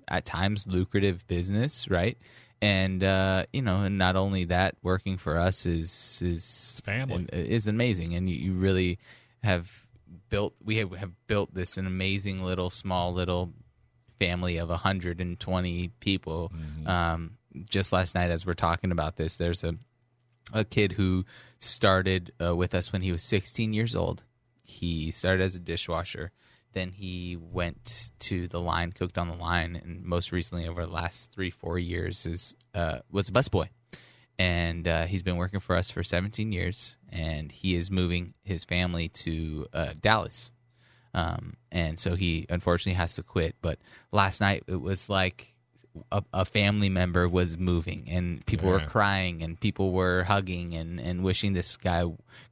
at 0.08 0.24
times 0.24 0.66
lucrative 0.66 1.26
business, 1.26 1.88
right? 1.90 2.16
And 2.62 3.04
uh, 3.04 3.44
you 3.52 3.60
know, 3.60 3.82
and 3.82 3.98
not 3.98 4.16
only 4.16 4.44
that, 4.44 4.76
working 4.82 5.18
for 5.18 5.36
us 5.36 5.66
is 5.66 6.22
is 6.24 6.80
Family. 6.84 7.26
is 7.32 7.68
amazing, 7.68 8.14
and 8.14 8.30
you, 8.30 8.36
you 8.36 8.52
really 8.54 8.98
have 9.42 9.86
built. 10.30 10.54
We 10.64 10.76
have, 10.76 10.92
have 10.92 11.12
built 11.26 11.52
this 11.52 11.76
an 11.76 11.86
amazing 11.86 12.42
little 12.42 12.70
small 12.70 13.12
little 13.12 13.52
family 14.18 14.56
of 14.56 14.70
120 14.70 15.90
people. 16.00 16.50
Um, 16.86 17.36
just 17.68 17.92
last 17.92 18.14
night, 18.14 18.30
as 18.30 18.46
we're 18.46 18.54
talking 18.54 18.90
about 18.90 19.16
this, 19.16 19.36
there's 19.36 19.62
a 19.62 19.74
a 20.52 20.64
kid 20.64 20.92
who 20.92 21.24
started 21.58 22.32
uh, 22.40 22.54
with 22.54 22.74
us 22.74 22.92
when 22.92 23.02
he 23.02 23.12
was 23.12 23.22
16 23.22 23.72
years 23.72 23.94
old. 23.94 24.22
He 24.62 25.10
started 25.10 25.42
as 25.42 25.54
a 25.54 25.60
dishwasher. 25.60 26.32
Then 26.72 26.92
he 26.92 27.36
went 27.36 28.10
to 28.20 28.48
the 28.48 28.60
line, 28.60 28.92
cooked 28.92 29.16
on 29.16 29.28
the 29.28 29.34
line, 29.34 29.80
and 29.82 30.04
most 30.04 30.30
recently, 30.30 30.68
over 30.68 30.84
the 30.84 30.92
last 30.92 31.30
three, 31.30 31.50
four 31.50 31.78
years, 31.78 32.26
is 32.26 32.54
uh, 32.74 32.98
was 33.10 33.28
a 33.28 33.32
busboy. 33.32 33.68
And 34.38 34.86
uh, 34.86 35.06
he's 35.06 35.22
been 35.22 35.36
working 35.36 35.60
for 35.60 35.74
us 35.74 35.90
for 35.90 36.02
17 36.02 36.52
years, 36.52 36.96
and 37.08 37.50
he 37.50 37.74
is 37.74 37.90
moving 37.90 38.34
his 38.44 38.64
family 38.64 39.08
to 39.08 39.66
uh, 39.72 39.94
Dallas. 39.98 40.50
Um, 41.14 41.56
and 41.72 41.98
so 41.98 42.14
he 42.14 42.44
unfortunately 42.50 42.98
has 42.98 43.14
to 43.14 43.22
quit. 43.22 43.56
But 43.62 43.78
last 44.12 44.42
night 44.42 44.64
it 44.66 44.82
was 44.82 45.08
like 45.08 45.55
a, 46.12 46.22
a 46.32 46.44
family 46.44 46.88
member 46.88 47.28
was 47.28 47.58
moving, 47.58 48.08
and 48.08 48.44
people 48.46 48.68
were 48.68 48.80
crying, 48.80 49.42
and 49.42 49.58
people 49.58 49.92
were 49.92 50.24
hugging 50.24 50.74
and, 50.74 51.00
and 51.00 51.22
wishing 51.22 51.52
this 51.52 51.76
guy 51.76 52.04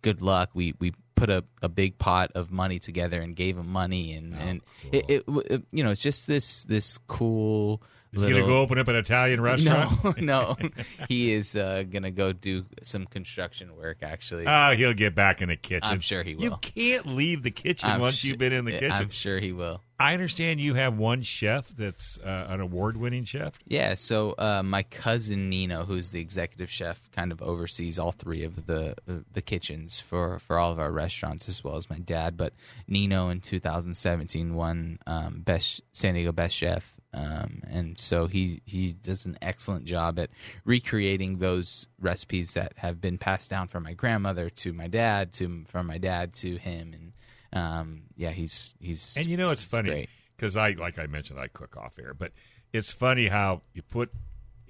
good 0.03 0.21
luck. 0.21 0.51
We 0.55 0.75
we 0.79 0.93
put 1.15 1.31
a, 1.31 1.45
a 1.63 1.69
big 1.69 1.99
pot 1.99 2.33
of 2.35 2.51
money 2.51 2.79
together 2.79 3.21
and 3.21 3.37
gave 3.37 3.57
him 3.57 3.69
money, 3.69 4.13
and 4.13 4.35
and 4.35 4.61
it, 4.93 5.05
it, 5.09 5.25
it 5.51 5.63
you 5.73 5.85
know 5.85 5.91
it's 5.91 6.03
just 6.03 6.27
this 6.27 6.65
this 6.65 6.99
cool. 7.07 7.83
Is 8.17 8.23
he 8.23 8.31
going 8.31 8.43
to 8.43 8.49
go 8.49 8.61
open 8.61 8.79
up 8.79 8.89
an 8.89 8.97
Italian 8.97 9.41
restaurant? 9.41 10.21
no, 10.21 10.55
no. 10.59 10.69
he 11.09 11.33
is 11.33 11.57
uh, 11.57 11.85
gonna 11.91 12.11
go 12.11 12.33
do 12.33 12.65
some 12.83 13.07
construction 13.07 13.77
work. 13.77 13.99
Actually, 14.03 14.47
Ah, 14.47 14.73
he'll 14.77 14.93
get 14.95 15.15
back 15.15 15.43
in 15.43 15.49
the 15.49 15.57
kitchen. 15.57 15.91
I'm 15.91 16.01
sure 16.01 16.23
he 16.23 16.35
will. 16.35 16.43
You 16.45 16.57
can't 16.61 17.07
leave 17.07 17.43
the 17.43 17.51
kitchen 17.51 17.91
I'm 17.91 18.01
once 18.01 18.19
su- 18.21 18.29
you've 18.29 18.39
been 18.39 18.53
in 18.53 18.65
the 18.65 18.73
kitchen. 18.73 18.93
I'm 18.93 19.11
sure 19.11 19.39
he 19.39 19.53
will. 19.53 19.81
I 19.99 20.13
understand 20.13 20.61
you 20.61 20.75
have 20.75 20.99
one 20.99 21.23
chef 21.23 21.69
that's 21.69 22.19
uh, 22.19 22.47
an 22.49 22.61
award-winning 22.61 23.25
chef. 23.27 23.57
Yeah, 23.65 23.95
so 23.95 24.33
uh, 24.37 24.61
my 24.65 24.83
cousin 24.83 25.49
Nino, 25.49 25.85
who's 25.85 26.11
the 26.11 26.21
executive 26.21 26.69
chef, 26.69 27.01
kind 27.13 27.31
of 27.31 27.41
oversees 27.41 27.97
all 27.97 28.11
three 28.11 28.43
of 28.43 28.67
the 28.67 28.97
uh, 29.09 29.19
the 29.33 29.41
kitchens 29.41 30.01
for, 30.01 30.41
for 30.41 30.59
all 30.59 30.73
of 30.73 30.81
our 30.81 30.91
restaurants, 30.91 31.49
as 31.49 31.63
well 31.63 31.77
as 31.77 31.89
my 31.89 31.99
dad. 32.01 32.37
But 32.37 32.55
Nino 32.89 33.29
in 33.29 33.41
2017 33.41 34.55
won 34.55 34.99
um, 35.07 35.43
best 35.45 35.81
San 35.93 36.15
Diego 36.15 36.33
Best 36.33 36.57
Chef, 36.57 36.94
um, 37.15 37.63
and 37.71 38.01
so 38.01 38.27
he 38.27 38.61
he 38.65 38.93
does 38.93 39.25
an 39.25 39.39
excellent 39.41 39.85
job 39.85 40.19
at 40.19 40.31
recreating 40.65 41.39
those 41.39 41.87
recipes 42.01 42.55
that 42.55 42.73
have 42.77 43.01
been 43.01 43.19
passed 43.19 43.51
down 43.51 43.69
from 43.69 43.85
my 43.85 43.93
grandmother 43.93 44.51
to 44.51 44.73
my 44.73 44.89
dad 44.89 45.33
to 45.35 45.65
from 45.69 45.87
my 45.87 45.99
dad 45.99 46.35
to 46.35 46.57
him, 46.57 46.93
and 46.93 47.13
um, 47.53 48.03
yeah, 48.17 48.31
he's 48.31 48.75
he's 48.81 49.17
And 49.17 49.27
you 49.27 49.37
know 49.37 49.51
it's 49.51 49.63
funny 49.63 50.09
because 50.37 50.57
I, 50.57 50.71
like 50.71 50.99
I 50.99 51.07
mentioned, 51.07 51.39
I 51.39 51.47
cook 51.49 51.77
off 51.77 51.99
air, 51.99 52.15
but 52.15 52.33
it's 52.73 52.91
funny 52.91 53.29
how 53.29 53.63
you 53.73 53.83
put 53.83 54.11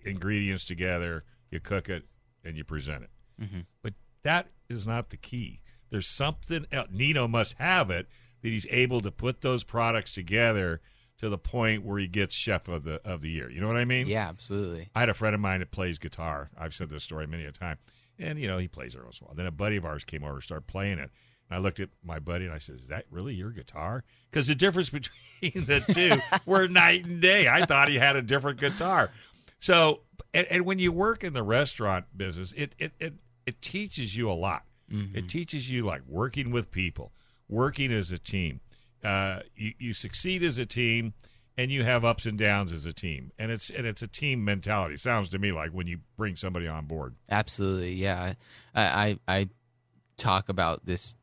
ingredients 0.04 0.66
together, 0.66 1.24
you 1.50 1.60
cook 1.60 1.88
it, 1.88 2.04
and 2.44 2.56
you 2.56 2.64
present 2.64 3.04
it. 3.04 3.10
Mm-hmm. 3.42 3.60
But 3.82 3.94
that 4.22 4.48
is 4.68 4.86
not 4.86 5.08
the 5.08 5.16
key. 5.16 5.62
There's 5.90 6.06
something 6.06 6.66
else. 6.70 6.88
Nino 6.90 7.26
must 7.26 7.54
have 7.58 7.90
it 7.90 8.06
that 8.42 8.48
he's 8.50 8.66
able 8.68 9.00
to 9.00 9.10
put 9.10 9.40
those 9.40 9.64
products 9.64 10.12
together 10.12 10.82
to 11.18 11.28
the 11.28 11.38
point 11.38 11.84
where 11.84 11.98
he 11.98 12.06
gets 12.06 12.34
chef 12.34 12.68
of 12.68 12.84
the 12.84 13.00
of 13.04 13.20
the 13.20 13.30
year. 13.30 13.50
You 13.50 13.60
know 13.60 13.68
what 13.68 13.76
I 13.76 13.84
mean? 13.84 14.06
Yeah, 14.06 14.28
absolutely. 14.28 14.88
I 14.94 15.00
had 15.00 15.08
a 15.08 15.14
friend 15.14 15.34
of 15.34 15.40
mine 15.40 15.60
that 15.60 15.70
plays 15.70 15.98
guitar. 15.98 16.50
I've 16.58 16.74
said 16.74 16.90
this 16.90 17.04
story 17.04 17.26
many 17.26 17.44
a 17.44 17.52
time. 17.52 17.78
And, 18.18 18.38
you 18.38 18.46
know, 18.46 18.58
he 18.58 18.68
plays 18.68 18.94
every 18.94 19.06
once 19.06 19.20
in 19.20 19.24
a 19.24 19.28
while. 19.28 19.34
Then 19.34 19.46
a 19.46 19.50
buddy 19.50 19.76
of 19.76 19.84
ours 19.84 20.04
came 20.04 20.22
over 20.22 20.34
and 20.34 20.42
started 20.42 20.66
playing 20.66 20.98
it. 20.98 21.10
And 21.50 21.58
I 21.58 21.58
looked 21.58 21.80
at 21.80 21.88
my 22.04 22.18
buddy 22.18 22.44
and 22.44 22.54
I 22.54 22.58
said, 22.58 22.76
Is 22.80 22.88
that 22.88 23.04
really 23.10 23.34
your 23.34 23.50
guitar? 23.50 24.04
Because 24.30 24.46
the 24.46 24.54
difference 24.54 24.90
between 24.90 25.66
the 25.66 25.80
two 25.80 26.20
were 26.50 26.68
night 26.68 27.04
and 27.04 27.20
day. 27.20 27.48
I 27.48 27.66
thought 27.66 27.88
he 27.88 27.96
had 27.96 28.16
a 28.16 28.22
different 28.22 28.60
guitar. 28.60 29.10
So, 29.58 30.00
and, 30.32 30.46
and 30.48 30.66
when 30.66 30.78
you 30.78 30.92
work 30.92 31.24
in 31.24 31.32
the 31.32 31.42
restaurant 31.42 32.06
business, 32.16 32.52
it, 32.56 32.74
it, 32.78 32.92
it, 33.00 33.14
it 33.46 33.62
teaches 33.62 34.16
you 34.16 34.30
a 34.30 34.34
lot. 34.34 34.64
It 34.90 34.94
mm-hmm. 34.94 35.26
teaches 35.26 35.70
you 35.70 35.84
like 35.84 36.02
working 36.06 36.50
with 36.50 36.70
people, 36.70 37.12
working 37.48 37.90
as 37.90 38.12
a 38.12 38.18
team. 38.18 38.60
Uh, 39.04 39.40
you, 39.54 39.72
you 39.78 39.94
succeed 39.94 40.42
as 40.42 40.56
a 40.58 40.64
team 40.66 41.12
and 41.58 41.70
you 41.70 41.84
have 41.84 42.04
ups 42.04 42.24
and 42.26 42.38
downs 42.38 42.72
as 42.72 42.86
a 42.86 42.92
team 42.92 43.30
and 43.38 43.50
it's 43.52 43.68
and 43.70 43.86
it's 43.86 44.00
a 44.02 44.08
team 44.08 44.42
mentality 44.44 44.96
sounds 44.96 45.28
to 45.28 45.38
me 45.38 45.52
like 45.52 45.70
when 45.70 45.86
you 45.86 45.98
bring 46.16 46.34
somebody 46.36 46.66
on 46.66 46.86
board 46.86 47.14
Absolutely, 47.30 47.92
yeah. 47.92 48.32
I, 48.74 48.82
I, 48.82 49.18
I 49.28 49.48
talk 50.16 50.48
about 50.48 50.86
this 50.86 51.14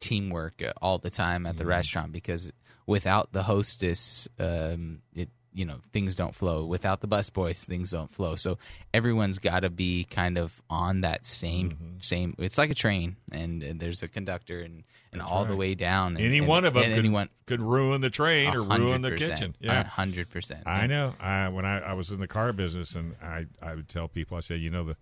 teamwork 0.00 0.62
all 0.80 0.98
the 0.98 1.10
time 1.10 1.44
at 1.46 1.56
the 1.56 1.62
Mm-hmm. 1.64 1.70
restaurant 1.70 2.12
because 2.12 2.50
without 2.86 3.32
the 3.32 3.42
hostess, 3.42 4.26
um, 4.38 5.02
it 5.14 5.28
you 5.58 5.64
know 5.66 5.80
things 5.92 6.14
don't 6.14 6.34
flow. 6.34 6.64
Without 6.64 7.00
the 7.00 7.06
bus 7.06 7.28
boys 7.30 7.64
things 7.64 7.90
don't 7.90 8.10
flow. 8.10 8.36
So 8.36 8.58
everyone's 8.94 9.38
got 9.38 9.60
to 9.60 9.70
be 9.70 10.04
kind 10.04 10.38
of 10.38 10.62
on 10.70 11.00
that 11.02 11.26
same 11.26 11.70
Mm-hmm. 11.70 11.84
same. 12.00 12.34
It's 12.38 12.56
like 12.58 12.70
a 12.70 12.74
train, 12.74 13.16
and, 13.32 13.62
and 13.62 13.80
there's 13.80 14.02
a 14.02 14.08
conductor, 14.08 14.60
and 14.60 14.84
and 15.12 15.20
all 15.22 15.44
the 15.46 15.56
way 15.56 15.74
down. 15.74 16.16
And, 16.16 16.24
Any 16.24 16.38
and- 16.38 16.46
one 16.46 16.64
of 16.64 16.74
them 16.74 16.82
could, 16.84 16.92
anyone. 16.92 17.28
could 17.46 17.60
ruin 17.60 18.00
the 18.02 18.10
train 18.10 18.54
or 18.54 18.62
ruin 18.62 19.02
the 19.02 19.16
kitchen. 19.16 19.56
Yeah. 19.58 19.82
hundred 19.84 20.28
percent. 20.30 20.62
I 20.66 20.86
know. 20.86 21.14
I, 21.18 21.48
when 21.48 21.64
I, 21.64 21.78
I 21.80 21.92
was 21.94 22.10
in 22.10 22.20
the 22.20 22.28
car 22.28 22.52
business, 22.52 22.94
and 22.94 23.16
I, 23.22 23.46
I 23.62 23.74
would 23.74 23.88
tell 23.88 24.06
people, 24.08 24.36
I 24.36 24.40
said 24.40 24.60
you 24.60 24.70
know, 24.70 24.84
the 24.84 24.96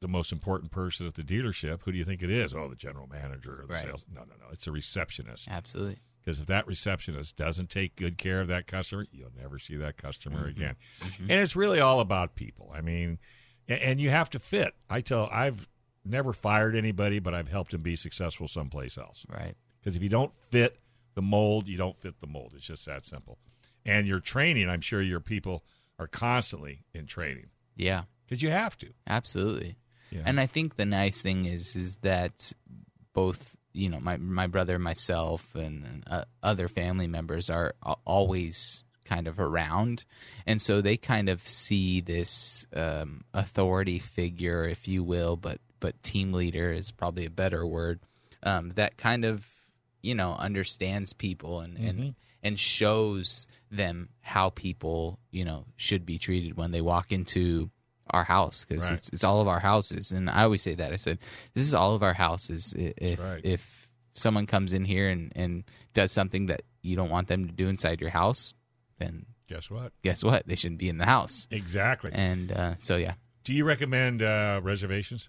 the 0.00 0.08
most 0.08 0.32
important 0.32 0.72
person 0.72 1.06
at 1.06 1.14
the 1.14 1.22
dealership, 1.22 1.80
who 1.84 1.92
do 1.92 1.98
you 1.98 2.04
think 2.04 2.22
it 2.22 2.30
is? 2.30 2.54
Oh, 2.54 2.68
the 2.68 2.74
general 2.74 3.06
manager 3.08 3.60
or 3.62 3.66
the 3.66 3.72
Right. 3.74 3.84
sales. 3.84 4.04
No, 4.12 4.20
no, 4.22 4.34
no. 4.40 4.46
It's 4.52 4.64
the 4.64 4.72
receptionist. 4.72 5.46
Absolutely. 5.48 5.98
Because 6.24 6.38
if 6.40 6.46
that 6.46 6.66
receptionist 6.66 7.36
doesn't 7.36 7.68
take 7.70 7.96
good 7.96 8.16
care 8.16 8.40
of 8.40 8.48
that 8.48 8.66
customer, 8.66 9.06
you'll 9.10 9.32
never 9.40 9.58
see 9.58 9.76
that 9.76 9.96
customer 9.96 10.40
Mm-hmm. 10.40 10.48
again. 10.48 10.76
And 11.20 11.30
it's 11.32 11.56
really 11.56 11.80
all 11.80 12.00
about 12.00 12.34
people. 12.36 12.70
I 12.74 12.80
mean, 12.80 13.18
and 13.68 14.00
you 14.00 14.10
have 14.10 14.30
to 14.30 14.38
fit. 14.38 14.74
I 14.88 15.00
tell, 15.00 15.28
I've 15.32 15.68
never 16.04 16.32
fired 16.32 16.76
anybody, 16.76 17.18
but 17.18 17.34
I've 17.34 17.48
helped 17.48 17.72
them 17.72 17.82
be 17.82 17.96
successful 17.96 18.46
someplace 18.48 18.96
else. 18.98 19.24
Right. 19.28 19.54
Because 19.80 19.96
if 19.96 20.02
you 20.02 20.08
don't 20.08 20.32
fit 20.50 20.78
the 21.14 21.22
mold, 21.22 21.66
you 21.66 21.76
don't 21.76 21.98
fit 22.00 22.20
the 22.20 22.26
mold. 22.26 22.52
It's 22.54 22.66
just 22.66 22.86
that 22.86 23.04
simple. 23.04 23.38
And 23.84 24.06
your 24.06 24.20
training, 24.20 24.68
I'm 24.68 24.80
sure 24.80 25.02
your 25.02 25.20
people 25.20 25.64
are 25.98 26.06
constantly 26.06 26.84
in 26.94 27.06
training 27.06 27.46
Yeah. 27.76 28.02
because 28.24 28.42
you 28.42 28.50
have 28.50 28.76
to. 28.78 28.88
Absolutely. 29.08 29.76
Yeah. 30.10 30.22
And 30.24 30.38
I 30.38 30.46
think 30.46 30.76
the 30.76 30.86
nice 30.86 31.20
thing 31.22 31.46
is 31.46 31.74
is 31.74 31.96
that 32.02 32.52
both 33.12 33.56
you 33.72 33.88
know 33.88 34.00
my 34.00 34.16
my 34.16 34.46
brother, 34.46 34.78
myself, 34.78 35.54
and, 35.54 35.84
and 35.84 36.04
uh, 36.06 36.24
other 36.42 36.68
family 36.68 37.06
members 37.06 37.50
are 37.50 37.74
always 38.06 38.84
kind 39.04 39.26
of 39.26 39.40
around, 39.40 40.04
and 40.46 40.60
so 40.60 40.80
they 40.80 40.96
kind 40.96 41.28
of 41.28 41.46
see 41.46 42.00
this 42.00 42.66
um, 42.74 43.24
authority 43.34 43.98
figure, 43.98 44.64
if 44.64 44.88
you 44.88 45.02
will, 45.02 45.36
but 45.36 45.60
but 45.80 46.00
team 46.02 46.32
leader 46.32 46.72
is 46.72 46.90
probably 46.90 47.26
a 47.26 47.30
better 47.30 47.66
word 47.66 48.00
um, 48.42 48.70
that 48.70 48.96
kind 48.96 49.24
of 49.24 49.46
you 50.02 50.14
know 50.14 50.34
understands 50.34 51.12
people 51.12 51.60
and 51.60 51.76
and 51.78 52.14
and 52.42 52.58
shows 52.58 53.46
them 53.70 54.08
how 54.20 54.50
people 54.50 55.18
you 55.30 55.44
know 55.44 55.64
should 55.76 56.04
be 56.04 56.18
treated 56.18 56.56
when 56.56 56.72
they 56.72 56.80
walk 56.80 57.12
into 57.12 57.70
our 58.10 58.24
house 58.24 58.64
because 58.64 58.84
Right. 58.84 58.92
it's 58.94 59.08
it's 59.10 59.24
all 59.24 59.40
of 59.40 59.48
our 59.48 59.60
houses 59.60 60.12
and 60.12 60.28
I 60.28 60.42
always 60.42 60.62
say 60.62 60.74
that 60.74 60.92
I 60.92 60.96
said 60.96 61.18
this 61.54 61.64
is 61.64 61.74
all 61.74 61.94
of 61.94 62.02
our 62.02 62.14
houses 62.14 62.74
if 62.76 63.20
right. 63.20 63.40
if 63.44 63.88
someone 64.14 64.46
comes 64.46 64.72
in 64.72 64.84
here 64.84 65.08
and 65.08 65.32
and 65.36 65.64
does 65.94 66.12
something 66.12 66.46
that 66.46 66.62
you 66.82 66.96
don't 66.96 67.10
want 67.10 67.28
them 67.28 67.46
to 67.46 67.52
do 67.52 67.68
inside 67.68 68.00
your 68.00 68.10
house 68.10 68.54
then 68.98 69.26
Guess 69.48 69.70
what? 69.70 69.92
guess 70.02 70.22
what 70.24 70.46
they 70.46 70.56
shouldn't 70.56 70.78
be 70.80 70.88
in 70.88 70.98
the 70.98 71.06
house 71.06 71.46
Exactly. 71.50 72.10
and 72.12 72.50
uh, 72.52 72.74
so 72.78 72.96
yeah 72.96 73.14
Do 73.44 73.52
you 73.52 73.64
recommend 73.64 74.22
uh, 74.22 74.60
reservations? 74.62 75.28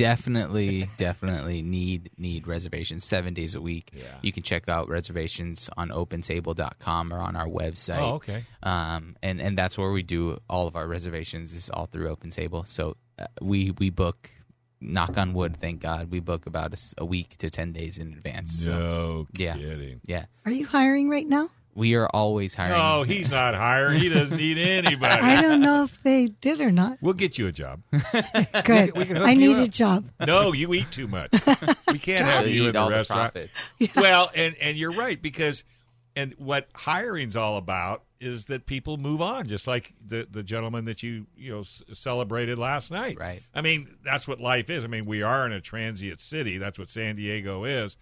Definitely 0.00 0.88
definitely 0.96 1.62
need 1.62 2.10
need 2.16 2.46
reservations 2.46 3.04
seven 3.04 3.34
days 3.34 3.54
a 3.54 3.60
week 3.60 3.90
Yeah. 3.92 4.04
you 4.22 4.32
can 4.32 4.42
check 4.42 4.68
out 4.68 4.88
reservations 4.88 5.68
on 5.76 5.90
opentable.com 5.90 7.12
or 7.12 7.18
on 7.18 7.36
our 7.36 7.46
website 7.46 7.98
Oh, 7.98 8.14
okay. 8.16 8.44
um, 8.62 9.16
and 9.22 9.40
and 9.40 9.56
that's 9.56 9.76
where 9.78 9.92
we 9.92 10.02
do 10.02 10.38
all 10.48 10.66
of 10.66 10.74
our 10.76 10.86
reservations 10.86 11.52
is 11.52 11.68
all 11.70 11.86
through 11.86 12.08
open 12.08 12.30
table 12.30 12.64
so 12.66 12.96
uh, 13.18 13.26
we 13.42 13.72
we 13.78 13.90
book 13.90 14.30
knock 14.80 15.18
on 15.18 15.34
wood 15.34 15.56
thank 15.58 15.80
god 15.80 16.10
we 16.10 16.20
book 16.20 16.46
about 16.46 16.72
a 16.96 17.04
week 17.04 17.36
to 17.38 17.50
10 17.50 17.72
days 17.72 17.98
in 17.98 18.12
advance 18.14 18.64
so 18.64 18.70
No 18.70 19.26
Yeah. 19.36 19.56
kidding. 19.56 20.00
yeah 20.06 20.24
Are 20.46 20.52
you 20.52 20.66
hiring 20.66 21.10
right 21.10 21.28
now? 21.28 21.50
We 21.74 21.94
are 21.94 22.06
always 22.08 22.54
hiring 22.54 22.78
No, 22.78 23.02
he's 23.04 23.30
not 23.30 23.54
hiring. 23.54 24.00
He 24.00 24.08
doesn't 24.08 24.36
need 24.36 24.58
anybody. 24.58 25.22
I 25.22 25.40
don't 25.40 25.60
know 25.60 25.84
if 25.84 26.02
they 26.02 26.26
did 26.26 26.60
or 26.60 26.70
not. 26.70 26.98
We'll 27.00 27.14
get 27.14 27.38
you 27.38 27.46
a 27.46 27.52
job. 27.52 27.82
Good. 28.64 28.96
we 28.96 29.04
can 29.06 29.16
hook 29.16 29.26
I 29.26 29.32
you 29.32 29.38
need 29.54 29.56
up. 29.58 29.64
a 29.64 29.68
job. 29.68 30.10
No, 30.26 30.52
you 30.52 30.72
eat 30.74 30.90
too 30.90 31.06
much. 31.08 31.30
We 31.92 31.98
can't 31.98 32.18
so 32.18 32.24
have 32.24 32.46
you 32.48 32.54
you 32.54 32.62
eat 32.64 32.66
in 32.68 32.72
the 32.72 32.78
all 32.80 32.88
the 32.88 32.94
restaurant. 32.96 33.34
profits 33.34 33.52
well, 33.96 34.30
and 34.34 34.56
and 34.60 34.76
you're 34.76 34.92
right 34.92 35.20
because 35.20 35.64
and 36.16 36.34
what 36.38 36.68
hiring's 36.74 37.36
all 37.36 37.56
about 37.56 38.02
is 38.20 38.46
that 38.46 38.66
people 38.66 38.96
move 38.98 39.22
on, 39.22 39.46
just 39.48 39.66
like 39.66 39.94
the 40.06 40.26
the 40.30 40.42
gentleman 40.42 40.84
that 40.86 41.02
you 41.02 41.26
you 41.36 41.52
know 41.52 41.60
s- 41.60 41.82
celebrated 41.92 42.58
last 42.58 42.90
night. 42.90 43.16
Right. 43.18 43.42
I 43.54 43.60
mean, 43.62 43.96
that's 44.04 44.28
what 44.28 44.40
life 44.40 44.68
is. 44.70 44.84
I 44.84 44.88
mean, 44.88 45.06
we 45.06 45.22
are 45.22 45.46
in 45.46 45.52
a 45.52 45.60
transient 45.60 46.20
city. 46.20 46.58
That's 46.58 46.78
what 46.78 46.90
San 46.90 47.16
Diego 47.16 47.64
is. 47.64 47.96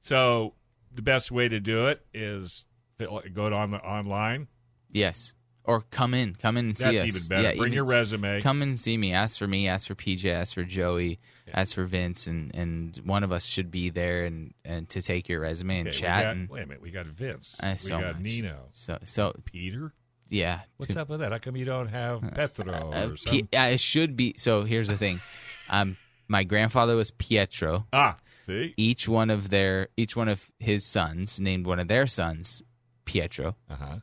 So 0.00 0.54
the 0.94 1.02
best 1.02 1.30
way 1.30 1.48
to 1.48 1.60
do 1.60 1.88
it 1.88 2.00
is 2.14 2.64
fill- 2.64 2.77
go 2.98 3.50
to 3.50 3.54
on 3.56 3.70
the 3.70 3.78
online. 3.78 4.48
yes 4.90 5.32
or 5.64 5.82
come 5.90 6.14
in 6.14 6.34
come 6.34 6.56
in 6.56 6.66
and 6.68 6.78
see 6.78 6.84
That's 6.96 7.02
us 7.02 7.08
even 7.16 7.28
better. 7.28 7.42
Yeah, 7.42 7.48
Bring 7.50 7.72
even 7.72 7.72
your 7.74 7.84
resume. 7.84 8.40
come 8.40 8.62
and 8.62 8.78
see 8.80 8.96
me 8.96 9.12
ask 9.12 9.38
for 9.38 9.46
me 9.46 9.68
ask 9.68 9.86
for 9.86 9.94
pj 9.94 10.24
ask 10.32 10.54
for 10.54 10.64
joey 10.64 11.18
ask 11.52 11.74
for 11.74 11.84
vince 11.84 12.26
and 12.26 12.54
and 12.54 12.96
one 13.04 13.22
of 13.22 13.32
us 13.32 13.44
should 13.44 13.70
be 13.70 13.90
there 13.90 14.24
and 14.24 14.54
and 14.64 14.88
to 14.90 15.02
take 15.02 15.28
your 15.28 15.40
resume 15.40 15.80
and 15.80 15.88
Okay, 15.88 15.98
chat 15.98 16.22
got- 16.22 16.36
and 16.36 16.48
wait 16.48 16.62
a 16.62 16.66
minute. 16.66 16.82
We 16.82 16.90
got 16.90 17.06
Vince. 17.06 17.56
uh, 17.60 17.72
we 17.72 17.76
so 17.78 18.00
got 18.00 18.14
much. 18.14 18.22
Nino. 18.22 18.68
so 18.72 18.98
so 19.04 19.34
Peter. 19.44 19.92
yeah 20.30 20.60
What's 20.78 20.94
to- 20.94 21.00
up 21.02 21.08
with 21.10 21.20
that? 21.20 21.32
How 21.32 21.38
come 21.38 21.56
you 21.56 21.64
don't 21.66 21.88
have 21.88 22.22
Petro 22.34 22.72
Uh, 22.92 23.08
or 23.10 23.16
something? 23.16 23.46
P- 23.48 23.56
I 23.58 23.76
should 23.76 24.16
be. 24.16 24.34
So 24.38 24.64
here's 24.64 24.88
the 24.88 24.96
thing. 24.96 25.20
Um, 25.68 25.96
my 26.28 26.44
grandfather 26.44 26.96
was 26.96 27.10
Pietro. 27.10 27.86
ah, 27.92 28.16
see. 28.46 28.72
Each 28.78 29.06
one 29.08 29.28
of 29.30 29.50
their, 29.50 29.88
each 29.98 30.16
one 30.16 30.28
of 30.28 30.50
his 30.58 30.84
sons 30.84 31.38
named 31.40 31.66
one 31.66 31.78
of 31.78 31.88
their 31.88 32.06
sons 32.06 32.62
Pietro. 33.08 33.56
Uh 33.70 33.74
huh. 33.74 33.96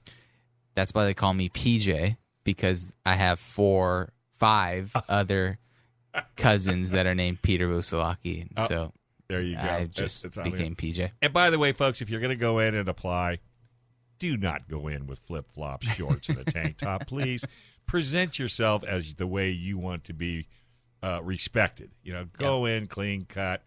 That's 0.73 0.91
why 0.93 1.05
they 1.05 1.13
call 1.13 1.33
me 1.33 1.47
PJ 1.49 2.17
because 2.43 2.91
I 3.05 3.15
have 3.15 3.39
four, 3.39 4.11
five 4.39 4.91
other 5.09 5.59
cousins 6.35 6.91
that 6.91 7.05
are 7.05 7.15
named 7.15 7.41
Peter 7.43 7.67
Busalacchi. 7.67 8.47
Oh, 8.57 8.67
so 8.67 8.93
There 9.27 9.41
you 9.41 9.55
go. 9.55 9.61
I 9.61 9.85
just 9.85 10.23
that's 10.23 10.37
became 10.37 10.75
PJ. 10.75 11.11
And 11.21 11.31
by 11.31 11.49
the 11.49 11.59
way, 11.59 11.71
folks, 11.71 12.01
if 12.01 12.09
you're 12.09 12.19
going 12.19 12.29
to 12.29 12.35
go 12.35 12.59
in 12.59 12.75
and 12.75 12.89
apply, 12.89 13.39
do 14.17 14.37
not 14.37 14.67
go 14.67 14.87
in 14.87 15.07
with 15.07 15.19
flip 15.19 15.45
flops, 15.53 15.85
shorts, 15.95 16.29
and 16.29 16.39
a 16.39 16.45
tank 16.45 16.77
top. 16.77 17.05
Please 17.07 17.45
present 17.85 18.39
yourself 18.39 18.83
as 18.83 19.13
the 19.15 19.27
way 19.27 19.49
you 19.49 19.77
want 19.77 20.03
to 20.05 20.13
be 20.13 20.47
uh, 21.03 21.21
respected. 21.23 21.91
You 22.03 22.13
know, 22.13 22.25
go 22.37 22.65
in 22.65 22.87
clean 22.87 23.25
cut. 23.29 23.61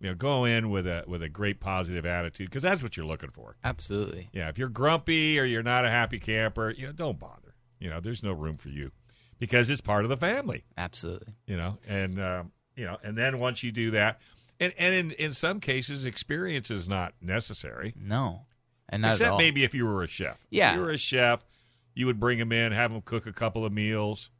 You 0.00 0.08
know, 0.08 0.14
go 0.14 0.44
in 0.46 0.70
with 0.70 0.86
a 0.86 1.04
with 1.06 1.22
a 1.22 1.28
great 1.28 1.60
positive 1.60 2.06
attitude 2.06 2.48
because 2.48 2.62
that's 2.62 2.82
what 2.82 2.96
you're 2.96 3.04
looking 3.06 3.30
for. 3.30 3.56
Absolutely. 3.62 4.30
Yeah, 4.32 4.48
if 4.48 4.56
you're 4.58 4.68
grumpy 4.70 5.38
or 5.38 5.44
you're 5.44 5.62
not 5.62 5.84
a 5.84 5.90
happy 5.90 6.18
camper, 6.18 6.70
you 6.70 6.86
know, 6.86 6.92
don't 6.92 7.18
bother. 7.18 7.54
You 7.78 7.90
know, 7.90 8.00
there's 8.00 8.22
no 8.22 8.32
room 8.32 8.56
for 8.56 8.68
you 8.70 8.92
because 9.38 9.68
it's 9.70 9.80
part 9.82 10.04
of 10.04 10.08
the 10.08 10.16
family. 10.16 10.64
Absolutely. 10.76 11.34
you 11.46 11.56
know 11.56 11.78
and 11.88 12.20
um, 12.20 12.52
you 12.76 12.84
know 12.84 12.96
and 13.02 13.16
then 13.16 13.38
once 13.38 13.62
you 13.62 13.72
do 13.72 13.90
that 13.92 14.20
and 14.58 14.72
and 14.78 14.94
in, 14.94 15.10
in 15.12 15.32
some 15.34 15.60
cases 15.60 16.04
experience 16.06 16.70
is 16.70 16.88
not 16.88 17.14
necessary 17.20 17.94
No. 17.98 18.46
And 18.88 19.04
except 19.06 19.38
maybe 19.38 19.64
if 19.64 19.74
you 19.74 19.86
were 19.86 20.02
a 20.02 20.06
chef 20.06 20.38
Yeah. 20.50 20.70
if 20.72 20.76
you 20.76 20.82
were 20.82 20.90
a 20.92 20.98
chef 20.98 21.44
you 21.94 22.06
would 22.06 22.18
bring 22.20 22.38
them 22.38 22.52
in 22.52 22.72
have 22.72 22.92
them 22.92 23.02
cook 23.02 23.26
a 23.26 23.32
couple 23.32 23.64
of 23.64 23.72
meals 23.72 24.30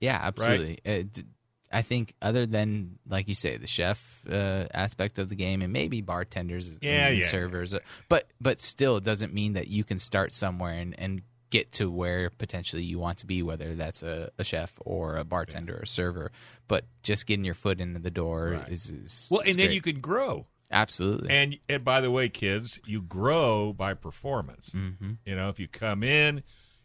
Yeah, 0.00 0.18
absolutely. 0.22 0.78
Uh, 0.86 1.02
d- 1.12 1.24
I 1.70 1.82
think 1.82 2.14
other 2.22 2.46
than 2.46 2.98
like 3.08 3.28
you 3.28 3.34
say 3.34 3.56
the 3.58 3.66
chef 3.66 4.22
uh, 4.30 4.66
aspect 4.72 5.18
of 5.18 5.28
the 5.28 5.34
game 5.34 5.60
and 5.62 5.72
maybe 5.72 6.00
bartenders 6.00 6.68
and- 6.68 6.78
Yeah, 6.82 7.08
and 7.08 7.18
yeah. 7.18 7.26
servers, 7.28 7.74
uh, 7.74 7.80
but 8.08 8.28
but 8.40 8.58
still 8.60 8.96
it 8.96 9.04
doesn't 9.04 9.34
mean 9.34 9.52
that 9.52 9.68
you 9.68 9.84
can 9.84 9.98
start 9.98 10.32
somewhere 10.32 10.72
and, 10.74 10.94
and 10.98 11.22
get 11.50 11.72
to 11.72 11.90
where 11.90 12.28
potentially 12.30 12.82
you 12.84 12.98
want 12.98 13.18
to 13.18 13.26
be, 13.26 13.42
whether 13.42 13.74
that's 13.74 14.02
a, 14.02 14.30
a 14.38 14.44
chef 14.44 14.74
or 14.84 15.16
a 15.16 15.24
bartender 15.24 15.74
or 15.76 15.80
a 15.80 15.86
server. 15.86 16.30
But 16.68 16.84
just 17.02 17.26
getting 17.26 17.44
your 17.44 17.54
foot 17.54 17.80
into 17.80 17.98
the 18.00 18.10
door 18.10 18.58
Right. 18.60 18.68
is, 18.70 18.90
is 18.90 19.28
well 19.30 19.40
is 19.40 19.54
and 19.54 19.60
then 19.62 19.72
you 19.72 19.80
can 19.80 20.00
grow 20.00 20.46
absolutely 20.70 21.30
and 21.30 21.56
and 21.68 21.82
by 21.82 21.98
the 22.02 22.10
way 22.10 22.28
kids 22.28 22.78
you 22.86 23.00
grow 23.00 23.72
by 23.72 23.94
performance 23.94 24.68
hmm 24.70 25.12
you 25.24 25.34
know 25.34 25.48
if 25.48 25.58
you 25.58 25.66
come 25.66 26.02
in 26.02 26.42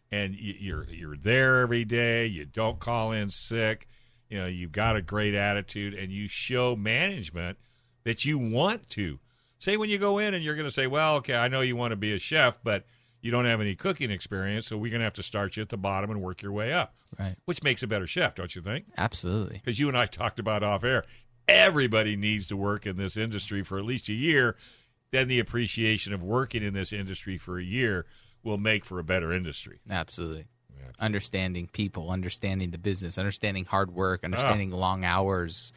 and 0.09 0.35
you're 0.35 0.85
you're 0.89 1.17
there 1.17 1.59
every 1.59 1.83
day 1.83 2.25
you 2.25 2.45
don't 2.45 2.79
call 2.79 3.11
in 3.11 3.29
sick 3.29 3.85
you 4.33 4.39
know 4.39 4.47
you've 4.47 4.71
got 4.71 4.95
a 4.95 5.01
great 5.01 5.35
attitude 5.35 5.93
and 5.93 6.11
you 6.11 6.27
show 6.27 6.75
management 6.75 7.59
that 8.03 8.25
you 8.25 8.39
want 8.39 8.89
to. 8.89 9.19
Say 9.59 9.77
when 9.77 9.91
you 9.91 9.99
go 9.99 10.17
in 10.17 10.33
and 10.33 10.43
you're 10.43 10.55
going 10.55 10.67
to 10.67 10.71
say 10.71 10.87
well 10.87 11.17
okay 11.17 11.35
i 11.35 11.47
know 11.47 11.61
you 11.61 11.75
want 11.75 11.91
to 11.91 11.95
be 11.95 12.13
a 12.13 12.19
chef 12.19 12.57
but 12.63 12.83
you 13.21 13.29
don't 13.29 13.45
have 13.45 13.61
any 13.61 13.75
cooking 13.75 14.09
experience 14.09 14.65
so 14.65 14.75
we're 14.75 14.89
going 14.89 15.01
to 15.01 15.05
have 15.05 15.13
to 15.13 15.23
start 15.23 15.55
you 15.55 15.61
at 15.61 15.69
the 15.69 15.77
bottom 15.77 16.09
and 16.09 16.19
work 16.19 16.41
your 16.41 16.51
way 16.51 16.73
up. 16.73 16.95
Right. 17.17 17.35
Which 17.45 17.61
makes 17.61 17.83
a 17.83 17.87
better 17.87 18.07
chef 18.07 18.33
don't 18.33 18.55
you 18.55 18.63
think? 18.63 18.87
Absolutely. 18.97 19.59
Because 19.63 19.79
you 19.79 19.87
and 19.87 19.95
i 19.95 20.07
talked 20.07 20.39
about 20.39 20.63
off 20.63 20.83
air 20.83 21.03
everybody 21.47 22.15
needs 22.15 22.47
to 22.47 22.57
work 22.57 22.87
in 22.87 22.97
this 22.97 23.15
industry 23.15 23.63
for 23.63 23.77
at 23.77 23.85
least 23.85 24.09
a 24.09 24.13
year 24.13 24.57
then 25.11 25.27
the 25.27 25.39
appreciation 25.39 26.11
of 26.11 26.23
working 26.23 26.63
in 26.63 26.73
this 26.73 26.91
industry 26.91 27.37
for 27.37 27.59
a 27.59 27.63
year 27.63 28.07
will 28.41 28.57
make 28.57 28.83
for 28.83 28.97
a 28.97 29.03
better 29.03 29.31
industry. 29.31 29.79
Absolutely 29.91 30.47
Yeah. 30.83 31.05
understanding 31.05 31.67
people 31.71 32.11
understanding 32.11 32.71
the 32.71 32.77
business 32.77 33.17
understanding 33.17 33.65
hard 33.65 33.91
work 33.91 34.21
Ah. 34.23 34.25
understanding 34.27 34.71
long 34.71 35.03
hours 35.05 35.71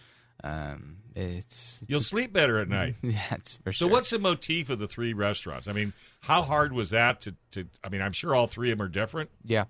Um, 0.44 0.98
it's, 1.14 1.82
You'll 1.88 2.00
it's 2.00 2.08
sleep 2.08 2.32
better 2.32 2.58
at 2.60 2.68
night. 2.68 2.96
that's 3.02 3.54
for 3.56 3.72
sure. 3.72 3.88
So 3.88 3.92
what's 3.92 4.10
the 4.10 4.18
motif 4.18 4.68
of 4.68 4.78
the 4.78 4.86
three 4.86 5.14
restaurants? 5.14 5.66
I 5.66 5.72
mean, 5.72 5.94
how 6.20 6.42
hard 6.42 6.74
was 6.74 6.90
that 6.90 7.22
to, 7.22 7.34
to 7.52 7.64
I 7.82 7.88
mean, 7.88 8.02
I'm 8.02 8.12
sure 8.12 8.34
all 8.34 8.46
three 8.46 8.70
of 8.70 8.76
them 8.78 8.84
are 8.84 8.88
different. 8.90 9.30
Yeah. 9.42 9.64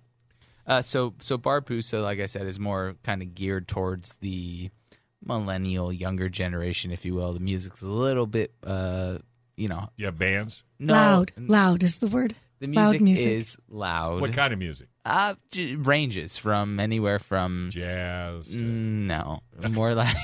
Uh, 0.66 0.82
so 0.82 1.14
so 1.20 1.38
Barbusa, 1.38 2.02
like 2.02 2.18
I 2.18 2.26
said, 2.26 2.46
is 2.48 2.58
more 2.58 2.96
kind 3.04 3.22
of 3.22 3.32
geared 3.36 3.68
towards 3.68 4.14
the 4.16 4.70
millennial, 5.24 5.92
younger 5.92 6.28
generation, 6.28 6.90
if 6.90 7.04
you 7.04 7.14
will. 7.14 7.32
The 7.32 7.40
music's 7.40 7.80
a 7.82 7.86
little 7.86 8.26
bit, 8.26 8.52
uh, 8.64 9.18
you 9.56 9.68
know, 9.68 9.88
You 9.96 10.06
have 10.06 10.18
bands. 10.18 10.64
no, 10.80 10.92
loud, 10.94 11.32
loud 11.36 11.82
is 11.84 11.98
the 11.98 12.08
word. 12.08 12.34
The 12.58 12.68
loud 12.68 12.90
music, 12.92 13.02
music. 13.02 13.26
is 13.26 13.56
loud. 13.68 14.20
What 14.22 14.32
kind 14.32 14.52
of 14.52 14.58
music? 14.58 14.88
Uh, 15.04 15.34
j- 15.50 15.74
ranges 15.76 16.36
from 16.38 16.80
anywhere 16.80 17.18
from 17.18 17.68
Jazz. 17.70 18.48
to- 18.48 18.54
Mm, 18.56 19.06
no, 19.06 19.40
more 19.70 19.94
like 19.94 20.16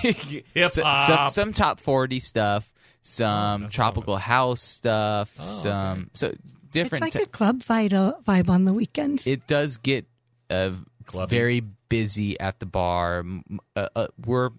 Hip 0.55 0.73
so- 0.73 0.83
hop. 0.83 1.31
some, 1.31 1.45
some 1.47 1.53
top 1.53 1.79
forty 1.81 2.21
stuff, 2.21 2.73
some 3.03 3.63
that's 3.63 3.75
tropical 3.75 4.17
house 4.17 4.61
stuff, 4.63 5.35
Oh, 5.39 5.45
some 5.45 6.11
so 6.15 6.29
It's 6.29 6.41
different. 6.71 7.03
like 7.03 7.13
ti- 7.13 7.23
a 7.23 7.27
club 7.27 7.63
vibe, 7.63 8.25
vibe 8.25 8.49
on 8.49 8.65
the 8.65 8.73
weekends. 8.73 9.27
it 9.27 9.47
does 9.47 9.77
get 9.77 10.07
uh, 10.49 10.71
Clubbing. 11.05 11.29
very 11.29 11.61
busy 11.89 12.41
at 12.41 12.59
the 12.61 12.67
bar. 12.67 13.19
M- 13.21 13.61
Uh, 13.77 13.89
uh, 13.95 14.07
we're 14.25 14.51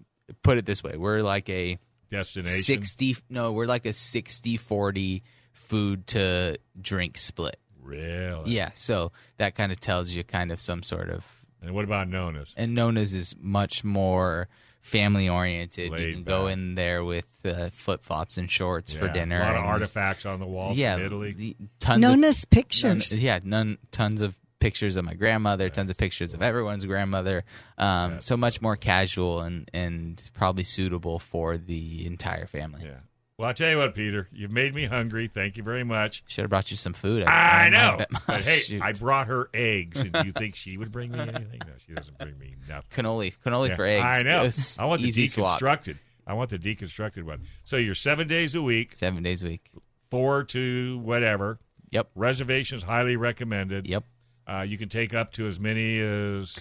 put 0.44 0.58
it 0.58 0.64
this 0.66 0.82
way: 0.84 0.96
we're 0.96 1.22
like 1.22 1.48
a 1.50 1.78
Destination. 2.10 2.62
sixty. 2.62 3.16
No, 3.28 3.50
we're 3.52 3.66
like 3.66 3.84
a 3.86 3.90
60-40 3.92 5.22
food 5.52 6.06
to 6.08 6.56
drink 6.80 7.18
split. 7.18 7.56
Really? 7.84 8.52
Yeah, 8.52 8.70
so 8.74 9.12
that 9.36 9.54
kind 9.54 9.70
of 9.70 9.80
tells 9.80 10.10
you 10.10 10.24
kind 10.24 10.50
of 10.50 10.60
some 10.60 10.82
sort 10.82 11.10
of. 11.10 11.24
And 11.62 11.74
what 11.74 11.84
about 11.84 12.08
Nonna's? 12.08 12.52
And 12.56 12.74
Nonna's 12.74 13.14
is 13.14 13.34
much 13.38 13.84
more 13.84 14.48
family 14.80 15.28
oriented. 15.28 15.86
You 15.86 15.92
Laid 15.92 16.14
can 16.14 16.24
go 16.24 16.46
in 16.46 16.74
there 16.74 17.04
with 17.04 17.26
uh, 17.44 17.70
flip 17.70 18.02
flops 18.02 18.36
and 18.36 18.50
shorts 18.50 18.92
for 18.92 19.08
dinner. 19.08 19.36
A 19.36 19.40
lot 19.40 19.50
of 19.50 19.56
and- 19.56 19.66
artifacts 19.66 20.26
on 20.26 20.40
the 20.40 20.46
walls 20.46 20.76
yeah, 20.76 20.96
from 20.96 21.06
Italy. 21.06 21.32
the- 21.32 21.56
tons 21.80 22.04
of 22.04 22.50
pictures. 22.50 23.12
None, 23.12 23.20
yeah, 23.20 23.40
none, 23.42 23.78
tons 23.90 24.20
of 24.20 24.36
pictures 24.60 24.96
of 24.96 25.04
my 25.04 25.14
grandmother, 25.14 25.68
tons 25.68 25.90
of 25.90 25.98
pictures 25.98 26.32
of 26.32 26.42
everyone's 26.42 26.86
grandmother. 26.86 27.44
Um, 27.76 28.22
so 28.22 28.36
much 28.36 28.62
more 28.62 28.76
casual 28.76 29.40
and 29.40 29.70
and 29.74 30.22
probably 30.32 30.64
suitable 30.64 31.18
for 31.18 31.58
the 31.58 32.06
entire 32.06 32.46
family. 32.46 32.82
Yeah. 32.84 33.00
Well, 33.36 33.48
I 33.48 33.52
tell 33.52 33.68
you 33.68 33.78
what, 33.78 33.96
Peter, 33.96 34.28
you've 34.32 34.52
made 34.52 34.74
me 34.76 34.84
hungry. 34.84 35.26
Thank 35.26 35.56
you 35.56 35.64
very 35.64 35.82
much. 35.82 36.22
Should 36.28 36.42
have 36.42 36.50
brought 36.50 36.70
you 36.70 36.76
some 36.76 36.92
food. 36.92 37.24
I, 37.24 37.66
I 37.66 37.68
know. 37.68 38.04
But 38.28 38.42
hey, 38.42 38.60
shoot. 38.60 38.80
I 38.80 38.92
brought 38.92 39.26
her 39.26 39.50
eggs, 39.52 40.00
and 40.00 40.12
do 40.12 40.24
you 40.24 40.30
think 40.30 40.54
she 40.54 40.76
would 40.76 40.92
bring 40.92 41.10
me 41.10 41.18
anything? 41.18 41.60
No, 41.66 41.72
she 41.84 41.94
doesn't 41.94 42.16
bring 42.18 42.38
me 42.38 42.54
nothing. 42.68 42.84
cannoli, 43.04 43.34
cannoli 43.44 43.70
Yeah, 43.70 43.76
for 43.76 43.84
eggs. 43.86 44.04
I 44.04 44.22
know. 44.22 44.48
I 44.78 44.86
want 44.86 45.02
the 45.02 45.08
easy 45.08 45.26
swap. 45.26 45.60
deconstructed. 45.60 45.98
I 46.28 46.34
want 46.34 46.50
the 46.50 46.58
deconstructed 46.60 47.24
one. 47.24 47.40
So 47.64 47.76
you're 47.76 47.96
seven 47.96 48.28
days 48.28 48.54
a 48.54 48.62
week, 48.62 48.94
Seven 48.94 49.22
days 49.24 49.42
a 49.42 49.46
week. 49.46 49.68
four 50.12 50.44
to 50.44 50.98
whatever. 51.00 51.58
Yep. 51.90 52.10
Reservations 52.14 52.84
highly 52.84 53.16
recommended. 53.16 53.88
Yep. 53.88 54.04
Uh, 54.46 54.64
you 54.66 54.78
can 54.78 54.88
take 54.88 55.12
up 55.12 55.32
to 55.32 55.46
as 55.48 55.58
many 55.58 55.98
as 56.00 56.56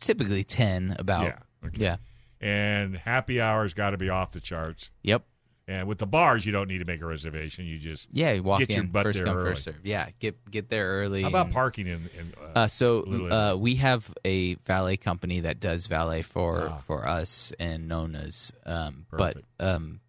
Typically 0.00 0.44
ten. 0.44 0.94
About. 0.98 1.24
yeah. 1.24 1.38
Okay. 1.68 1.82
Yeah. 1.84 1.96
And 2.40 2.96
happy 2.96 3.40
hours 3.40 3.72
got 3.74 3.90
to 3.90 3.96
be 3.96 4.10
off 4.10 4.32
the 4.32 4.40
charts. 4.40 4.90
Yep. 5.02 5.24
And 5.68 5.86
with 5.86 5.98
the 5.98 6.06
bars, 6.06 6.46
you 6.46 6.50
don't 6.52 6.66
need 6.66 6.78
to 6.78 6.86
make 6.86 7.02
a 7.02 7.06
reservation. 7.06 7.66
You 7.66 7.78
just 7.78 8.08
Yeah. 8.10 8.32
You 8.32 8.42
walk 8.42 8.60
Get 8.60 8.70
your 8.70 8.80
in 8.80 8.86
butt 8.88 9.02
first 9.04 9.18
there 9.18 9.26
come 9.26 9.36
early. 9.36 9.50
first 9.50 9.64
serve. 9.64 9.76
Yeah. 9.84 10.08
Get 10.18 10.50
get 10.50 10.70
there 10.70 10.88
early. 11.00 11.20
how 11.22 11.28
about 11.28 11.46
and- 11.46 11.54
parking 11.54 11.86
in? 11.86 12.08
in 12.18 12.32
uh, 12.42 12.58
Uh, 12.60 12.66
so 12.68 13.02
uh, 13.30 13.54
we 13.56 13.74
have 13.76 14.10
a 14.24 14.54
valet 14.66 14.96
company 14.96 15.40
that 15.40 15.60
does 15.60 15.86
valet 15.86 16.22
for 16.22 16.68
Ah. 16.70 16.78
for 16.78 17.06
us 17.06 17.52
and 17.60 17.86
Nonna's, 17.86 18.52
um, 18.64 19.04
but 19.10 19.36
um, 19.60 20.00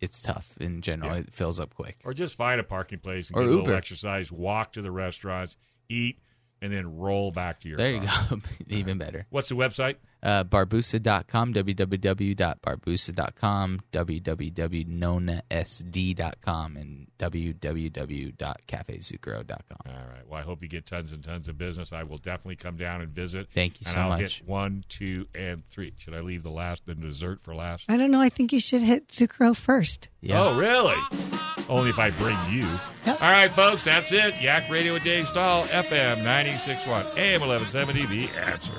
it's 0.00 0.22
tough 0.22 0.56
in 0.58 0.80
general. 0.80 1.12
Yeah. 1.12 1.20
It 1.20 1.32
fills 1.32 1.60
up 1.60 1.74
quick. 1.74 1.98
or 2.04 2.14
just 2.14 2.36
find 2.36 2.58
a 2.58 2.64
parking 2.64 2.98
place 2.98 3.28
and 3.28 3.36
Or 3.38 3.42
get 3.42 3.50
a 3.52 3.56
little 3.56 3.74
exercise, 3.74 4.32
walk 4.32 4.72
to 4.72 4.82
the 4.82 4.90
restaurants, 4.90 5.56
eat, 5.90 6.18
and 6.62 6.72
then 6.72 6.96
roll 6.96 7.32
back 7.32 7.60
to 7.60 7.68
your 7.68 7.76
There 7.76 7.90
you 7.92 8.00
go, 8.00 8.38
even 8.68 8.96
better. 8.96 9.26
What's 9.30 9.50
the 9.50 9.56
website? 9.56 9.96
Uh, 10.22 10.44
barbusa.com, 10.44 11.52
www.barbusa.com, 11.52 13.80
www.nonnasd.com, 13.92 16.76
and 16.76 17.06
www.cafezucchero.com. 17.18 19.78
All 19.86 19.92
right. 19.92 20.28
Well, 20.28 20.38
I 20.40 20.42
hope 20.42 20.62
you 20.62 20.68
get 20.68 20.86
tons 20.86 21.10
and 21.12 21.22
tons 21.24 21.48
of 21.48 21.58
business. 21.58 21.92
I 21.92 22.02
will 22.04 22.18
definitely 22.18 22.56
come 22.56 22.76
down 22.76 23.00
and 23.00 23.10
visit. 23.10 23.48
Thank 23.52 23.80
you 23.80 23.84
and 23.86 23.94
so 23.94 24.00
I'll 24.00 24.08
much. 24.10 24.38
Get 24.40 24.48
one, 24.48 24.84
two, 24.88 25.26
and 25.34 25.66
three. 25.68 25.92
Should 25.98 26.14
I 26.14 26.20
leave 26.20 26.42
the 26.44 26.50
last, 26.50 26.86
the 26.86 26.94
dessert 26.94 27.40
for 27.42 27.52
last? 27.54 27.84
I 27.88 27.96
don't 27.96 28.10
know. 28.12 28.20
I 28.20 28.28
think 28.28 28.52
you 28.52 28.60
should 28.60 28.82
hit 28.82 29.08
Zucchero 29.08 29.56
first. 29.56 30.08
Yeah. 30.20 30.40
Oh, 30.42 30.56
really? 30.58 30.94
Only 31.68 31.90
if 31.90 31.98
I 31.98 32.10
bring 32.10 32.36
you. 32.50 32.66
Yep. 33.06 33.22
All 33.22 33.30
right, 33.30 33.50
folks, 33.50 33.82
that's 33.84 34.12
it. 34.12 34.40
Yak 34.40 34.68
Radio 34.70 34.92
with 34.94 35.04
Dave 35.04 35.28
Stahl, 35.28 35.64
FM 35.64 36.22
96.1, 36.22 37.16
AM 37.16 37.40
1170, 37.40 38.06
The 38.06 38.28
Answer. 38.40 38.72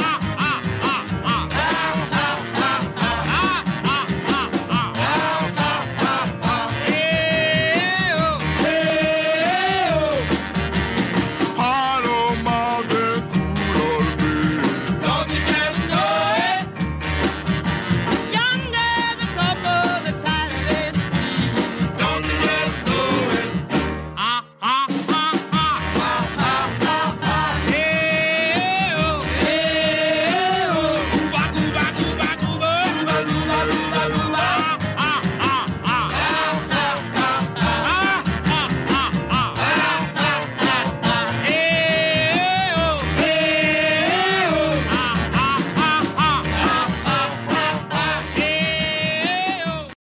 Ah! 0.00 0.27